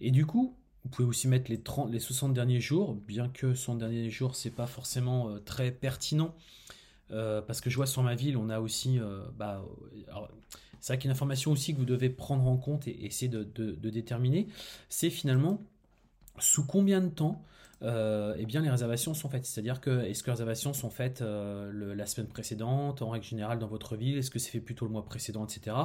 Et 0.00 0.10
du 0.10 0.26
coup, 0.26 0.56
vous 0.84 0.90
pouvez 0.90 1.08
aussi 1.08 1.28
mettre 1.28 1.50
les, 1.50 1.60
30, 1.60 1.90
les 1.90 2.00
60 2.00 2.32
derniers 2.32 2.60
jours, 2.60 2.94
bien 2.94 3.28
que 3.28 3.54
60 3.54 3.78
derniers 3.78 4.10
jours, 4.10 4.36
c'est 4.36 4.50
pas 4.50 4.66
forcément 4.66 5.38
très 5.44 5.70
pertinent. 5.70 6.34
parce 7.08 7.60
que 7.60 7.70
je 7.70 7.76
vois 7.76 7.86
sur 7.86 8.02
ma 8.02 8.14
ville, 8.14 8.36
on 8.36 8.48
a 8.48 8.60
aussi... 8.60 8.98
Bah, 9.36 9.64
c'est 10.80 10.92
vrai 10.92 10.98
qu'une 10.98 11.10
information 11.10 11.52
aussi 11.52 11.72
que 11.72 11.78
vous 11.78 11.84
devez 11.84 12.10
prendre 12.10 12.46
en 12.46 12.56
compte 12.56 12.86
et 12.88 13.04
essayer 13.04 13.28
de, 13.28 13.42
déterminer, 13.90 14.48
c'est 14.88 15.10
finalement 15.10 15.62
sous 16.38 16.64
combien 16.64 17.00
de 17.00 17.08
temps 17.08 17.44
euh, 17.82 18.34
eh 18.38 18.46
bien, 18.46 18.60
les 18.60 18.70
réservations 18.70 19.14
sont 19.14 19.28
faites. 19.28 19.46
C'est-à-dire 19.46 19.80
que 19.80 20.04
est-ce 20.04 20.22
que 20.22 20.28
les 20.28 20.32
réservations 20.32 20.72
sont 20.72 20.90
faites 20.90 21.22
euh, 21.22 21.94
la 21.94 22.06
semaine 22.06 22.28
précédente, 22.28 23.02
en 23.02 23.10
règle 23.10 23.24
générale 23.24 23.58
dans 23.58 23.68
votre 23.68 23.96
ville, 23.96 24.18
est-ce 24.18 24.30
que 24.30 24.38
c'est 24.38 24.50
fait 24.50 24.60
plutôt 24.60 24.84
le 24.86 24.92
mois 24.92 25.04
précédent, 25.04 25.44
etc. 25.44 25.76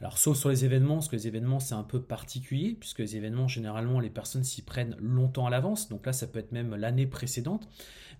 Alors, 0.00 0.18
sauf 0.18 0.36
sur 0.36 0.48
les 0.48 0.64
événements, 0.64 0.94
parce 0.94 1.08
que 1.08 1.16
les 1.16 1.28
événements, 1.28 1.60
c'est 1.60 1.74
un 1.74 1.84
peu 1.84 2.02
particulier, 2.02 2.76
puisque 2.78 2.98
les 2.98 3.16
événements, 3.16 3.46
généralement, 3.46 4.00
les 4.00 4.10
personnes 4.10 4.42
s'y 4.42 4.62
prennent 4.62 4.96
longtemps 4.98 5.46
à 5.46 5.50
l'avance. 5.50 5.88
Donc 5.88 6.06
là, 6.06 6.12
ça 6.12 6.26
peut 6.26 6.40
être 6.40 6.50
même 6.50 6.74
l'année 6.74 7.06
précédente. 7.06 7.68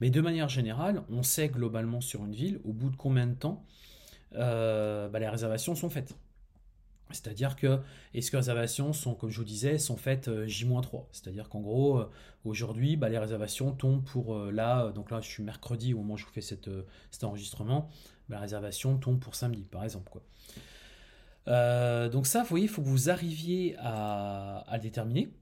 Mais 0.01 0.11
de 0.11 0.21
manière 0.21 0.49
générale, 0.49 1.03
on 1.11 1.23
sait 1.23 1.49
globalement 1.49 2.01
sur 2.01 2.25
une 2.25 2.35
ville, 2.35 2.61
au 2.65 2.73
bout 2.73 2.91
de 2.91 2.97
combien 2.97 3.27
de 3.27 3.35
temps 3.35 3.65
euh, 4.37 5.09
bah, 5.09 5.19
les 5.19 5.29
réservations 5.29 5.75
sont 5.75 5.91
faites. 5.91 6.15
C'est-à-dire 7.13 7.57
que, 7.57 7.81
est-ce 8.15 8.31
que 8.31 8.37
les 8.37 8.41
réservations 8.41 8.93
sont, 8.93 9.15
comme 9.15 9.31
je 9.31 9.39
vous 9.39 9.45
disais, 9.45 9.79
sont 9.79 9.97
faites 9.97 10.29
euh, 10.29 10.47
J-3 10.47 11.07
C'est-à-dire 11.13 11.49
qu'en 11.49 11.61
gros, 11.61 11.99
euh, 11.99 12.11
aujourd'hui, 12.45 12.97
bah, 12.97 13.09
les 13.09 13.19
réservations 13.19 13.73
tombent 13.73 14.05
pour 14.05 14.37
là, 14.37 14.91
donc 14.93 15.11
là 15.11 15.21
je 15.21 15.29
suis 15.29 15.43
mercredi 15.43 15.95
au 15.95 15.99
moment 15.99 16.15
où 16.15 16.17
je 16.17 16.25
vous 16.25 16.33
fais 16.33 16.41
cet 16.41 16.69
enregistrement, 17.23 17.89
bah, 18.29 18.37
la 18.37 18.41
réservation 18.41 18.99
tombe 18.99 19.21
pour 19.21 19.35
samedi, 19.35 19.63
par 19.65 19.85
exemple. 19.85 20.11
Quoi. 20.11 20.23
donc 22.09 22.27
ça, 22.27 22.43
vous 22.43 22.49
voyez, 22.49 22.65
il 22.65 22.69
faut 22.69 22.83
que 22.83 22.89
vous 22.89 23.11
arriviez 23.11 23.77
à, 23.79 24.59
à 24.67 24.77
le 24.77 24.83
déterminer. 24.83 25.33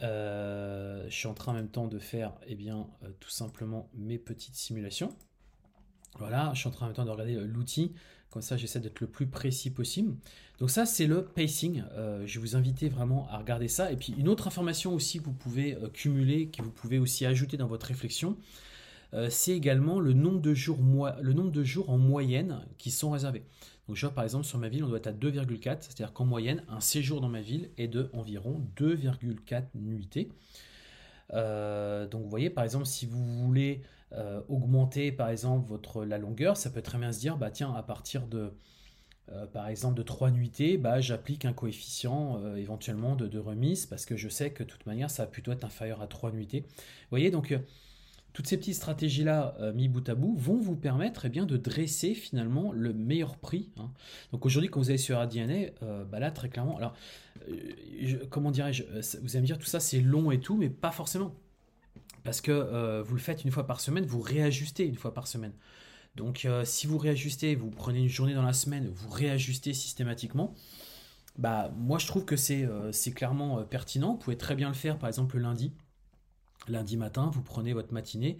je 0.00 1.06
suis 1.10 1.28
en 1.28 1.34
train 1.34 1.52
en 1.52 1.56
même 1.56 1.70
temps 1.70 1.86
de 1.86 1.98
faire 1.98 2.32
eh 2.46 2.54
bien, 2.54 2.86
tout 3.20 3.30
simplement 3.30 3.88
mes 3.94 4.18
petites 4.18 4.56
simulations. 4.56 5.14
Voilà, 6.18 6.50
je 6.54 6.60
suis 6.60 6.68
en 6.68 6.72
train 6.72 6.86
en 6.86 6.88
même 6.88 6.96
temps 6.96 7.04
de 7.04 7.10
regarder 7.10 7.34
l'outil, 7.34 7.92
comme 8.36 8.42
ça 8.42 8.58
j'essaie 8.58 8.80
d'être 8.80 9.00
le 9.00 9.06
plus 9.06 9.26
précis 9.26 9.70
possible. 9.70 10.14
Donc 10.58 10.70
ça 10.70 10.84
c'est 10.84 11.06
le 11.06 11.24
pacing, 11.24 11.82
euh, 11.92 12.22
je 12.26 12.38
vais 12.38 12.46
vous 12.46 12.54
inviter 12.54 12.90
vraiment 12.90 13.26
à 13.30 13.38
regarder 13.38 13.66
ça. 13.66 13.90
Et 13.90 13.96
puis 13.96 14.14
une 14.18 14.28
autre 14.28 14.46
information 14.46 14.92
aussi 14.92 15.20
que 15.20 15.24
vous 15.24 15.32
pouvez 15.32 15.74
euh, 15.74 15.88
cumuler, 15.88 16.48
que 16.48 16.60
vous 16.60 16.70
pouvez 16.70 16.98
aussi 16.98 17.24
ajouter 17.24 17.56
dans 17.56 17.66
votre 17.66 17.86
réflexion, 17.86 18.36
euh, 19.14 19.28
c'est 19.30 19.52
également 19.52 20.00
le 20.00 20.12
nombre, 20.12 20.40
de 20.40 20.52
jours 20.52 20.78
en 21.88 21.96
moyenne 21.96 22.60
qui 22.76 22.90
sont 22.90 23.10
réservés. 23.10 23.42
Donc 23.88 23.96
je 23.96 24.04
vois 24.04 24.14
par 24.14 24.24
exemple 24.24 24.44
sur 24.44 24.58
ma 24.58 24.68
ville 24.68 24.84
on 24.84 24.88
doit 24.88 24.98
être 24.98 25.06
à 25.06 25.12
2,4, 25.12 25.78
c'est-à-dire 25.80 26.12
qu'en 26.12 26.26
moyenne 26.26 26.62
un 26.68 26.80
séjour 26.80 27.22
dans 27.22 27.30
ma 27.30 27.40
ville 27.40 27.70
est 27.78 27.88
de 27.88 28.10
environ 28.12 28.60
2,4 28.76 29.62
nuitées. 29.76 30.28
donc 31.32 32.22
vous 32.22 32.28
voyez 32.28 32.50
par 32.50 32.64
exemple 32.64 32.84
si 32.84 33.06
vous 33.06 33.24
voulez 33.24 33.80
euh, 34.12 34.40
augmenter 34.48 35.10
par 35.10 35.30
exemple 35.30 35.68
votre, 35.68 36.04
la 36.04 36.18
longueur, 36.18 36.56
ça 36.56 36.70
peut 36.70 36.82
très 36.82 36.96
bien 36.96 37.10
se 37.10 37.18
dire, 37.18 37.36
bah 37.36 37.50
tiens, 37.50 37.74
à 37.74 37.82
partir 37.82 38.26
de, 38.28 38.52
euh, 39.32 39.46
par 39.46 39.66
exemple, 39.66 39.96
de 39.96 40.02
3 40.02 40.30
nuitées, 40.30 40.78
bah, 40.78 41.00
j'applique 41.00 41.44
un 41.44 41.52
coefficient 41.52 42.40
euh, 42.40 42.54
éventuellement 42.54 43.16
de, 43.16 43.38
remise 43.38 43.84
parce 43.86 44.06
que 44.06 44.16
je 44.16 44.28
sais 44.28 44.52
que 44.52 44.62
de 44.62 44.68
toute 44.68 44.86
manière, 44.86 45.10
ça 45.10 45.24
va 45.24 45.30
plutôt 45.30 45.50
être 45.50 45.64
inférieur 45.64 46.02
à 46.02 46.06
3 46.06 46.30
nuitées. 46.30 46.60
Vous 46.60 47.10
voyez, 47.10 47.32
donc 47.32 47.58
toutes 48.32 48.46
ces 48.46 48.58
petites 48.58 48.76
stratégies-là, 48.76 49.56
mis 49.74 49.88
bout 49.88 50.08
à 50.08 50.14
bout, 50.14 50.36
vont 50.36 50.58
vous 50.58 50.76
permettre 50.76 51.24
eh 51.24 51.28
bien, 51.28 51.46
de 51.46 51.56
dresser 51.56 52.14
finalement 52.14 52.70
le 52.70 52.92
meilleur 52.92 53.38
prix. 53.38 53.70
Hein. 53.78 53.90
Donc 54.30 54.46
aujourd'hui, 54.46 54.68
quand 54.70 54.78
vous 54.78 54.90
allez 54.90 54.98
sur 54.98 55.18
ADNA, 55.18 55.70
bah 56.10 56.20
là, 56.20 56.30
très 56.30 56.50
clairement, 56.50 56.76
alors, 56.76 56.94
comment 58.28 58.50
dirais-je, 58.50 58.84
vous 58.84 59.30
allez 59.30 59.40
me 59.40 59.46
dire, 59.46 59.58
tout 59.58 59.66
ça 59.66 59.80
c'est 59.80 60.00
long 60.00 60.30
et 60.30 60.38
tout, 60.38 60.56
mais 60.56 60.68
pas 60.68 60.90
forcément 60.90 61.34
parce 62.26 62.40
que 62.40 62.50
euh, 62.50 63.04
vous 63.04 63.14
le 63.14 63.20
faites 63.20 63.44
une 63.44 63.52
fois 63.52 63.68
par 63.68 63.78
semaine, 63.80 64.04
vous 64.04 64.20
réajustez 64.20 64.84
une 64.84 64.96
fois 64.96 65.14
par 65.14 65.28
semaine. 65.28 65.52
Donc 66.16 66.44
euh, 66.44 66.64
si 66.64 66.88
vous 66.88 66.98
réajustez, 66.98 67.54
vous 67.54 67.70
prenez 67.70 68.00
une 68.00 68.08
journée 68.08 68.34
dans 68.34 68.42
la 68.42 68.52
semaine, 68.52 68.90
vous 68.92 69.08
réajustez 69.08 69.72
systématiquement, 69.72 70.52
bah 71.38 71.70
moi 71.76 71.98
je 72.00 72.08
trouve 72.08 72.24
que 72.24 72.34
c'est 72.34 72.64
euh, 72.64 72.90
clairement 73.14 73.62
pertinent. 73.62 74.14
Vous 74.14 74.18
pouvez 74.18 74.36
très 74.36 74.56
bien 74.56 74.66
le 74.66 74.74
faire 74.74 74.98
par 74.98 75.08
exemple 75.08 75.36
le 75.36 75.42
lundi. 75.42 75.72
Lundi 76.66 76.96
matin, 76.96 77.30
vous 77.32 77.42
prenez 77.42 77.72
votre 77.72 77.94
matinée. 77.94 78.38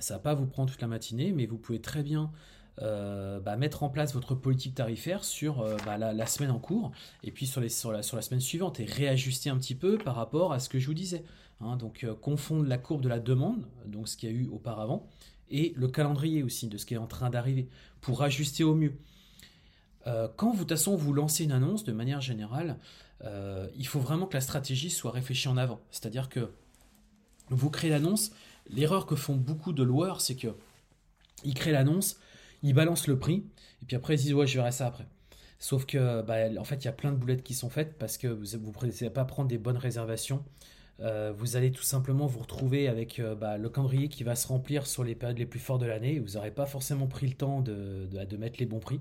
ça 0.00 0.14
va 0.14 0.20
pas 0.20 0.34
vous 0.34 0.46
prendre 0.46 0.72
toute 0.72 0.82
la 0.82 0.88
matinée, 0.88 1.30
mais 1.30 1.46
vous 1.46 1.58
pouvez 1.58 1.80
très 1.80 2.02
bien 2.02 2.32
bah, 2.78 3.56
mettre 3.56 3.84
en 3.84 3.88
place 3.88 4.14
votre 4.14 4.34
politique 4.34 4.74
tarifaire 4.74 5.22
sur 5.22 5.64
bah, 5.84 5.96
la, 5.96 6.26
semaine 6.26 6.50
en 6.50 6.58
cours 6.58 6.90
et 7.22 7.30
puis 7.30 7.46
sur, 7.46 7.62
sur, 7.70 7.92
la, 7.92 8.02
sur 8.02 8.16
la 8.16 8.22
semaine 8.22 8.40
suivante 8.40 8.80
et 8.80 8.84
réajuster 8.84 9.48
un 9.48 9.58
petit 9.58 9.76
peu 9.76 9.96
par 9.96 10.16
rapport 10.16 10.52
à 10.52 10.58
ce 10.58 10.68
que 10.68 10.80
je 10.80 10.88
vous 10.88 10.94
disais. 10.94 11.22
Hein, 11.62 11.76
donc 11.76 12.02
euh, 12.02 12.14
confondre 12.14 12.66
la 12.66 12.78
courbe 12.78 13.02
de 13.02 13.08
la 13.08 13.20
demande, 13.20 13.66
donc 13.86 14.08
ce 14.08 14.16
qu'il 14.16 14.30
y 14.30 14.32
a 14.32 14.34
eu 14.34 14.48
auparavant, 14.48 15.06
et 15.48 15.72
le 15.76 15.86
calendrier 15.86 16.42
aussi 16.42 16.66
de 16.68 16.76
ce 16.76 16.86
qui 16.86 16.94
est 16.94 16.98
en 16.98 17.06
train 17.06 17.30
d'arriver, 17.30 17.68
pour 18.00 18.22
ajuster 18.22 18.64
au 18.64 18.74
mieux. 18.74 18.94
Euh, 20.08 20.28
quand 20.36 20.52
vous, 20.52 20.64
de 20.64 20.74
vous 20.74 21.12
lancez 21.12 21.44
une 21.44 21.52
annonce, 21.52 21.84
de 21.84 21.92
manière 21.92 22.20
générale, 22.20 22.78
euh, 23.22 23.68
il 23.76 23.86
faut 23.86 24.00
vraiment 24.00 24.26
que 24.26 24.34
la 24.34 24.40
stratégie 24.40 24.90
soit 24.90 25.12
réfléchie 25.12 25.46
en 25.46 25.56
avant. 25.56 25.80
C'est-à-dire 25.92 26.28
que 26.28 26.50
vous 27.50 27.70
créez 27.70 27.90
l'annonce, 27.90 28.32
l'erreur 28.68 29.06
que 29.06 29.14
font 29.14 29.36
beaucoup 29.36 29.72
de 29.72 29.84
loueurs, 29.84 30.20
c'est 30.20 30.34
que 30.34 30.48
ils 31.44 31.54
créent 31.54 31.72
l'annonce, 31.72 32.18
ils 32.64 32.74
balancent 32.74 33.06
le 33.06 33.18
prix, 33.18 33.44
et 33.82 33.86
puis 33.86 33.94
après 33.94 34.14
ils 34.14 34.22
disent 34.22 34.34
ouais 34.34 34.46
je 34.46 34.56
verrai 34.56 34.72
ça 34.72 34.86
après. 34.86 35.06
Sauf 35.60 35.86
que 35.86 36.22
bah, 36.22 36.48
en 36.58 36.64
fait 36.64 36.76
il 36.76 36.86
y 36.86 36.88
a 36.88 36.92
plein 36.92 37.12
de 37.12 37.16
boulettes 37.16 37.44
qui 37.44 37.54
sont 37.54 37.70
faites 37.70 37.96
parce 37.98 38.18
que 38.18 38.26
vous 38.26 38.72
ne 38.84 38.90
savez 38.90 39.10
pas 39.10 39.24
prendre 39.24 39.48
des 39.48 39.58
bonnes 39.58 39.76
réservations 39.76 40.42
euh, 41.00 41.32
vous 41.36 41.56
allez 41.56 41.72
tout 41.72 41.82
simplement 41.82 42.26
vous 42.26 42.40
retrouver 42.40 42.88
avec 42.88 43.18
euh, 43.18 43.34
bah, 43.34 43.58
le 43.58 43.68
calendrier 43.68 44.08
qui 44.08 44.24
va 44.24 44.36
se 44.36 44.46
remplir 44.46 44.86
sur 44.86 45.04
les 45.04 45.14
périodes 45.14 45.38
les 45.38 45.46
plus 45.46 45.58
fortes 45.58 45.80
de 45.80 45.86
l'année. 45.86 46.18
Vous 46.18 46.34
n'aurez 46.34 46.50
pas 46.50 46.66
forcément 46.66 47.06
pris 47.06 47.26
le 47.26 47.34
temps 47.34 47.60
de, 47.60 48.08
mettre 48.38 48.56
les 48.60 48.66
bons 48.66 48.80
prix. 48.80 49.00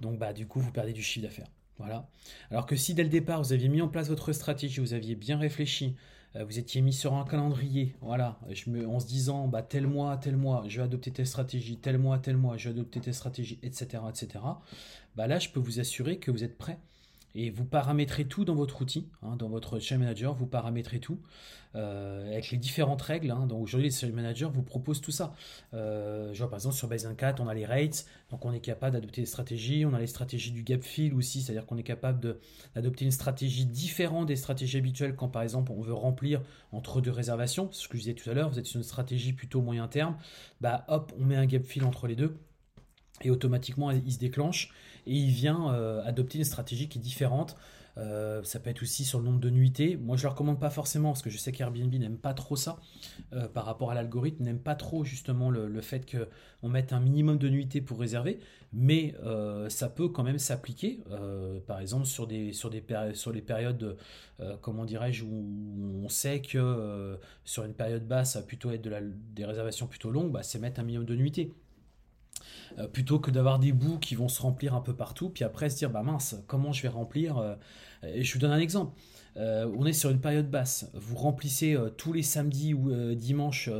Donc 0.00 0.18
bah, 0.18 0.32
du 0.32 0.46
coup, 0.46 0.60
vous 0.60 0.72
perdez 0.72 0.92
du 0.92 1.02
chiffre 1.02 1.26
d'affaires. 1.26 1.48
Voilà. 1.78 2.08
Alors 2.50 2.66
que 2.66 2.76
si 2.76 2.94
dès 2.94 3.02
le 3.02 3.08
départ, 3.08 3.42
vous 3.42 3.52
aviez 3.52 3.68
mis 3.68 3.82
en 3.82 3.88
place 3.88 4.08
votre 4.08 4.32
stratégie, 4.32 4.80
vous 4.80 4.94
aviez 4.94 5.14
bien 5.14 5.38
réfléchi, 5.38 5.94
euh, 6.36 6.44
vous 6.44 6.58
étiez 6.58 6.80
mis 6.80 6.92
sur 6.92 7.14
un 7.14 7.24
calendrier, 7.24 7.94
voilà, 8.00 8.38
je 8.50 8.70
me, 8.70 8.88
en 8.88 8.98
se 8.98 9.06
disant, 9.06 9.46
bah, 9.46 9.62
tel 9.62 9.86
mois, 9.86 10.16
tel 10.16 10.36
mois, 10.36 10.64
je 10.68 10.78
vais 10.78 10.84
adopter 10.84 11.10
telle 11.10 11.26
stratégie, 11.26 11.76
tel 11.76 11.98
mois, 11.98 12.18
tel 12.18 12.36
mois, 12.36 12.56
je 12.56 12.68
vais 12.68 12.74
adopter 12.74 13.00
telle 13.00 13.14
stratégie, 13.14 13.58
etc., 13.62 14.02
etc., 14.08 14.44
bah 15.16 15.26
là, 15.26 15.38
je 15.38 15.48
peux 15.50 15.60
vous 15.60 15.80
assurer 15.80 16.18
que 16.18 16.30
vous 16.30 16.44
êtes 16.44 16.58
prêt 16.58 16.78
et 17.36 17.50
vous 17.50 17.66
paramétrez 17.66 18.24
tout 18.24 18.46
dans 18.46 18.54
votre 18.54 18.80
outil, 18.80 19.08
hein, 19.22 19.36
dans 19.36 19.50
votre 19.50 19.78
Channel 19.78 20.06
Manager, 20.06 20.34
vous 20.34 20.46
paramétrez 20.46 21.00
tout 21.00 21.20
euh, 21.74 22.26
avec 22.32 22.50
les 22.50 22.56
différentes 22.56 23.02
règles. 23.02 23.30
Hein. 23.30 23.46
donc 23.46 23.62
aujourd'hui, 23.62 23.90
le 23.90 23.94
Channel 23.94 24.16
Manager 24.16 24.50
vous 24.50 24.62
propose 24.62 25.02
tout 25.02 25.10
ça. 25.10 25.34
Euh, 25.74 26.34
par 26.34 26.54
exemple 26.54 26.74
sur 26.74 26.88
Base 26.88 27.06
4, 27.14 27.40
on 27.42 27.46
a 27.46 27.52
les 27.52 27.66
rates, 27.66 28.06
donc 28.30 28.42
on 28.46 28.52
est 28.52 28.60
capable 28.60 28.94
d'adopter 28.94 29.20
des 29.20 29.26
stratégies. 29.26 29.84
On 29.84 29.92
a 29.92 30.00
les 30.00 30.06
stratégies 30.06 30.50
du 30.50 30.62
gap 30.62 30.82
fill 30.82 31.12
aussi, 31.12 31.42
c'est-à-dire 31.42 31.66
qu'on 31.66 31.76
est 31.76 31.82
capable 31.82 32.38
d'adopter 32.74 33.04
une 33.04 33.10
stratégie 33.10 33.66
différente 33.66 34.26
des 34.28 34.36
stratégies 34.36 34.78
habituelles 34.78 35.14
quand 35.14 35.28
par 35.28 35.42
exemple 35.42 35.72
on 35.72 35.82
veut 35.82 35.92
remplir 35.92 36.40
entre 36.72 37.02
deux 37.02 37.10
réservations. 37.10 37.68
Ce 37.70 37.86
que 37.86 37.98
je 37.98 38.04
disais 38.04 38.14
tout 38.14 38.30
à 38.30 38.32
l'heure, 38.32 38.48
vous 38.48 38.58
êtes 38.58 38.66
sur 38.66 38.78
une 38.78 38.82
stratégie 38.82 39.34
plutôt 39.34 39.60
moyen 39.60 39.88
terme, 39.88 40.16
bah 40.62 40.86
hop, 40.88 41.12
on 41.20 41.24
met 41.26 41.36
un 41.36 41.46
gap 41.46 41.64
fill 41.64 41.84
entre 41.84 42.06
les 42.06 42.16
deux 42.16 42.38
et 43.22 43.30
automatiquement 43.30 43.90
il 43.90 44.12
se 44.12 44.18
déclenche 44.18 44.70
et 45.06 45.14
il 45.14 45.30
vient 45.30 45.72
euh, 45.72 46.02
adopter 46.04 46.38
une 46.38 46.44
stratégie 46.44 46.88
qui 46.88 46.98
est 46.98 47.02
différente 47.02 47.56
Euh, 47.98 48.42
ça 48.44 48.60
peut 48.60 48.68
être 48.68 48.82
aussi 48.82 49.06
sur 49.06 49.20
le 49.20 49.24
nombre 49.24 49.40
de 49.40 49.48
nuitées. 49.48 49.96
Moi, 49.96 50.18
je 50.18 50.20
ne 50.20 50.26
le 50.26 50.32
recommande 50.32 50.60
pas 50.60 50.68
forcément 50.68 51.12
parce 51.12 51.22
que 51.22 51.30
je 51.30 51.38
sais 51.38 51.50
qu'Airbnb 51.50 51.94
n'aime 51.94 52.18
pas 52.18 52.34
trop 52.34 52.54
ça 52.54 52.78
euh, 53.32 53.48
par 53.48 53.64
rapport 53.64 53.90
à 53.90 53.94
l'algorithme, 53.94 54.44
n'aime 54.44 54.58
pas 54.58 54.74
trop 54.74 55.02
justement 55.02 55.48
le, 55.48 55.80
fait 55.80 56.04
qu'on 56.04 56.68
mette 56.68 56.92
un 56.92 57.00
minimum 57.00 57.38
de 57.38 57.48
nuitées 57.48 57.80
pour 57.80 57.98
réserver, 57.98 58.38
mais 58.74 59.14
ça 59.70 59.88
peut 59.88 60.10
quand 60.10 60.24
même 60.24 60.38
s'appliquer. 60.38 61.00
par 61.66 61.80
exemple, 61.80 62.04
sur, 62.04 62.26
des, 62.26 62.52
sur, 62.52 62.68
des 62.68 62.84
sur 63.14 63.32
les 63.32 63.40
périodes, 63.40 63.96
comment 64.60 64.84
dirais-je, 64.84 65.24
où 65.24 66.02
on 66.04 66.08
sait 66.10 66.42
que 66.42 67.18
sur 67.46 67.64
une 67.64 67.72
période 67.72 68.06
basse, 68.06 68.32
ça 68.32 68.40
va 68.40 68.46
plutôt 68.46 68.70
être 68.72 68.82
de 68.82 68.90
la, 68.90 69.00
des 69.00 69.46
réservations 69.46 69.86
plutôt 69.86 70.10
longues, 70.10 70.32
bah, 70.32 70.42
c'est 70.42 70.58
mettre 70.58 70.80
un 70.80 70.84
minimum 70.84 71.06
de 71.06 71.16
nuitées. 71.16 71.54
Euh, 72.78 72.88
plutôt 72.88 73.18
que 73.18 73.30
d'avoir 73.30 73.58
des 73.58 73.72
bouts 73.72 73.98
qui 73.98 74.14
vont 74.14 74.28
se 74.28 74.42
remplir 74.42 74.74
un 74.74 74.80
peu 74.80 74.94
partout, 74.94 75.30
puis 75.30 75.44
après 75.44 75.70
se 75.70 75.76
dire 75.76 75.90
bah 75.90 76.02
mince, 76.02 76.36
comment 76.46 76.72
je 76.72 76.82
vais 76.82 76.88
remplir 76.88 77.38
euh, 77.38 77.54
Et 78.02 78.22
je 78.22 78.32
vous 78.32 78.38
donne 78.38 78.52
un 78.52 78.58
exemple. 78.58 78.98
Euh, 79.36 79.70
on 79.76 79.86
est 79.86 79.92
sur 79.92 80.10
une 80.10 80.20
période 80.20 80.50
basse. 80.50 80.90
Vous 80.94 81.16
remplissez 81.16 81.76
tous 81.96 82.12
les 82.12 82.22
samedis 82.22 82.74
ou 82.74 83.14
dimanches 83.14 83.70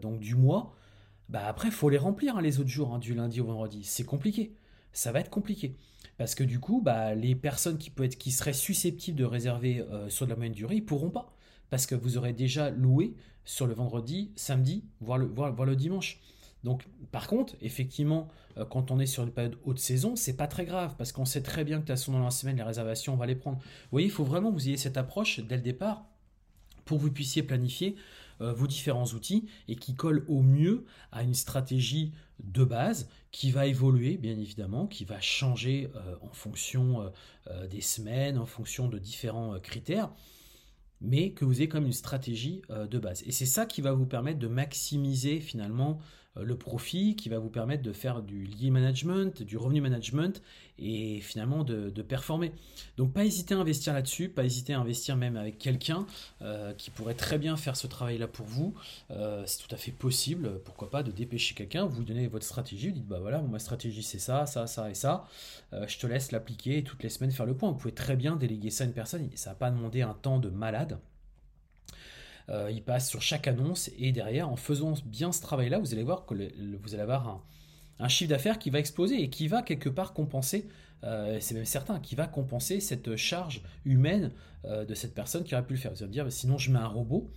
donc 0.00 0.20
du 0.20 0.34
mois. 0.34 0.74
Bah 1.28 1.42
après, 1.46 1.70
faut 1.70 1.88
les 1.88 1.98
remplir 1.98 2.36
hein, 2.36 2.42
les 2.42 2.60
autres 2.60 2.68
jours, 2.68 2.94
hein, 2.94 2.98
du 2.98 3.14
lundi 3.14 3.40
au 3.40 3.46
vendredi. 3.46 3.84
C'est 3.84 4.04
compliqué. 4.04 4.54
Ça 4.92 5.12
va 5.12 5.20
être 5.20 5.30
compliqué. 5.30 5.76
Parce 6.18 6.34
que 6.34 6.44
du 6.44 6.60
coup, 6.60 6.82
bah, 6.82 7.14
les 7.14 7.34
personnes 7.34 7.78
qui, 7.78 7.88
peut 7.88 8.04
être, 8.04 8.18
qui 8.18 8.30
seraient 8.30 8.52
susceptibles 8.52 9.16
de 9.16 9.24
réserver 9.24 9.84
sur 10.08 10.26
de 10.26 10.30
la 10.30 10.36
moyenne 10.36 10.52
durée, 10.52 10.76
ils 10.76 10.84
pourront 10.84 11.10
pas. 11.10 11.32
Parce 11.70 11.86
que 11.86 11.94
vous 11.94 12.18
aurez 12.18 12.32
déjà 12.32 12.70
loué 12.70 13.14
sur 13.44 13.66
le 13.66 13.74
vendredi, 13.74 14.32
samedi, 14.36 14.84
voire 15.00 15.18
le, 15.18 15.26
voire 15.26 15.64
le 15.64 15.76
dimanche. 15.76 16.20
Donc, 16.64 16.86
par 17.10 17.26
contre, 17.26 17.56
effectivement, 17.62 18.28
euh, 18.58 18.64
quand 18.64 18.90
on 18.90 19.00
est 19.00 19.06
sur 19.06 19.22
une 19.22 19.30
période 19.30 19.56
haute 19.64 19.78
saison, 19.78 20.16
c'est 20.16 20.36
pas 20.36 20.46
très 20.46 20.64
grave 20.64 20.94
parce 20.98 21.12
qu'on 21.12 21.24
sait 21.24 21.42
très 21.42 21.64
bien 21.64 21.78
que 21.78 21.82
de 21.82 21.86
toute 21.86 21.96
façon 21.96 22.12
dans 22.12 22.24
la 22.24 22.30
semaine, 22.30 22.56
les 22.56 22.62
réservations, 22.62 23.14
on 23.14 23.16
va 23.16 23.26
les 23.26 23.34
prendre. 23.34 23.58
Vous 23.58 23.88
voyez, 23.92 24.06
il 24.06 24.12
faut 24.12 24.24
vraiment 24.24 24.50
que 24.50 24.54
vous 24.54 24.68
ayez 24.68 24.76
cette 24.76 24.96
approche 24.96 25.40
dès 25.40 25.56
le 25.56 25.62
départ 25.62 26.04
pour 26.84 26.98
que 26.98 27.02
vous 27.02 27.10
puissiez 27.10 27.42
planifier 27.42 27.96
euh, 28.40 28.52
vos 28.52 28.66
différents 28.66 29.06
outils 29.06 29.48
et 29.68 29.76
qui 29.76 29.94
collent 29.94 30.24
au 30.28 30.42
mieux 30.42 30.84
à 31.12 31.22
une 31.22 31.34
stratégie 31.34 32.12
de 32.42 32.64
base 32.64 33.08
qui 33.30 33.50
va 33.50 33.66
évoluer, 33.66 34.16
bien 34.16 34.36
évidemment, 34.36 34.86
qui 34.86 35.04
va 35.04 35.20
changer 35.20 35.90
euh, 35.94 36.16
en 36.22 36.32
fonction 36.32 37.10
des 37.68 37.80
semaines, 37.80 38.38
en 38.38 38.46
fonction 38.46 38.88
de 38.88 38.98
différents 38.98 39.58
critères 39.60 40.10
mais 41.02 41.30
que 41.30 41.46
vous 41.46 41.54
ayez 41.60 41.68
comme 41.68 41.86
une 41.86 41.94
stratégie 41.94 42.60
de 42.68 42.98
base. 42.98 43.22
Et 43.26 43.32
c'est 43.32 43.46
ça 43.46 43.64
qui 43.64 43.80
va 43.80 43.92
vous 43.92 44.04
permettre 44.04 44.38
de 44.38 44.48
maximiser 44.48 45.40
finalement 45.40 45.98
le 46.36 46.56
profit 46.56 47.16
qui 47.16 47.28
va 47.28 47.38
vous 47.38 47.50
permettre 47.50 47.82
de 47.82 47.92
faire 47.92 48.22
du 48.22 48.44
lead 48.44 48.72
management, 48.72 49.42
du 49.42 49.56
revenu 49.56 49.80
management 49.80 50.40
et 50.78 51.20
finalement 51.20 51.64
de, 51.64 52.02
performer. 52.02 52.52
Donc 52.96 53.12
pas 53.12 53.24
hésiter 53.24 53.54
à 53.54 53.58
investir 53.58 53.92
là-dessus, 53.92 54.28
pas 54.28 54.44
hésiter 54.44 54.72
à 54.72 54.80
investir 54.80 55.16
même 55.16 55.36
avec 55.36 55.58
quelqu'un 55.58 56.06
euh, 56.40 56.72
qui 56.72 56.90
pourrait 56.90 57.14
très 57.14 57.38
bien 57.38 57.56
faire 57.56 57.76
ce 57.76 57.86
travail-là 57.86 58.26
pour 58.26 58.46
vous. 58.46 58.74
Euh, 59.10 59.42
c'est 59.46 59.66
tout 59.66 59.74
à 59.74 59.78
fait 59.78 59.92
possible, 59.92 60.60
pourquoi 60.64 60.90
pas, 60.90 61.02
de 61.02 61.10
dépêcher 61.10 61.54
quelqu'un, 61.54 61.84
vous 61.84 62.02
donnez 62.04 62.26
votre 62.26 62.46
stratégie, 62.46 62.88
vous 62.88 62.94
dites 62.94 63.06
bah 63.06 63.18
voilà, 63.20 63.42
ma 63.42 63.58
stratégie 63.58 64.02
c'est 64.02 64.18
ça, 64.18 64.46
ça, 64.46 64.66
ça 64.66 64.90
et 64.90 64.94
ça, 64.94 65.26
je 65.72 65.98
te 65.98 66.06
laisse 66.06 66.32
l'appliquer 66.32 66.78
et 66.78 66.84
toutes 66.84 67.02
les 67.02 67.10
semaines 67.10 67.32
faire 67.32 67.46
le 67.46 67.54
point. 67.54 67.70
Vous 67.70 67.76
pouvez 67.76 67.94
très 67.94 68.16
bien 68.16 68.36
déléguer 68.36 68.70
ça 68.70 68.84
à 68.84 68.86
une 68.86 68.94
personne, 68.94 69.28
ça 69.34 69.50
va 69.50 69.56
pas 69.56 69.70
demander 69.70 70.02
un 70.02 70.14
temps 70.14 70.38
de 70.38 70.48
malade. 70.48 70.98
Euh, 72.50 72.70
il 72.70 72.82
passe 72.82 73.08
sur 73.08 73.22
chaque 73.22 73.46
annonce 73.46 73.90
et 73.96 74.12
derrière, 74.12 74.48
en 74.48 74.56
faisant 74.56 74.94
bien 75.04 75.30
ce 75.32 75.40
travail-là, 75.40 75.78
vous 75.78 75.92
allez 75.92 76.02
voir 76.02 76.26
que 76.26 76.34
vous 76.34 76.94
allez 76.94 77.02
avoir 77.02 77.42
un, 77.98 78.08
chiffre 78.08 78.30
d'affaires 78.30 78.58
qui 78.58 78.70
va 78.70 78.78
exploser 78.78 79.22
et 79.22 79.30
qui 79.30 79.46
va 79.46 79.62
quelque 79.62 79.88
part 79.88 80.14
compenser, 80.14 80.66
euh, 81.04 81.38
c'est 81.40 81.54
même 81.54 81.64
certain, 81.64 82.00
qui 82.00 82.14
va 82.14 82.26
compenser 82.26 82.80
cette 82.80 83.14
charge 83.16 83.62
humaine 83.84 84.32
euh, 84.64 84.84
de 84.84 84.94
cette 84.94 85.14
personne 85.14 85.44
qui 85.44 85.54
aurait 85.54 85.66
pu 85.66 85.74
le 85.74 85.78
faire. 85.78 85.92
Vous 85.92 85.98
allez 85.98 86.08
me 86.08 86.12
dire, 86.12 86.32
sinon 86.32 86.58
je 86.58 86.72
mets 86.72 86.78
un 86.78 86.88
robot. 86.88 87.30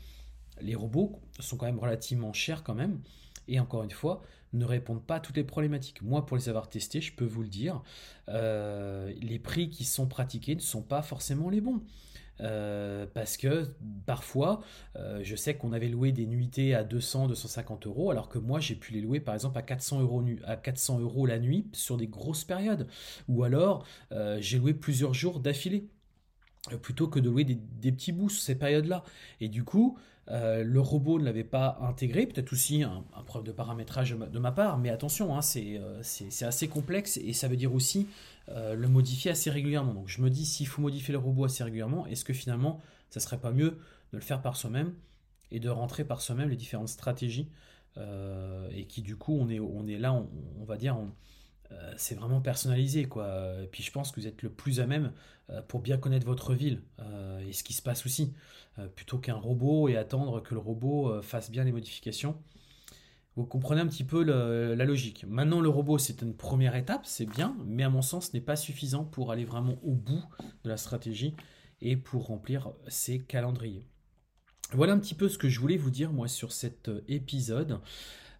Les 0.62 0.76
robots 0.76 1.20
sont 1.40 1.58
quand 1.58 1.66
même 1.66 1.80
relativement 1.80 2.34
chers 2.34 2.64
quand 2.64 2.76
même. 2.76 3.00
Et 3.48 3.60
encore 3.60 3.84
une 3.84 3.92
fois, 3.92 4.24
ne 4.54 4.66
répondent 4.66 5.06
pas 5.06 5.16
à 5.16 5.20
toutes 5.20 5.36
les 5.36 5.44
problématiques. 5.44 6.02
Moi, 6.02 6.26
pour 6.26 6.38
les 6.38 6.48
avoir 6.48 6.70
testés, 6.70 7.02
je 7.02 7.14
peux 7.14 7.26
vous 7.26 7.42
le 7.42 7.50
dire, 7.50 7.82
les 8.28 9.40
prix 9.44 9.70
qui 9.70 9.84
sont 9.84 10.08
pratiqués 10.08 10.56
ne 10.56 10.62
sont 10.62 10.84
pas 10.84 11.02
forcément 11.02 11.50
les 11.50 11.60
bons. 11.60 11.82
Euh, 12.42 13.06
parce 13.14 13.38
que 13.38 13.68
parfois, 14.06 14.62
euh, 14.96 15.20
je 15.24 15.36
sais 15.36 15.56
qu'on 15.56 15.72
avait 15.72 15.88
loué 15.88 16.12
des 16.12 16.26
nuitées 16.26 16.74
à 16.74 16.84
200, 16.84 17.28
250 17.28 17.88
euros, 17.88 18.12
alors 18.12 18.30
que 18.30 18.40
moi 18.40 18.60
j'ai 18.60 18.76
pu 18.76 18.92
les 18.94 19.02
louer 19.02 19.20
par 19.20 19.36
exemple 19.36 19.58
à 19.58 19.62
400 19.62 20.02
euros, 20.02 20.24
à 20.46 20.56
400 20.56 21.00
euros 21.00 21.26
la 21.26 21.40
nuit 21.40 21.68
sur 21.74 21.98
des 21.98 22.08
grosses 22.08 22.44
périodes. 22.44 22.88
Ou 23.28 23.44
alors 23.44 23.86
euh, 24.12 24.38
j'ai 24.42 24.58
loué 24.58 24.74
plusieurs 24.74 25.14
jours 25.14 25.40
d'affilée 25.40 25.88
plutôt 26.82 27.10
que 27.10 27.20
de 27.20 27.30
louer 27.30 27.44
des, 27.44 27.92
petits 27.92 28.14
bouts 28.14 28.30
sur 28.30 28.42
ces 28.42 28.56
périodes-là. 28.56 29.04
Et 29.42 29.50
du 29.50 29.66
coup, 29.66 29.98
le 30.28 30.80
robot 30.80 31.20
ne 31.20 31.26
l'avait 31.26 31.44
pas 31.44 31.78
intégré, 31.82 32.26
peut-être 32.26 32.54
aussi 32.54 32.84
un, 32.84 33.04
problème 33.26 33.48
de 33.48 33.56
paramétrage 33.56 34.12
de 34.12 34.40
ma, 34.40 34.52
part, 34.52 34.78
mais 34.78 34.90
attention, 34.90 35.36
hein, 35.36 35.42
c'est 35.42 36.44
assez 36.44 36.68
complexe 36.68 37.18
et 37.18 37.34
ça 37.34 37.48
veut 37.48 37.58
dire 37.58 37.74
aussi 37.74 38.08
euh, 38.50 38.76
le 38.76 38.88
modifier 38.90 39.32
assez 39.32 39.50
régulièrement. 39.50 39.94
Donc 39.94 40.10
je 40.10 40.22
me 40.22 40.30
dis, 40.30 40.46
s'il 40.46 40.68
faut 40.68 40.82
modifier 40.82 41.14
le 41.14 41.18
robot 41.18 41.46
assez 41.46 41.64
régulièrement, 41.64 42.06
est-ce 42.08 42.26
que 42.26 42.34
finalement, 42.34 42.82
ça 43.10 43.20
serait 43.20 43.40
pas 43.40 43.52
mieux 43.52 43.72
de 44.12 44.18
le 44.18 44.22
faire 44.22 44.42
par 44.42 44.58
soi-même 44.58 44.94
et 45.52 45.60
de 45.60 45.70
rentrer 45.70 46.04
par 46.04 46.22
soi-même 46.22 46.50
les 46.50 46.58
différentes 46.58 46.90
stratégies 46.90 47.50
euh, 47.98 48.68
et 48.74 48.86
qui 48.86 49.02
du 49.02 49.16
coup, 49.16 49.38
on 49.40 49.50
est, 49.50 49.60
on 49.60 49.84
là, 49.84 50.14
on, 50.14 50.66
va 50.66 50.76
dire, 50.76 50.98
euh, 50.98 51.06
c'est 51.98 52.16
vraiment 52.16 52.42
personnalisé. 52.42 53.06
Quoi. 53.06 53.56
Et 53.64 53.68
puis 53.68 53.84
je 53.84 53.92
pense 53.92 54.12
que 54.12 54.20
vous 54.20 54.28
êtes 54.28 54.42
le 54.42 54.50
plus 54.50 54.80
à 54.80 54.88
même 54.88 55.12
pour 55.68 55.82
bien 55.82 55.98
connaître 55.98 56.26
votre 56.26 56.54
ville 56.54 56.82
et 57.48 57.54
ce 57.54 57.64
qui 57.64 57.74
se 57.74 57.82
passe 57.82 58.06
aussi, 58.06 58.34
plutôt 58.96 59.18
qu'un 59.18 59.36
robot 59.36 59.90
et 59.90 59.98
attendre 59.98 60.42
que 60.42 60.54
le 60.54 60.60
robot 60.60 61.22
fasse 61.22 61.52
bien 61.52 61.64
les 61.64 61.72
modifications. 61.72 62.38
Vous 63.36 63.46
comprenez 63.46 63.82
un 63.82 63.88
petit 63.88 64.04
peu 64.04 64.24
la 64.24 64.86
logique. 64.86 65.26
Maintenant, 65.28 65.60
le 65.60 65.70
robot, 65.70 65.98
c'est 65.98 66.22
une 66.22 66.36
première 66.36 66.76
étape, 66.76 67.06
c'est 67.06 67.26
bien, 67.26 67.56
mais 67.66 67.84
à 67.84 67.90
mon 67.90 68.02
sens, 68.02 68.28
ce 68.28 68.34
n'est 68.34 68.42
pas 68.42 68.56
suffisant 68.56 69.04
pour 69.04 69.32
aller 69.32 69.46
vraiment 69.46 69.78
au 69.84 69.94
bout 69.94 70.24
de 70.64 70.70
la 70.70 70.78
stratégie 70.78 71.36
et 71.82 71.98
pour 71.98 72.28
remplir 72.28 72.72
ses 72.88 73.20
calendriers. 73.20 73.84
Voilà 74.72 74.94
un 74.94 75.00
petit 75.00 75.14
peu 75.16 75.30
ce 75.30 75.38
que 75.38 75.50
je 75.50 75.60
voulais 75.60 75.78
vous 75.78 75.92
dire, 75.92 76.12
moi, 76.12 76.28
sur 76.28 76.52
cet 76.52 76.90
euh, 76.90 77.04
épisode. 77.08 77.80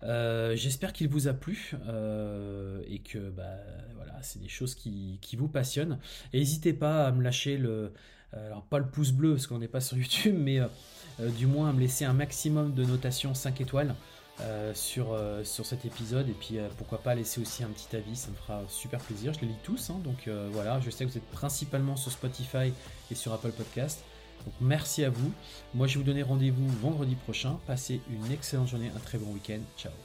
Euh, 0.04 0.56
j'espère 0.56 0.94
qu'il 0.94 1.08
vous 1.08 1.28
a 1.28 1.34
plu 1.34 1.72
euh, 1.88 2.82
et 2.88 3.00
que 3.00 3.30
bah, 3.30 3.58
voilà, 3.96 4.22
c'est 4.22 4.40
des 4.40 4.50
choses 4.50 4.76
qui, 4.76 5.20
vous 5.38 5.48
passionnent. 5.48 6.00
N'hésitez 6.34 6.74
pas 6.74 7.08
à 7.08 7.12
me 7.12 7.24
lâcher 7.24 7.58
le, 7.58 7.94
alors 8.34 8.64
pas 8.64 8.80
le 8.80 8.88
pouce 8.88 9.12
bleu 9.12 9.34
parce 9.34 9.48
qu'on 9.48 9.60
n'est 9.60 9.68
pas 9.68 9.82
sur 9.82 9.98
YouTube, 9.98 10.36
mais 10.38 10.60
du 11.38 11.48
moins 11.48 11.70
à 11.70 11.74
me 11.74 11.80
laisser 11.80 12.06
un 12.06 12.14
maximum 12.14 12.74
de 12.74 12.84
notation 12.84 13.34
5 13.34 13.62
étoiles. 13.62 13.96
Euh, 14.42 14.74
sur, 14.74 15.14
euh, 15.14 15.44
sur 15.44 15.64
cet 15.64 15.86
épisode 15.86 16.28
et 16.28 16.34
puis 16.34 16.58
euh, 16.58 16.68
pourquoi 16.80 16.98
pas 16.98 17.14
laisser 17.14 17.40
aussi 17.40 17.64
un 17.64 17.68
petit 17.68 17.96
avis, 17.96 18.16
ça 18.16 18.32
me 18.32 18.36
fera 18.36 18.64
super 18.68 19.00
plaisir. 19.00 19.32
Je 19.32 19.42
les 19.42 19.48
lis 19.48 19.60
tous, 19.62 19.92
hein, 19.92 20.00
donc 20.04 20.28
voilà, 20.52 20.80
je 20.80 20.90
sais 20.90 21.06
que 21.06 21.12
vous 21.12 21.18
êtes 21.18 21.30
principalement 21.30 21.96
sur 21.96 22.12
Spotify 22.12 22.74
et 23.12 23.16
sur 23.16 23.32
Apple 23.32 23.52
Podcast. 23.52 24.04
Donc 24.46 24.54
merci 24.62 25.04
à 25.04 25.10
vous. 25.10 25.32
Moi 25.74 25.88
je 25.88 25.94
vais 25.94 26.00
vous 26.00 26.06
donner 26.06 26.24
rendez-vous 26.24 26.68
vendredi 26.82 27.16
prochain. 27.16 27.60
Passez 27.66 28.02
une 28.10 28.32
excellente 28.32 28.68
journée, 28.68 28.92
un 28.96 29.00
très 29.00 29.18
bon 29.18 29.32
week-end. 29.32 29.60
Ciao 29.78 30.03